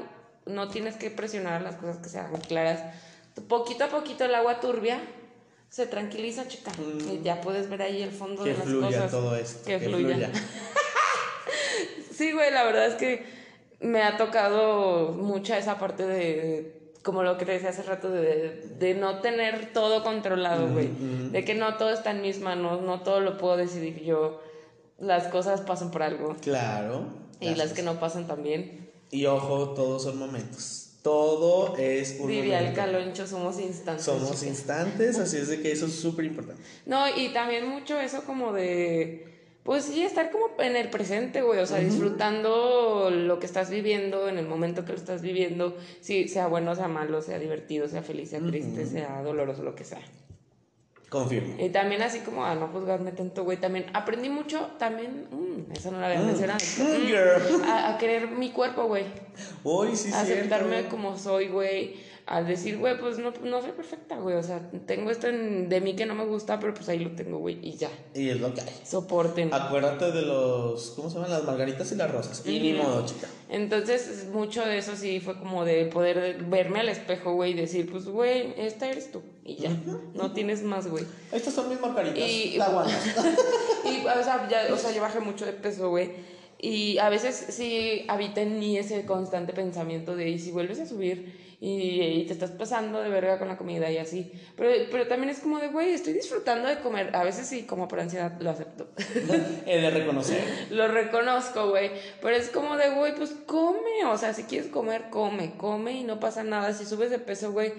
no 0.46 0.68
tienes 0.68 0.96
que 0.96 1.10
presionar 1.10 1.62
las 1.62 1.76
cosas 1.76 1.98
que 1.98 2.08
se 2.08 2.18
hagan 2.18 2.40
claras. 2.40 2.82
Poquito 3.48 3.84
a 3.84 3.88
poquito 3.88 4.24
el 4.24 4.34
agua 4.34 4.60
turbia 4.60 5.00
se 5.68 5.86
tranquiliza, 5.86 6.46
chica. 6.48 6.70
Y 7.10 7.22
ya 7.22 7.40
puedes 7.40 7.70
ver 7.70 7.80
ahí 7.82 8.02
el 8.02 8.10
fondo 8.10 8.44
Que 8.44 8.50
de 8.50 8.58
las 8.58 8.66
fluya 8.66 8.86
cosas. 8.88 9.10
todo 9.10 9.36
esto. 9.36 9.64
Que, 9.66 9.78
fluya. 9.78 10.30
Sí, 12.12 12.32
güey, 12.32 12.52
la 12.52 12.62
verdad 12.64 12.86
es 12.86 12.94
que 12.94 13.24
me 13.80 14.02
ha 14.02 14.16
tocado 14.16 15.12
mucha 15.12 15.58
esa 15.58 15.78
parte 15.78 16.06
de, 16.06 16.92
como 17.02 17.22
lo 17.22 17.38
que 17.38 17.46
te 17.46 17.52
decía 17.52 17.70
hace 17.70 17.82
rato, 17.82 18.10
de, 18.10 18.66
de 18.78 18.94
no 18.94 19.20
tener 19.20 19.72
todo 19.72 20.04
controlado, 20.04 20.68
güey. 20.68 20.90
De 21.30 21.44
que 21.44 21.54
no 21.54 21.76
todo 21.78 21.90
está 21.90 22.10
en 22.10 22.20
mis 22.20 22.38
manos, 22.40 22.82
no 22.82 23.00
todo 23.00 23.20
lo 23.20 23.38
puedo 23.38 23.56
decidir 23.56 24.02
yo. 24.04 24.40
Las 24.98 25.26
cosas 25.28 25.62
pasan 25.62 25.90
por 25.90 26.02
algo. 26.02 26.36
Claro. 26.42 27.06
Y 27.42 27.54
las 27.54 27.72
que 27.72 27.82
no 27.82 27.98
pasan 27.98 28.26
también. 28.26 28.90
Y 29.10 29.26
ojo, 29.26 29.70
todos 29.70 30.04
son 30.04 30.18
momentos. 30.18 30.90
Todo 31.02 31.76
es 31.78 32.18
un 32.20 32.30
momento. 32.30 32.74
caloncho, 32.74 33.26
somos 33.26 33.58
instantes. 33.58 34.04
Somos 34.04 34.42
instantes, 34.44 35.18
así 35.18 35.36
es 35.36 35.48
de 35.48 35.60
que 35.60 35.72
eso 35.72 35.86
es 35.86 35.94
súper 35.94 36.24
importante. 36.26 36.62
No, 36.86 37.04
y 37.14 37.30
también 37.30 37.68
mucho 37.68 37.98
eso 37.98 38.22
como 38.24 38.52
de, 38.52 39.26
pues 39.64 39.84
sí, 39.84 40.02
estar 40.02 40.30
como 40.30 40.46
en 40.60 40.76
el 40.76 40.90
presente, 40.90 41.42
güey, 41.42 41.58
o 41.58 41.66
sea, 41.66 41.78
disfrutando 41.78 43.10
lo 43.10 43.40
que 43.40 43.46
estás 43.46 43.68
viviendo 43.68 44.28
en 44.28 44.38
el 44.38 44.46
momento 44.46 44.84
que 44.84 44.92
lo 44.92 44.98
estás 44.98 45.22
viviendo, 45.22 45.76
si 46.00 46.28
sea 46.28 46.46
bueno, 46.46 46.74
sea 46.76 46.88
malo, 46.88 47.20
sea 47.20 47.40
divertido, 47.40 47.88
sea 47.88 48.02
feliz, 48.02 48.30
sea 48.30 48.40
triste, 48.40 48.86
sea 48.86 49.22
doloroso, 49.22 49.64
lo 49.64 49.74
que 49.74 49.84
sea. 49.84 50.00
Confirmo. 51.12 51.54
Y 51.62 51.68
también 51.68 52.00
así 52.00 52.20
como 52.20 52.42
a 52.42 52.54
no 52.54 52.68
juzgarme 52.68 53.12
tanto, 53.12 53.44
güey, 53.44 53.58
también 53.58 53.84
aprendí 53.92 54.30
mucho, 54.30 54.70
también, 54.78 55.26
mm, 55.30 55.72
eso 55.72 55.90
no 55.90 56.00
lo 56.00 56.06
había 56.06 56.20
mencionado, 56.20 56.58
Mm, 56.78 57.06
girl. 57.06 57.62
a, 57.66 57.90
a 57.94 57.98
querer 57.98 58.28
mi 58.28 58.50
cuerpo, 58.50 58.84
güey, 58.86 59.04
Hoy 59.62 59.94
sí, 59.94 60.10
a 60.10 60.22
aceptarme 60.22 60.70
cierto. 60.78 60.88
como 60.96 61.18
soy, 61.18 61.48
güey, 61.48 61.96
a 62.34 62.42
decir, 62.42 62.78
güey, 62.78 62.98
pues 62.98 63.18
no, 63.18 63.30
no 63.44 63.60
soy 63.60 63.72
perfecta, 63.72 64.16
güey, 64.16 64.36
o 64.36 64.42
sea, 64.42 64.70
tengo 64.86 65.10
esto 65.10 65.26
en- 65.28 65.68
de 65.68 65.80
mí 65.82 65.94
que 65.94 66.06
no 66.06 66.14
me 66.14 66.24
gusta, 66.24 66.58
pero 66.58 66.72
pues 66.72 66.88
ahí 66.88 66.98
lo 66.98 67.10
tengo, 67.10 67.36
güey, 67.38 67.58
y 67.62 67.76
ya, 67.76 67.90
Y 68.14 68.30
es 68.30 68.40
lo 68.40 68.54
que 68.54 68.62
hay. 68.62 68.68
soporten. 68.84 69.52
Acuérdate 69.52 70.12
de 70.12 70.22
los. 70.22 70.92
¿Cómo 70.96 71.10
se 71.10 71.16
llaman? 71.16 71.30
Las 71.30 71.44
margaritas 71.44 71.92
y 71.92 71.96
las 71.96 72.10
rosas. 72.10 72.42
Y 72.46 72.58
ni 72.60 72.72
modo, 72.72 73.04
chica. 73.04 73.28
Entonces, 73.50 74.28
mucho 74.32 74.64
de 74.64 74.78
eso 74.78 74.96
sí 74.96 75.20
fue 75.20 75.38
como 75.38 75.66
de 75.66 75.84
poder 75.84 76.42
verme 76.44 76.80
al 76.80 76.88
espejo, 76.88 77.34
güey, 77.34 77.50
y 77.50 77.54
decir, 77.54 77.90
pues, 77.92 78.06
güey, 78.06 78.54
esta 78.56 78.88
eres 78.88 79.12
tú, 79.12 79.22
y 79.44 79.56
ya, 79.56 79.70
no 80.14 80.32
tienes 80.32 80.62
más, 80.62 80.88
güey. 80.88 81.04
Estas 81.32 81.52
son 81.52 81.68
mis 81.68 81.80
margaritas. 81.80 82.18
Y- 82.28 82.56
La. 82.56 82.66
Y, 83.84 84.06
o 84.06 84.22
sea, 84.24 84.48
ya, 84.48 84.72
o 84.72 84.76
sea, 84.78 84.92
yo 84.92 85.02
bajé 85.02 85.20
mucho 85.20 85.44
de 85.44 85.52
peso, 85.52 85.90
güey. 85.90 86.10
Y 86.60 86.98
a 86.98 87.08
veces 87.10 87.46
sí 87.50 88.04
habita 88.08 88.40
en 88.40 88.58
mí 88.60 88.78
ese 88.78 89.04
constante 89.04 89.52
pensamiento 89.52 90.14
de, 90.14 90.30
¿y 90.30 90.38
si 90.38 90.52
vuelves 90.52 90.78
a 90.80 90.86
subir? 90.86 91.51
Y, 91.64 92.00
y 92.00 92.24
te 92.26 92.32
estás 92.32 92.50
pasando 92.50 93.00
de 93.00 93.08
verga 93.08 93.38
con 93.38 93.46
la 93.46 93.56
comida 93.56 93.88
y 93.88 93.96
así. 93.96 94.32
Pero, 94.56 94.68
pero 94.90 95.06
también 95.06 95.30
es 95.30 95.38
como 95.38 95.60
de, 95.60 95.68
güey, 95.68 95.90
estoy 95.90 96.12
disfrutando 96.12 96.68
de 96.68 96.80
comer. 96.80 97.14
A 97.14 97.22
veces 97.22 97.46
sí, 97.46 97.62
como 97.62 97.86
por 97.86 98.00
ansiedad, 98.00 98.32
lo 98.40 98.50
acepto. 98.50 98.88
He 99.64 99.80
de 99.80 99.90
reconocer. 99.90 100.42
lo 100.70 100.88
reconozco, 100.88 101.70
güey. 101.70 101.92
Pero 102.20 102.34
es 102.34 102.48
como 102.48 102.76
de, 102.76 102.90
güey, 102.90 103.14
pues 103.14 103.36
come. 103.46 104.04
O 104.06 104.18
sea, 104.18 104.34
si 104.34 104.42
quieres 104.42 104.70
comer, 104.70 105.04
come. 105.10 105.56
Come 105.56 105.92
y 105.92 106.02
no 106.02 106.18
pasa 106.18 106.42
nada. 106.42 106.72
Si 106.72 106.84
subes 106.84 107.10
de 107.10 107.20
peso, 107.20 107.52
güey, 107.52 107.72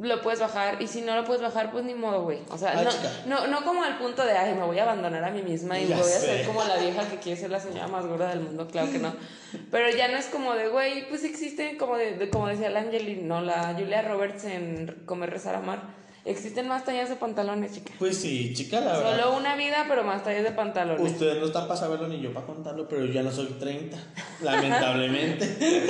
lo 0.00 0.20
puedes 0.22 0.40
bajar. 0.40 0.82
Y 0.82 0.86
si 0.88 1.02
no 1.02 1.14
lo 1.14 1.24
puedes 1.24 1.40
bajar, 1.42 1.70
pues 1.70 1.84
ni 1.84 1.94
modo, 1.94 2.22
güey. 2.22 2.40
O 2.50 2.58
sea, 2.58 2.72
Ah, 2.76 2.82
no, 3.26 3.40
no, 3.40 3.46
no 3.46 3.64
como 3.64 3.82
al 3.84 3.96
punto 3.98 4.24
de, 4.24 4.32
ay, 4.32 4.54
me 4.54 4.64
voy 4.64 4.78
a 4.78 4.82
abandonar 4.82 5.22
a 5.24 5.30
mí 5.30 5.42
misma 5.42 5.78
y 5.78 5.86
Ya 5.88 5.96
voy 5.96 6.04
a 6.04 6.08
sé. 6.08 6.20
ser 6.26 6.46
como 6.46 6.64
la 6.64 6.76
vieja 6.76 7.08
que 7.08 7.18
quiere 7.18 7.40
ser 7.40 7.50
la 7.50 7.60
señora 7.60 7.86
más 7.88 8.04
gorda 8.06 8.28
del 8.30 8.40
mundo. 8.40 8.66
Claro 8.68 8.90
que 8.90 8.98
no. 8.98 9.14
Pero 9.70 9.88
ya 9.90 10.08
no 10.08 10.16
es 10.18 10.26
como 10.26 10.54
de, 10.54 10.68
güey, 10.68 11.08
pues 11.08 11.22
existe, 11.24 11.76
como, 11.76 11.96
de, 11.96 12.14
de- 12.16 12.28
como 12.30 12.48
decía 12.48 12.70
la 12.70 12.80
Angelina, 12.80 13.22
no, 13.22 13.40
la 13.40 13.74
Julia 13.78 14.02
Roberts 14.02 14.44
en 14.44 15.02
Comer, 15.06 15.30
Rezar, 15.30 15.54
Amar. 15.54 16.03
Existen 16.24 16.68
más 16.68 16.86
tallas 16.86 17.10
de 17.10 17.16
pantalones, 17.16 17.72
chica. 17.72 17.92
Pues 17.98 18.16
sí, 18.16 18.54
chica, 18.54 18.80
la 18.80 18.96
verdad. 18.96 19.10
Solo 19.10 19.36
una 19.36 19.56
vida, 19.56 19.84
pero 19.86 20.04
más 20.04 20.24
tallas 20.24 20.42
de 20.42 20.52
pantalones. 20.52 21.12
Ustedes 21.12 21.38
no 21.38 21.46
están 21.46 21.68
para 21.68 21.78
saberlo 21.78 22.08
ni 22.08 22.18
yo 22.20 22.32
para 22.32 22.46
contarlo, 22.46 22.88
pero 22.88 23.04
yo 23.04 23.12
ya 23.12 23.22
no 23.22 23.30
soy 23.30 23.46
30. 23.46 23.96
Lamentablemente. 24.42 25.86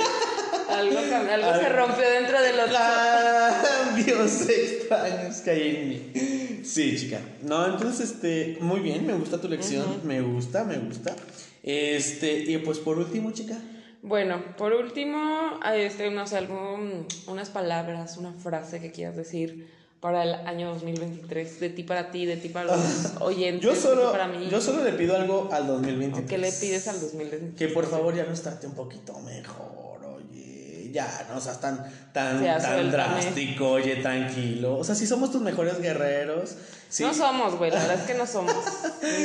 Algo, 0.69 0.99
algo 0.99 1.53
se 1.53 1.69
rompió 1.69 2.09
dentro 2.09 2.41
de 2.41 2.53
los... 2.53 2.69
Cambios 2.69 4.41
extraños 4.49 5.37
que 5.37 5.51
hay 5.51 5.75
en 5.75 5.89
mí. 5.89 6.65
Sí, 6.65 6.97
chica. 6.97 7.21
No, 7.41 7.65
entonces, 7.67 8.11
este, 8.11 8.57
muy 8.59 8.81
bien, 8.81 9.07
me 9.07 9.13
gusta 9.13 9.39
tu 9.39 9.47
lección. 9.47 10.01
Me 10.03 10.19
gusta, 10.19 10.65
me 10.65 10.79
gusta. 10.79 11.15
Este, 11.63 12.39
y 12.39 12.57
pues 12.57 12.79
por 12.79 12.97
último, 12.97 13.31
chica. 13.31 13.57
Bueno, 14.01 14.43
por 14.57 14.73
último, 14.73 15.59
este, 15.73 16.11
no 16.11 16.27
sé, 16.27 16.37
algún, 16.37 17.07
unas 17.27 17.49
palabras, 17.49 18.17
una 18.17 18.33
frase 18.33 18.81
que 18.81 18.91
quieras 18.91 19.15
decir 19.15 19.84
para 20.05 20.21
el 20.21 20.35
año 20.35 20.69
2023, 20.69 21.59
de 21.61 21.69
ti 21.71 21.81
para 21.81 22.11
ti, 22.11 22.27
de 22.27 22.37
ti 22.37 22.49
para 22.49 22.75
los 22.75 22.79
oyentes, 23.21 23.63
Yo 23.63 23.71
de 23.71 23.75
ti 23.75 23.81
solo, 23.81 24.11
para 24.11 24.27
mí. 24.27 24.47
yo 24.51 24.61
solo 24.61 24.83
le 24.83 24.91
pido 24.91 25.15
algo 25.15 25.49
al 25.51 25.65
2023. 25.65 26.23
¿O 26.25 26.29
¿Qué 26.29 26.37
le 26.37 26.51
pides 26.51 26.87
al 26.87 27.01
2023? 27.01 27.55
Que 27.57 27.69
por 27.69 27.89
favor 27.89 28.13
ya 28.15 28.23
nos 28.23 28.39
trate 28.43 28.67
un 28.67 28.75
poquito 28.75 29.19
mejor, 29.21 30.05
oye. 30.05 30.91
Ya, 30.93 31.27
no 31.33 31.41
seas 31.41 31.59
tan, 31.59 31.83
tan, 32.13 32.39
tan 32.45 32.91
drástico, 32.91 33.71
oye, 33.71 33.95
tranquilo. 33.95 34.77
O 34.77 34.83
sea, 34.83 34.93
si 34.93 35.07
somos 35.07 35.31
tus 35.31 35.41
mejores 35.41 35.81
guerreros. 35.81 36.51
Sí, 36.87 37.01
No 37.01 37.11
somos, 37.11 37.57
güey, 37.57 37.71
la 37.71 37.79
verdad 37.79 37.95
es 37.99 38.05
que 38.05 38.13
no 38.13 38.27
somos. 38.27 38.53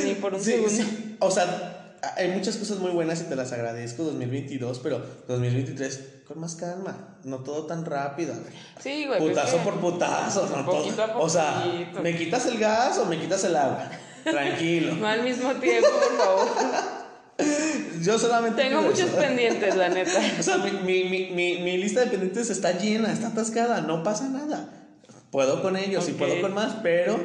Ni 0.03 0.15
por 0.15 0.33
un 0.33 0.39
sí, 0.43 0.53
segundo. 0.53 0.73
sí. 0.73 1.15
O 1.19 1.29
sea, 1.29 1.99
hay 2.17 2.29
muchas 2.29 2.57
cosas 2.57 2.79
muy 2.79 2.89
buenas 2.89 3.21
y 3.21 3.25
te 3.25 3.35
las 3.35 3.51
agradezco 3.51 4.01
2022, 4.03 4.79
pero 4.79 5.05
2023 5.27 6.20
con 6.31 6.39
más 6.39 6.55
calma, 6.55 6.95
no 7.25 7.39
todo 7.39 7.65
tan 7.65 7.83
rápido. 7.83 8.33
Sí, 8.79 9.05
güey. 9.05 9.19
pues 9.19 9.31
Putazo 9.31 9.57
por 9.57 9.79
putazo, 9.81 10.47
no 10.47 10.65
Poquito 10.65 10.95
todo. 10.95 11.13
a 11.13 11.17
O 11.17 11.29
sea. 11.29 11.65
¿me 12.01 12.15
quitas 12.15 12.45
el 12.45 12.57
gas 12.57 12.97
o 12.99 13.05
me 13.05 13.19
quitas 13.19 13.43
el 13.43 13.55
agua? 13.55 13.89
Tranquilo. 14.23 14.95
No 14.95 15.07
al 15.07 15.23
mismo 15.23 15.51
tiempo, 15.55 15.89
por 15.89 16.17
favor. 16.17 16.47
Yo 18.01 18.17
solamente 18.17 18.63
Tengo 18.63 18.81
muchos 18.81 18.99
eso. 18.99 19.17
pendientes, 19.17 19.75
la 19.75 19.89
neta. 19.89 20.21
O 20.39 20.43
sea, 20.43 20.57
mi, 20.57 21.03
mi, 21.03 21.29
mi, 21.31 21.77
lista 21.77 22.01
de 22.01 22.07
pendientes 22.07 22.49
está 22.49 22.77
llena, 22.77 23.11
está 23.11 23.27
atascada, 23.27 23.81
no 23.81 24.03
pasa 24.03 24.29
nada. 24.29 24.69
Puedo 25.31 25.61
con 25.61 25.75
ellos 25.75 26.07
y 26.07 26.13
puedo 26.13 26.41
con 26.41 26.53
más, 26.53 26.77
pero. 26.81 27.19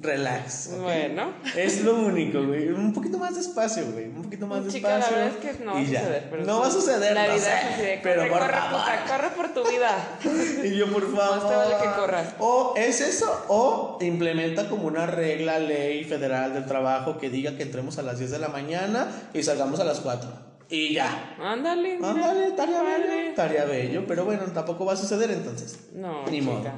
Relax. 0.00 0.70
¿ok? 0.74 0.80
Bueno. 0.82 1.32
Es 1.56 1.82
lo 1.82 1.96
único, 1.96 2.44
güey. 2.46 2.68
Un 2.68 2.92
poquito 2.92 3.18
más 3.18 3.34
despacio, 3.34 3.84
güey. 3.92 4.06
Un 4.06 4.22
poquito 4.22 4.46
más 4.46 4.66
Chica, 4.68 4.88
la 4.90 4.96
despacio. 4.96 5.16
verdad 5.16 5.38
es 5.44 5.56
que 5.56 5.64
no 5.64 5.72
va 5.74 5.80
a 5.80 5.84
suceder. 5.84 6.26
Pero 6.30 6.44
no 6.44 6.60
va 6.60 6.66
a 6.66 6.70
suceder, 6.70 7.14
La 7.14 7.26
no 7.26 7.34
vida 7.34 7.42
sé, 7.44 7.50
es 7.50 7.64
así 7.74 7.82
de, 7.82 8.00
pero 8.02 8.20
corre, 8.20 8.30
por 8.30 8.38
corre, 8.40 8.52
favor. 8.54 8.80
puta, 8.80 9.04
corre 9.08 9.28
por 9.36 9.48
tu 9.54 9.70
vida. 9.70 10.18
Y 10.64 10.76
yo, 10.76 10.92
por 10.92 11.02
favor. 11.16 11.36
Más 11.38 11.48
te 11.48 11.56
vale 11.56 11.74
que 11.82 12.00
corras. 12.00 12.34
O 12.38 12.74
es 12.76 13.00
eso, 13.00 13.44
o 13.48 13.98
implementa 14.00 14.68
como 14.68 14.86
una 14.86 15.06
regla, 15.06 15.58
ley 15.58 16.04
federal 16.04 16.54
del 16.54 16.66
trabajo 16.66 17.18
que 17.18 17.28
diga 17.30 17.56
que 17.56 17.64
entremos 17.64 17.98
a 17.98 18.02
las 18.02 18.18
10 18.18 18.30
de 18.30 18.38
la 18.38 18.48
mañana 18.48 19.08
y 19.34 19.42
salgamos 19.42 19.80
a 19.80 19.84
las 19.84 19.98
4. 20.00 20.30
Y 20.70 20.92
ya. 20.94 21.34
Ándale, 21.42 21.98
Ándale, 22.02 22.48
estaría 22.48 22.82
bello. 22.82 23.12
Estaría 23.30 23.64
bello, 23.64 24.04
pero 24.06 24.24
bueno, 24.26 24.42
tampoco 24.54 24.84
va 24.84 24.92
a 24.92 24.96
suceder 24.96 25.30
entonces. 25.30 25.78
No, 25.94 26.24
Ni 26.26 26.40
chica. 26.40 26.52
modo. 26.52 26.70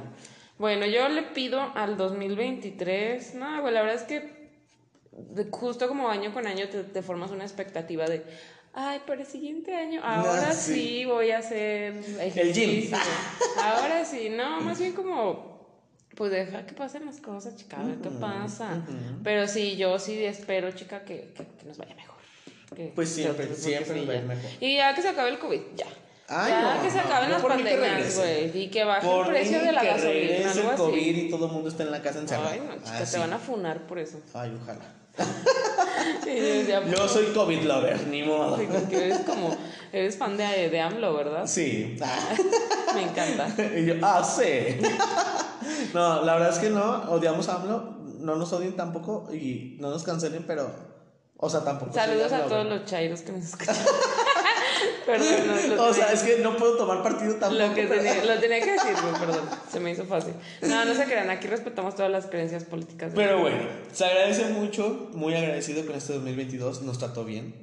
Bueno, 0.61 0.85
yo 0.85 1.09
le 1.09 1.23
pido 1.23 1.59
al 1.75 1.97
2023, 1.97 3.33
no, 3.33 3.61
güey, 3.61 3.73
la 3.73 3.81
verdad 3.81 3.95
es 3.97 4.03
que 4.03 4.51
justo 5.49 5.87
como 5.87 6.07
año 6.07 6.31
con 6.33 6.45
año 6.45 6.69
te, 6.69 6.83
te 6.83 7.01
formas 7.01 7.31
una 7.31 7.43
expectativa 7.43 8.05
de, 8.05 8.23
ay, 8.73 9.01
para 9.07 9.21
el 9.21 9.25
siguiente 9.27 9.75
año, 9.75 10.01
ahora 10.03 10.49
Ah, 10.49 10.53
sí. 10.53 10.73
sí. 10.75 11.05
voy 11.05 11.31
a 11.31 11.39
hacer 11.39 11.93
gym. 12.03 12.19
ejercicio. 12.19 12.97
ahora 13.59 14.05
sí, 14.05 14.29
no, 14.29 14.61
más 14.61 14.79
bien 14.79 14.93
como, 14.93 15.67
pues 16.15 16.31
deja 16.31 16.65
que 16.67 16.73
pasen 16.73 17.07
las 17.07 17.19
cosas, 17.19 17.55
chica, 17.55 17.81
a 17.81 17.83
ver 17.83 17.97
qué 17.97 18.09
pasa. 18.11 18.85
Pero 19.23 19.47
sí, 19.47 19.75
yo 19.77 19.97
sí 19.97 20.23
espero, 20.23 20.71
chica, 20.73 21.03
que, 21.03 21.33
que, 21.35 21.43
que 21.59 21.65
nos 21.65 21.79
vaya 21.79 21.95
mejor. 21.95 22.17
Que- 22.75 22.91
Pues 22.95 23.09
siempre, 23.09 23.53
siempre 23.55 23.95
nos 23.95 24.07
va 24.09 24.13
a 24.13 24.15
ir 24.17 24.21
ya. 24.21 24.27
mejor. 24.27 24.51
Y 24.61 24.75
ya 24.77 24.93
que 24.93 25.01
se 25.01 25.09
acabe 25.09 25.31
el 25.31 25.39
COVID, 25.39 25.61
ya. 25.75 25.87
Ay, 26.33 26.51
ya 26.51 26.75
no, 26.75 26.81
que 26.81 26.89
se 26.89 26.99
acaben 26.99 27.29
las 27.29 27.41
pandemias, 27.41 28.17
güey. 28.17 28.57
Y 28.57 28.69
que 28.69 28.85
baje 28.85 29.05
Por 29.05 29.25
el 29.27 29.31
precio 29.33 29.59
de 29.59 29.71
la 29.73 29.81
que 29.81 29.87
gasolina, 29.87 30.51
el. 30.51 30.77
COVID 30.77 31.17
y 31.17 31.29
todo 31.29 31.45
el 31.47 31.51
mundo 31.51 31.69
está 31.69 31.83
en 31.83 31.91
la 31.91 32.01
casa 32.01 32.19
encerrado. 32.19 32.49
Ay, 32.51 32.61
no, 32.65 32.75
chica, 32.75 32.97
Así. 32.99 33.11
te 33.13 33.19
van 33.19 33.33
a 33.33 33.39
funar 33.39 33.85
por 33.85 33.99
eso. 33.99 34.17
Ay, 34.33 34.57
ojalá. 34.61 34.79
Sí, 36.23 36.67
Yo 36.89 37.07
soy 37.07 37.25
COVID 37.33 37.63
lover, 37.63 38.07
ni 38.07 38.23
modo. 38.23 38.57
Sí, 38.57 38.67
porque 38.71 39.05
eres 39.05 39.19
como, 39.19 39.55
eres 39.91 40.17
fan 40.17 40.37
de, 40.37 40.69
de 40.69 40.81
AMLO, 40.81 41.13
¿verdad? 41.13 41.45
Sí. 41.45 41.97
Me 42.95 43.03
encanta. 43.03 43.47
Y 43.77 43.85
yo, 43.85 43.95
ah, 44.01 44.23
sí. 44.23 44.79
No, 45.93 46.23
la 46.23 46.33
verdad 46.35 46.53
es 46.53 46.59
que 46.59 46.69
no, 46.69 47.11
odiamos 47.11 47.49
a 47.49 47.55
AMLO, 47.55 47.97
no 48.19 48.35
nos 48.35 48.53
odien 48.53 48.75
tampoco 48.75 49.27
y 49.33 49.77
no 49.79 49.89
nos 49.89 50.03
cancelen, 50.03 50.45
pero, 50.47 50.71
o 51.37 51.49
sea, 51.49 51.63
tampoco. 51.63 51.93
Saludos 51.93 52.31
a 52.31 52.45
todos 52.45 52.65
los 52.65 52.85
chairos 52.85 53.21
que 53.21 53.31
nos 53.33 53.43
escuchan. 53.43 53.75
Perdón, 55.05 55.27
no, 55.75 55.83
O 55.83 55.93
sea, 55.93 56.11
es 56.13 56.21
que 56.21 56.37
no 56.39 56.55
puedo 56.57 56.77
tomar 56.77 57.01
partido 57.01 57.35
tampoco. 57.35 57.67
Lo, 57.67 57.73
que 57.73 57.85
tenía, 57.87 58.23
lo 58.25 58.39
tenía 58.39 58.59
que 58.61 58.71
decir, 58.73 58.91
güey, 59.01 59.13
perdón. 59.19 59.49
Se 59.71 59.79
me 59.79 59.91
hizo 59.91 60.05
fácil. 60.05 60.33
No, 60.61 60.85
no 60.85 60.93
se 60.93 61.05
crean. 61.05 61.29
Aquí 61.29 61.47
respetamos 61.47 61.95
todas 61.95 62.11
las 62.11 62.27
creencias 62.27 62.63
políticas. 62.65 63.11
Pero 63.15 63.39
bueno, 63.41 63.57
se 63.93 64.05
agradece 64.05 64.45
mucho, 64.49 65.09
muy 65.13 65.33
agradecido 65.33 65.85
con 65.85 65.95
este 65.95 66.13
2022, 66.13 66.81
nos 66.83 66.99
trató 66.99 67.25
bien. 67.25 67.53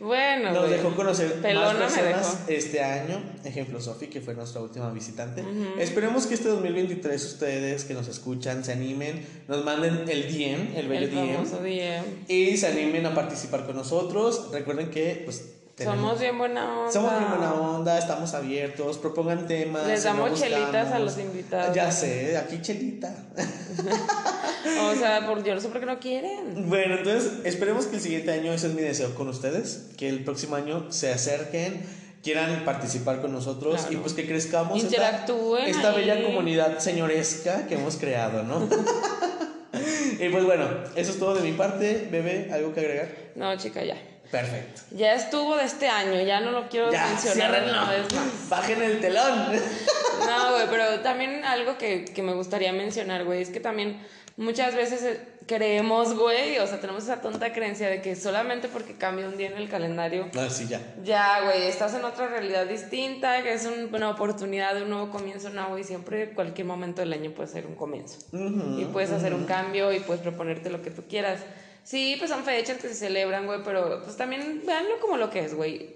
Bueno, 0.00 0.52
Nos 0.52 0.66
güey. 0.68 0.76
dejó 0.76 0.94
conocer 0.94 1.32
Pelona 1.42 1.72
más 1.72 1.92
personas 1.92 2.46
dejó. 2.46 2.58
este 2.60 2.82
año. 2.84 3.20
Ejemplo, 3.44 3.80
Sofi, 3.80 4.06
que 4.06 4.20
fue 4.20 4.34
nuestra 4.34 4.60
última 4.60 4.90
visitante. 4.92 5.42
Esperemos 5.80 6.26
que 6.28 6.34
este 6.34 6.48
2023 6.50 7.24
ustedes 7.24 7.84
que 7.84 7.94
nos 7.94 8.06
escuchan 8.06 8.64
se 8.64 8.70
animen, 8.72 9.26
nos 9.48 9.64
manden 9.64 10.08
el 10.08 10.22
DM, 10.32 10.76
el 10.76 10.86
bello 10.86 11.06
El 11.06 11.10
DM, 11.10 11.44
DM. 11.64 12.04
y 12.28 12.56
se 12.56 12.68
animen 12.68 13.06
a 13.06 13.14
participar 13.16 13.66
con 13.66 13.74
nosotros. 13.74 14.50
Recuerden 14.52 14.90
que, 14.90 15.22
pues, 15.24 15.54
tenemos- 15.78 15.96
Somos 16.00 16.20
bien 16.20 16.36
buena 16.38 16.78
onda. 16.80 16.92
somos 16.92 17.12
bien 17.18 17.30
buena 17.30 17.54
onda, 17.54 17.98
estamos 17.98 18.34
abiertos, 18.34 18.98
propongan 18.98 19.46
temas. 19.46 19.86
Les 19.86 20.02
damos 20.04 20.38
chelitas 20.38 20.92
a 20.92 20.98
los 20.98 21.16
invitados. 21.18 21.74
Ya 21.74 21.90
sé, 21.90 22.36
aquí 22.36 22.60
chelita. 22.60 23.14
O 24.80 24.94
sea, 24.94 25.26
por, 25.26 25.42
yo 25.44 25.54
no 25.54 25.60
sé 25.60 25.68
por 25.68 25.80
qué 25.80 25.86
no 25.86 25.98
quieren. 25.98 26.68
Bueno, 26.68 26.96
entonces 26.98 27.32
esperemos 27.44 27.86
que 27.86 27.96
el 27.96 28.02
siguiente 28.02 28.32
año, 28.32 28.52
ese 28.52 28.66
es 28.66 28.74
mi 28.74 28.82
deseo 28.82 29.14
con 29.14 29.28
ustedes, 29.28 29.88
que 29.96 30.08
el 30.08 30.24
próximo 30.24 30.56
año 30.56 30.86
se 30.90 31.10
acerquen, 31.12 31.80
quieran 32.22 32.64
participar 32.64 33.20
con 33.20 33.32
nosotros 33.32 33.76
Claro. 33.80 33.92
y 33.92 33.96
pues 33.96 34.12
que 34.14 34.26
crezcamos 34.26 34.76
esta, 34.76 34.88
Interactúen 34.88 35.64
esta 35.68 35.90
ahí. 35.90 35.96
bella 35.96 36.22
comunidad 36.22 36.78
señoresca 36.78 37.66
que 37.66 37.74
hemos 37.76 37.96
creado, 37.96 38.42
¿no? 38.42 38.68
y 40.20 40.28
pues 40.28 40.44
bueno, 40.44 40.66
eso 40.96 41.12
es 41.12 41.18
todo 41.18 41.34
de 41.34 41.42
mi 41.42 41.52
parte. 41.52 42.08
Bebé, 42.10 42.50
¿algo 42.52 42.72
que 42.74 42.80
agregar? 42.80 43.08
No, 43.36 43.56
chica, 43.56 43.84
ya. 43.84 43.96
Perfecto. 44.30 44.82
Ya 44.90 45.14
estuvo 45.14 45.56
de 45.56 45.64
este 45.64 45.88
año, 45.88 46.20
ya 46.22 46.40
no 46.40 46.50
lo 46.50 46.68
quiero 46.68 46.92
Ya, 46.92 47.06
mencionar 47.08 47.62
una 47.68 47.90
vez 47.90 48.12
más. 48.14 48.48
Bajen 48.48 48.82
el 48.82 49.00
telón. 49.00 49.52
No, 50.26 50.52
güey, 50.52 50.66
pero 50.70 51.00
también 51.00 51.44
algo 51.44 51.78
que, 51.78 52.04
que 52.04 52.22
me 52.22 52.34
gustaría 52.34 52.72
mencionar, 52.72 53.24
güey, 53.24 53.40
es 53.42 53.48
que 53.50 53.60
también 53.60 54.00
muchas 54.36 54.74
veces 54.74 55.02
eh, 55.02 55.20
creemos, 55.46 56.14
güey, 56.14 56.58
o 56.58 56.66
sea, 56.66 56.78
tenemos 56.80 57.04
esa 57.04 57.20
tonta 57.22 57.52
creencia 57.52 57.88
de 57.88 58.02
que 58.02 58.14
solamente 58.16 58.68
porque 58.68 58.94
cambia 58.94 59.26
un 59.26 59.36
día 59.38 59.48
en 59.48 59.56
el 59.56 59.68
calendario, 59.68 60.28
Ah, 60.36 60.48
sí, 60.50 60.66
ya. 60.68 60.80
ya, 61.02 61.40
güey, 61.44 61.66
estás 61.66 61.94
en 61.94 62.04
otra 62.04 62.28
realidad 62.28 62.66
distinta, 62.66 63.42
que 63.42 63.54
es 63.54 63.64
un- 63.64 63.92
una 63.94 64.10
oportunidad 64.10 64.74
de 64.74 64.82
un 64.82 64.90
nuevo 64.90 65.10
comienzo, 65.10 65.48
no, 65.50 65.68
güey, 65.70 65.84
siempre 65.84 66.30
cualquier 66.34 66.66
momento 66.66 67.00
del 67.00 67.12
año 67.14 67.30
puede 67.30 67.48
ser 67.48 67.66
un 67.66 67.74
comienzo. 67.76 68.18
Y 68.32 68.84
puedes 68.92 69.10
hacer 69.10 69.32
un 69.32 69.44
cambio 69.46 69.92
y 69.92 70.00
puedes 70.00 70.22
proponerte 70.22 70.68
lo 70.70 70.82
que 70.82 70.90
tú 70.90 71.04
quieras. 71.08 71.40
Sí, 71.88 72.16
pues 72.18 72.28
son 72.28 72.44
fechas 72.44 72.76
que 72.76 72.88
se 72.88 72.94
celebran, 72.94 73.46
güey, 73.46 73.60
pero 73.64 74.02
pues 74.04 74.14
también 74.14 74.62
véanlo 74.66 75.00
como 75.00 75.16
lo 75.16 75.30
que 75.30 75.40
es, 75.40 75.54
güey. 75.54 75.88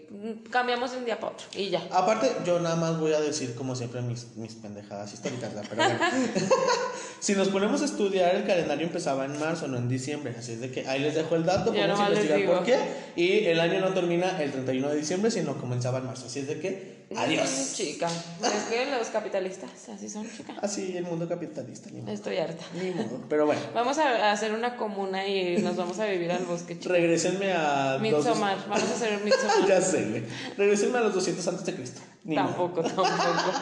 Cambiamos 0.49 0.93
de 0.93 0.97
un 0.97 1.05
día 1.05 1.21
para 1.21 1.35
otro 1.35 1.47
y 1.55 1.69
ya. 1.69 1.87
Aparte, 1.91 2.33
yo 2.47 2.61
nada 2.61 2.77
más 2.77 2.99
voy 2.99 3.13
a 3.13 3.21
decir, 3.21 3.55
como 3.55 3.77
siempre, 3.77 4.01
mis, 4.01 4.35
mis 4.37 4.55
pendejadas 4.55 5.13
históricas, 5.13 5.55
¿verdad? 5.55 5.69
pero 5.69 5.83
bueno. 5.85 6.01
si 7.21 7.35
nos 7.35 7.49
ponemos 7.49 7.83
a 7.83 7.85
estudiar, 7.85 8.35
el 8.37 8.47
calendario 8.47 8.87
empezaba 8.87 9.27
en 9.27 9.39
marzo, 9.39 9.69
no 9.69 9.77
en 9.77 9.91
diciembre. 9.91 10.35
Así 10.39 10.53
es 10.53 10.63
de 10.63 10.71
que 10.71 10.89
ahí 10.89 10.99
les 10.99 11.15
dejo 11.15 11.37
el 11.37 11.45
dato, 11.45 11.75
podemos 11.75 12.01
investigar 12.01 12.47
por 12.47 12.65
qué. 12.65 12.79
Y 13.15 13.45
el 13.45 13.61
año 13.61 13.81
no 13.81 13.93
termina 13.93 14.43
el 14.43 14.51
31 14.51 14.89
de 14.89 14.97
diciembre, 14.97 15.31
sino 15.31 15.59
comenzaba 15.59 15.99
en 15.99 16.07
marzo. 16.07 16.25
Así 16.25 16.39
es 16.39 16.49
de 16.49 16.59
que, 16.59 17.02
Adiós. 17.17 17.73
Chica, 17.75 18.09
es 18.09 18.63
que 18.71 18.87
los 18.91 19.09
capitalistas 19.09 19.71
así 19.95 20.09
son, 20.09 20.31
chica. 20.31 20.55
Así 20.61 20.97
el 20.97 21.05
mundo 21.05 21.29
capitalista, 21.29 21.91
ni 21.91 22.01
modo. 22.01 22.13
Estoy 22.13 22.37
harta. 22.39 22.65
Ni 22.81 22.91
modo. 22.91 23.21
Pero 23.29 23.47
bueno, 23.47 23.61
Vamos 23.75 23.99
a 23.99 24.31
hacer 24.33 24.53
una 24.53 24.77
comuna 24.77 25.27
y 25.27 25.59
nos 25.59 25.77
vamos 25.77 25.99
a 25.99 26.07
vivir 26.07 26.31
al 26.33 26.45
bosque, 26.45 26.79
chica. 26.79 26.93
regresenme 26.95 27.53
a. 27.53 27.93
dos- 27.95 28.03
Midsommar, 28.03 28.57
vamos 28.69 28.83
a 28.91 28.95
hacer 28.95 29.21
Midsommar. 29.25 29.67
ya 29.69 29.81
sé, 29.81 30.05
güey. 30.09 30.23
Regresenme 30.57 30.99
a 30.99 31.03
los 31.03 31.15
200 31.15 31.47
antes 31.49 31.67
de 31.67 31.75
Cristo. 31.75 32.01
Ni 32.25 32.37
modo. 32.37 32.47
Tampoco, 32.49 32.83
tampoco. 32.83 33.53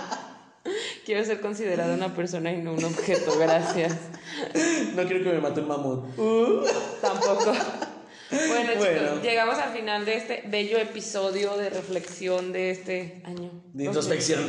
Quiero 1.07 1.25
ser 1.25 1.41
considerada 1.41 1.95
una 1.95 2.15
persona 2.15 2.53
y 2.53 2.59
no 2.59 2.75
un 2.75 2.85
objeto, 2.85 3.39
gracias. 3.39 3.95
No 4.95 5.03
quiero 5.05 5.25
que 5.25 5.33
me 5.33 5.41
mate 5.41 5.61
un 5.61 5.69
mamut. 5.69 6.19
Uh. 6.19 6.63
Tampoco. 7.01 7.53
Bueno, 8.31 8.71
Bueno. 8.79 9.01
chicos, 9.09 9.23
llegamos 9.23 9.59
al 9.59 9.73
final 9.73 10.05
de 10.05 10.15
este 10.17 10.43
bello 10.47 10.79
episodio 10.79 11.57
de 11.57 11.71
reflexión 11.71 12.53
de 12.53 12.71
este 12.71 13.23
año. 13.25 13.51
De 13.73 13.85
introspección. 13.85 14.41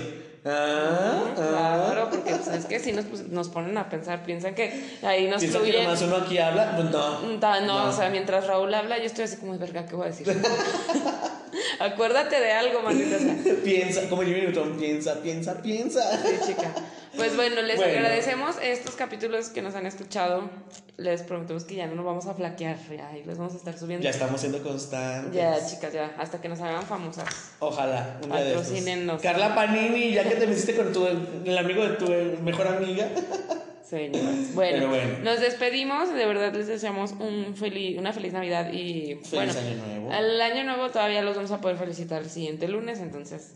Ah, 0.43 1.23
ah. 1.37 1.85
Claro, 1.87 2.09
porque 2.09 2.31
pues, 2.35 2.47
es 2.47 2.65
que 2.65 2.79
si 2.79 2.91
nos, 2.93 3.05
pues, 3.05 3.27
nos 3.27 3.49
ponen 3.49 3.77
a 3.77 3.89
pensar, 3.89 4.23
piensan 4.25 4.55
que 4.55 4.71
ahí 5.03 5.27
nos 5.27 5.39
Piensa 5.39 5.59
que 5.59 5.65
fluyen. 5.65 5.83
nomás 5.83 6.01
uno 6.01 6.15
aquí 6.17 6.37
habla. 6.39 6.75
Pues 6.75 6.89
no. 6.89 7.19
Mm, 7.21 7.39
ta- 7.39 7.61
No, 7.61 7.89
o 7.89 7.91
sea, 7.91 8.09
mientras 8.09 8.47
Raúl 8.47 8.73
habla, 8.73 8.97
yo 8.97 9.05
estoy 9.05 9.25
así 9.25 9.37
como, 9.37 9.57
verga, 9.57 9.85
¿qué 9.85 9.95
voy 9.95 10.07
a 10.07 10.09
decir? 10.11 10.27
Acuérdate 11.79 12.39
de 12.39 12.51
algo, 12.51 12.81
maldita 12.81 13.17
sea. 13.19 13.35
Piensa, 13.63 14.09
como 14.09 14.23
Jimmy 14.23 14.41
Neutron, 14.41 14.77
piensa, 14.77 15.15
piensa, 15.21 15.61
piensa. 15.61 16.01
Sí, 16.23 16.35
chica. 16.47 16.71
Pues 17.15 17.35
bueno, 17.35 17.61
les 17.61 17.77
Bueno. 17.77 17.91
agradecemos 17.97 18.55
estos 18.61 18.95
capítulos 18.95 19.49
que 19.49 19.61
nos 19.61 19.75
han 19.75 19.85
escuchado. 19.85 20.49
Les 20.97 21.23
prometemos 21.23 21.63
que 21.65 21.75
ya 21.75 21.87
no 21.87 21.95
nos 21.95 22.05
vamos 22.05 22.25
a 22.27 22.33
flaquear, 22.33 22.77
ya, 22.89 23.17
y 23.17 23.23
les 23.23 23.37
vamos 23.37 23.53
a 23.53 23.57
estar 23.57 23.77
subiendo. 23.77 24.03
Ya 24.03 24.11
estamos 24.11 24.39
siendo 24.39 24.61
constantes. 24.63 25.33
Ya, 25.33 25.65
chicas, 25.65 25.91
ya, 25.93 26.13
hasta 26.17 26.39
que 26.39 26.47
nos 26.47 26.61
hagan 26.61 26.83
famosas. 26.83 27.53
Ojalá, 27.59 28.19
un 28.23 28.31
día 28.31 28.43
de. 28.43 29.17
Carla 29.21 29.53
Panini, 29.55 30.13
ya 30.13 30.23
que 30.23 30.35
te 30.35 30.47
metiste 30.47 30.75
con 30.75 30.93
tu, 30.93 31.05
el 31.05 31.57
amigo 31.57 31.83
de 31.87 31.95
tu 31.95 32.41
mejor 32.43 32.67
amiga. 32.67 33.09
Señoras. 33.83 34.53
Bueno, 34.53 34.77
Pero 34.77 34.89
bueno. 34.89 35.19
nos 35.23 35.41
despedimos. 35.41 36.13
De 36.13 36.25
verdad 36.25 36.53
les 36.53 36.67
deseamos 36.67 37.11
un 37.11 37.55
feliz, 37.57 37.97
una 37.99 38.13
feliz 38.13 38.31
Navidad 38.31 38.71
y 38.71 39.15
Feliz 39.15 39.31
bueno, 39.33 39.51
año 39.51 39.75
nuevo. 39.85 40.11
al 40.13 40.41
año 40.41 40.63
nuevo 40.63 40.89
todavía 40.91 41.21
los 41.23 41.35
vamos 41.35 41.51
a 41.51 41.59
poder 41.59 41.75
felicitar 41.75 42.21
el 42.21 42.29
siguiente 42.29 42.69
lunes, 42.69 42.99
entonces 42.99 43.55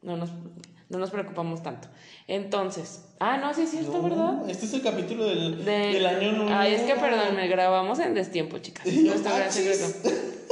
no 0.00 0.16
nos, 0.16 0.30
no 0.88 0.98
nos 0.98 1.10
preocupamos 1.10 1.62
tanto. 1.62 1.88
Entonces, 2.28 3.04
ah, 3.18 3.36
no, 3.38 3.52
sí 3.54 3.62
es 3.62 3.70
cierto, 3.70 3.92
No, 3.92 4.02
¿verdad? 4.02 4.50
Este 4.50 4.66
es 4.66 4.72
el 4.74 4.82
capítulo 4.82 5.24
del, 5.24 5.64
De- 5.64 5.72
del 5.72 6.06
año 6.06 6.32
nuevo. 6.32 6.50
Ay, 6.52 6.74
es 6.74 6.82
que 6.82 6.94
perdón, 6.94 7.34
me 7.36 7.48
grabamos 7.48 7.98
en 7.98 8.14
destiempo, 8.14 8.58
chicas. 8.58 8.86
Nuestro 8.92 9.34
gran 9.34 9.50
secreto. 9.52 9.84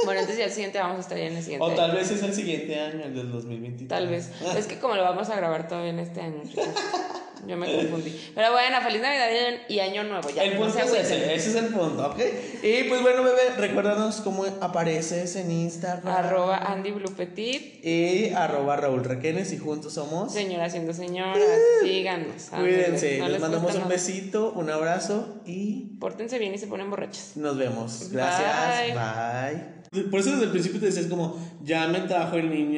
Bueno, 0.03 0.19
entonces 0.19 0.37
ya 0.37 0.45
el 0.45 0.51
siguiente 0.51 0.77
vamos 0.79 0.97
a 0.97 1.01
estar 1.01 1.17
ya 1.17 1.25
en 1.25 1.37
el 1.37 1.41
siguiente. 1.43 1.63
O 1.65 1.67
año. 1.69 1.75
tal 1.77 1.91
vez 1.93 2.11
es 2.11 2.21
el 2.21 2.33
siguiente 2.33 2.79
año, 2.79 3.03
el 3.05 3.15
del 3.15 3.31
2023. 3.31 3.87
Tal 3.87 4.07
vez. 4.07 4.29
Es 4.57 4.67
que 4.67 4.77
como 4.79 4.95
lo 4.95 5.03
vamos 5.03 5.29
a 5.29 5.35
grabar 5.35 5.67
todavía 5.67 5.91
en 5.91 5.99
este 5.99 6.21
año, 6.21 6.41
chicas. 6.47 6.67
Yo 7.47 7.57
me 7.57 7.73
confundí. 7.73 8.31
Pero 8.33 8.51
bueno, 8.51 8.81
feliz 8.81 9.01
Navidad 9.01 9.27
y 9.67 9.79
año 9.79 10.03
nuevo. 10.03 10.29
Ya, 10.29 10.43
El 10.43 10.57
punto 10.57 10.77
es 10.79 10.93
ese, 10.93 11.35
ese 11.35 11.49
es 11.49 11.55
el 11.55 11.67
punto, 11.67 12.07
¿ok? 12.07 12.19
Y 12.63 12.83
pues 12.89 13.01
bueno, 13.01 13.23
bebé, 13.23 13.55
recuérdanos 13.57 14.21
cómo 14.21 14.45
apareces 14.61 15.35
en 15.35 15.51
Instagram. 15.51 16.07
Arroba 16.07 16.57
Andy 16.57 16.91
Blue 16.91 17.13
Petit. 17.15 17.83
Y 17.85 18.29
arroba 18.29 18.75
Raúl 18.77 19.03
Requenes 19.03 19.51
y 19.53 19.57
juntos 19.57 19.93
somos. 19.93 20.33
Señora 20.33 20.69
siendo 20.69 20.93
señora, 20.93 21.39
síganos. 21.83 22.49
Cuídense, 22.49 23.19
no 23.19 23.25
les 23.25 23.33
les 23.33 23.41
mandamos 23.41 23.75
un 23.75 23.87
besito, 23.87 24.51
un 24.53 24.69
abrazo 24.69 25.41
y 25.45 25.97
Pórtense 25.99 26.39
bien 26.39 26.53
y 26.53 26.57
se 26.57 26.67
ponen 26.67 26.89
borrachos. 26.89 27.31
nos 27.35 27.57
vemos. 27.57 28.09
Gracias. 28.11 28.93
Bye. 28.93 28.93
Bye. 28.93 29.75
Por 30.09 30.19
eso 30.19 30.31
desde 30.31 30.45
el 30.45 30.51
principio 30.51 30.79
te 30.79 30.87
decías 30.87 31.05
como, 31.05 31.37
ya 31.63 31.87
me 31.87 31.99
trajo 32.01 32.35
el 32.35 32.49
niño 32.49 32.71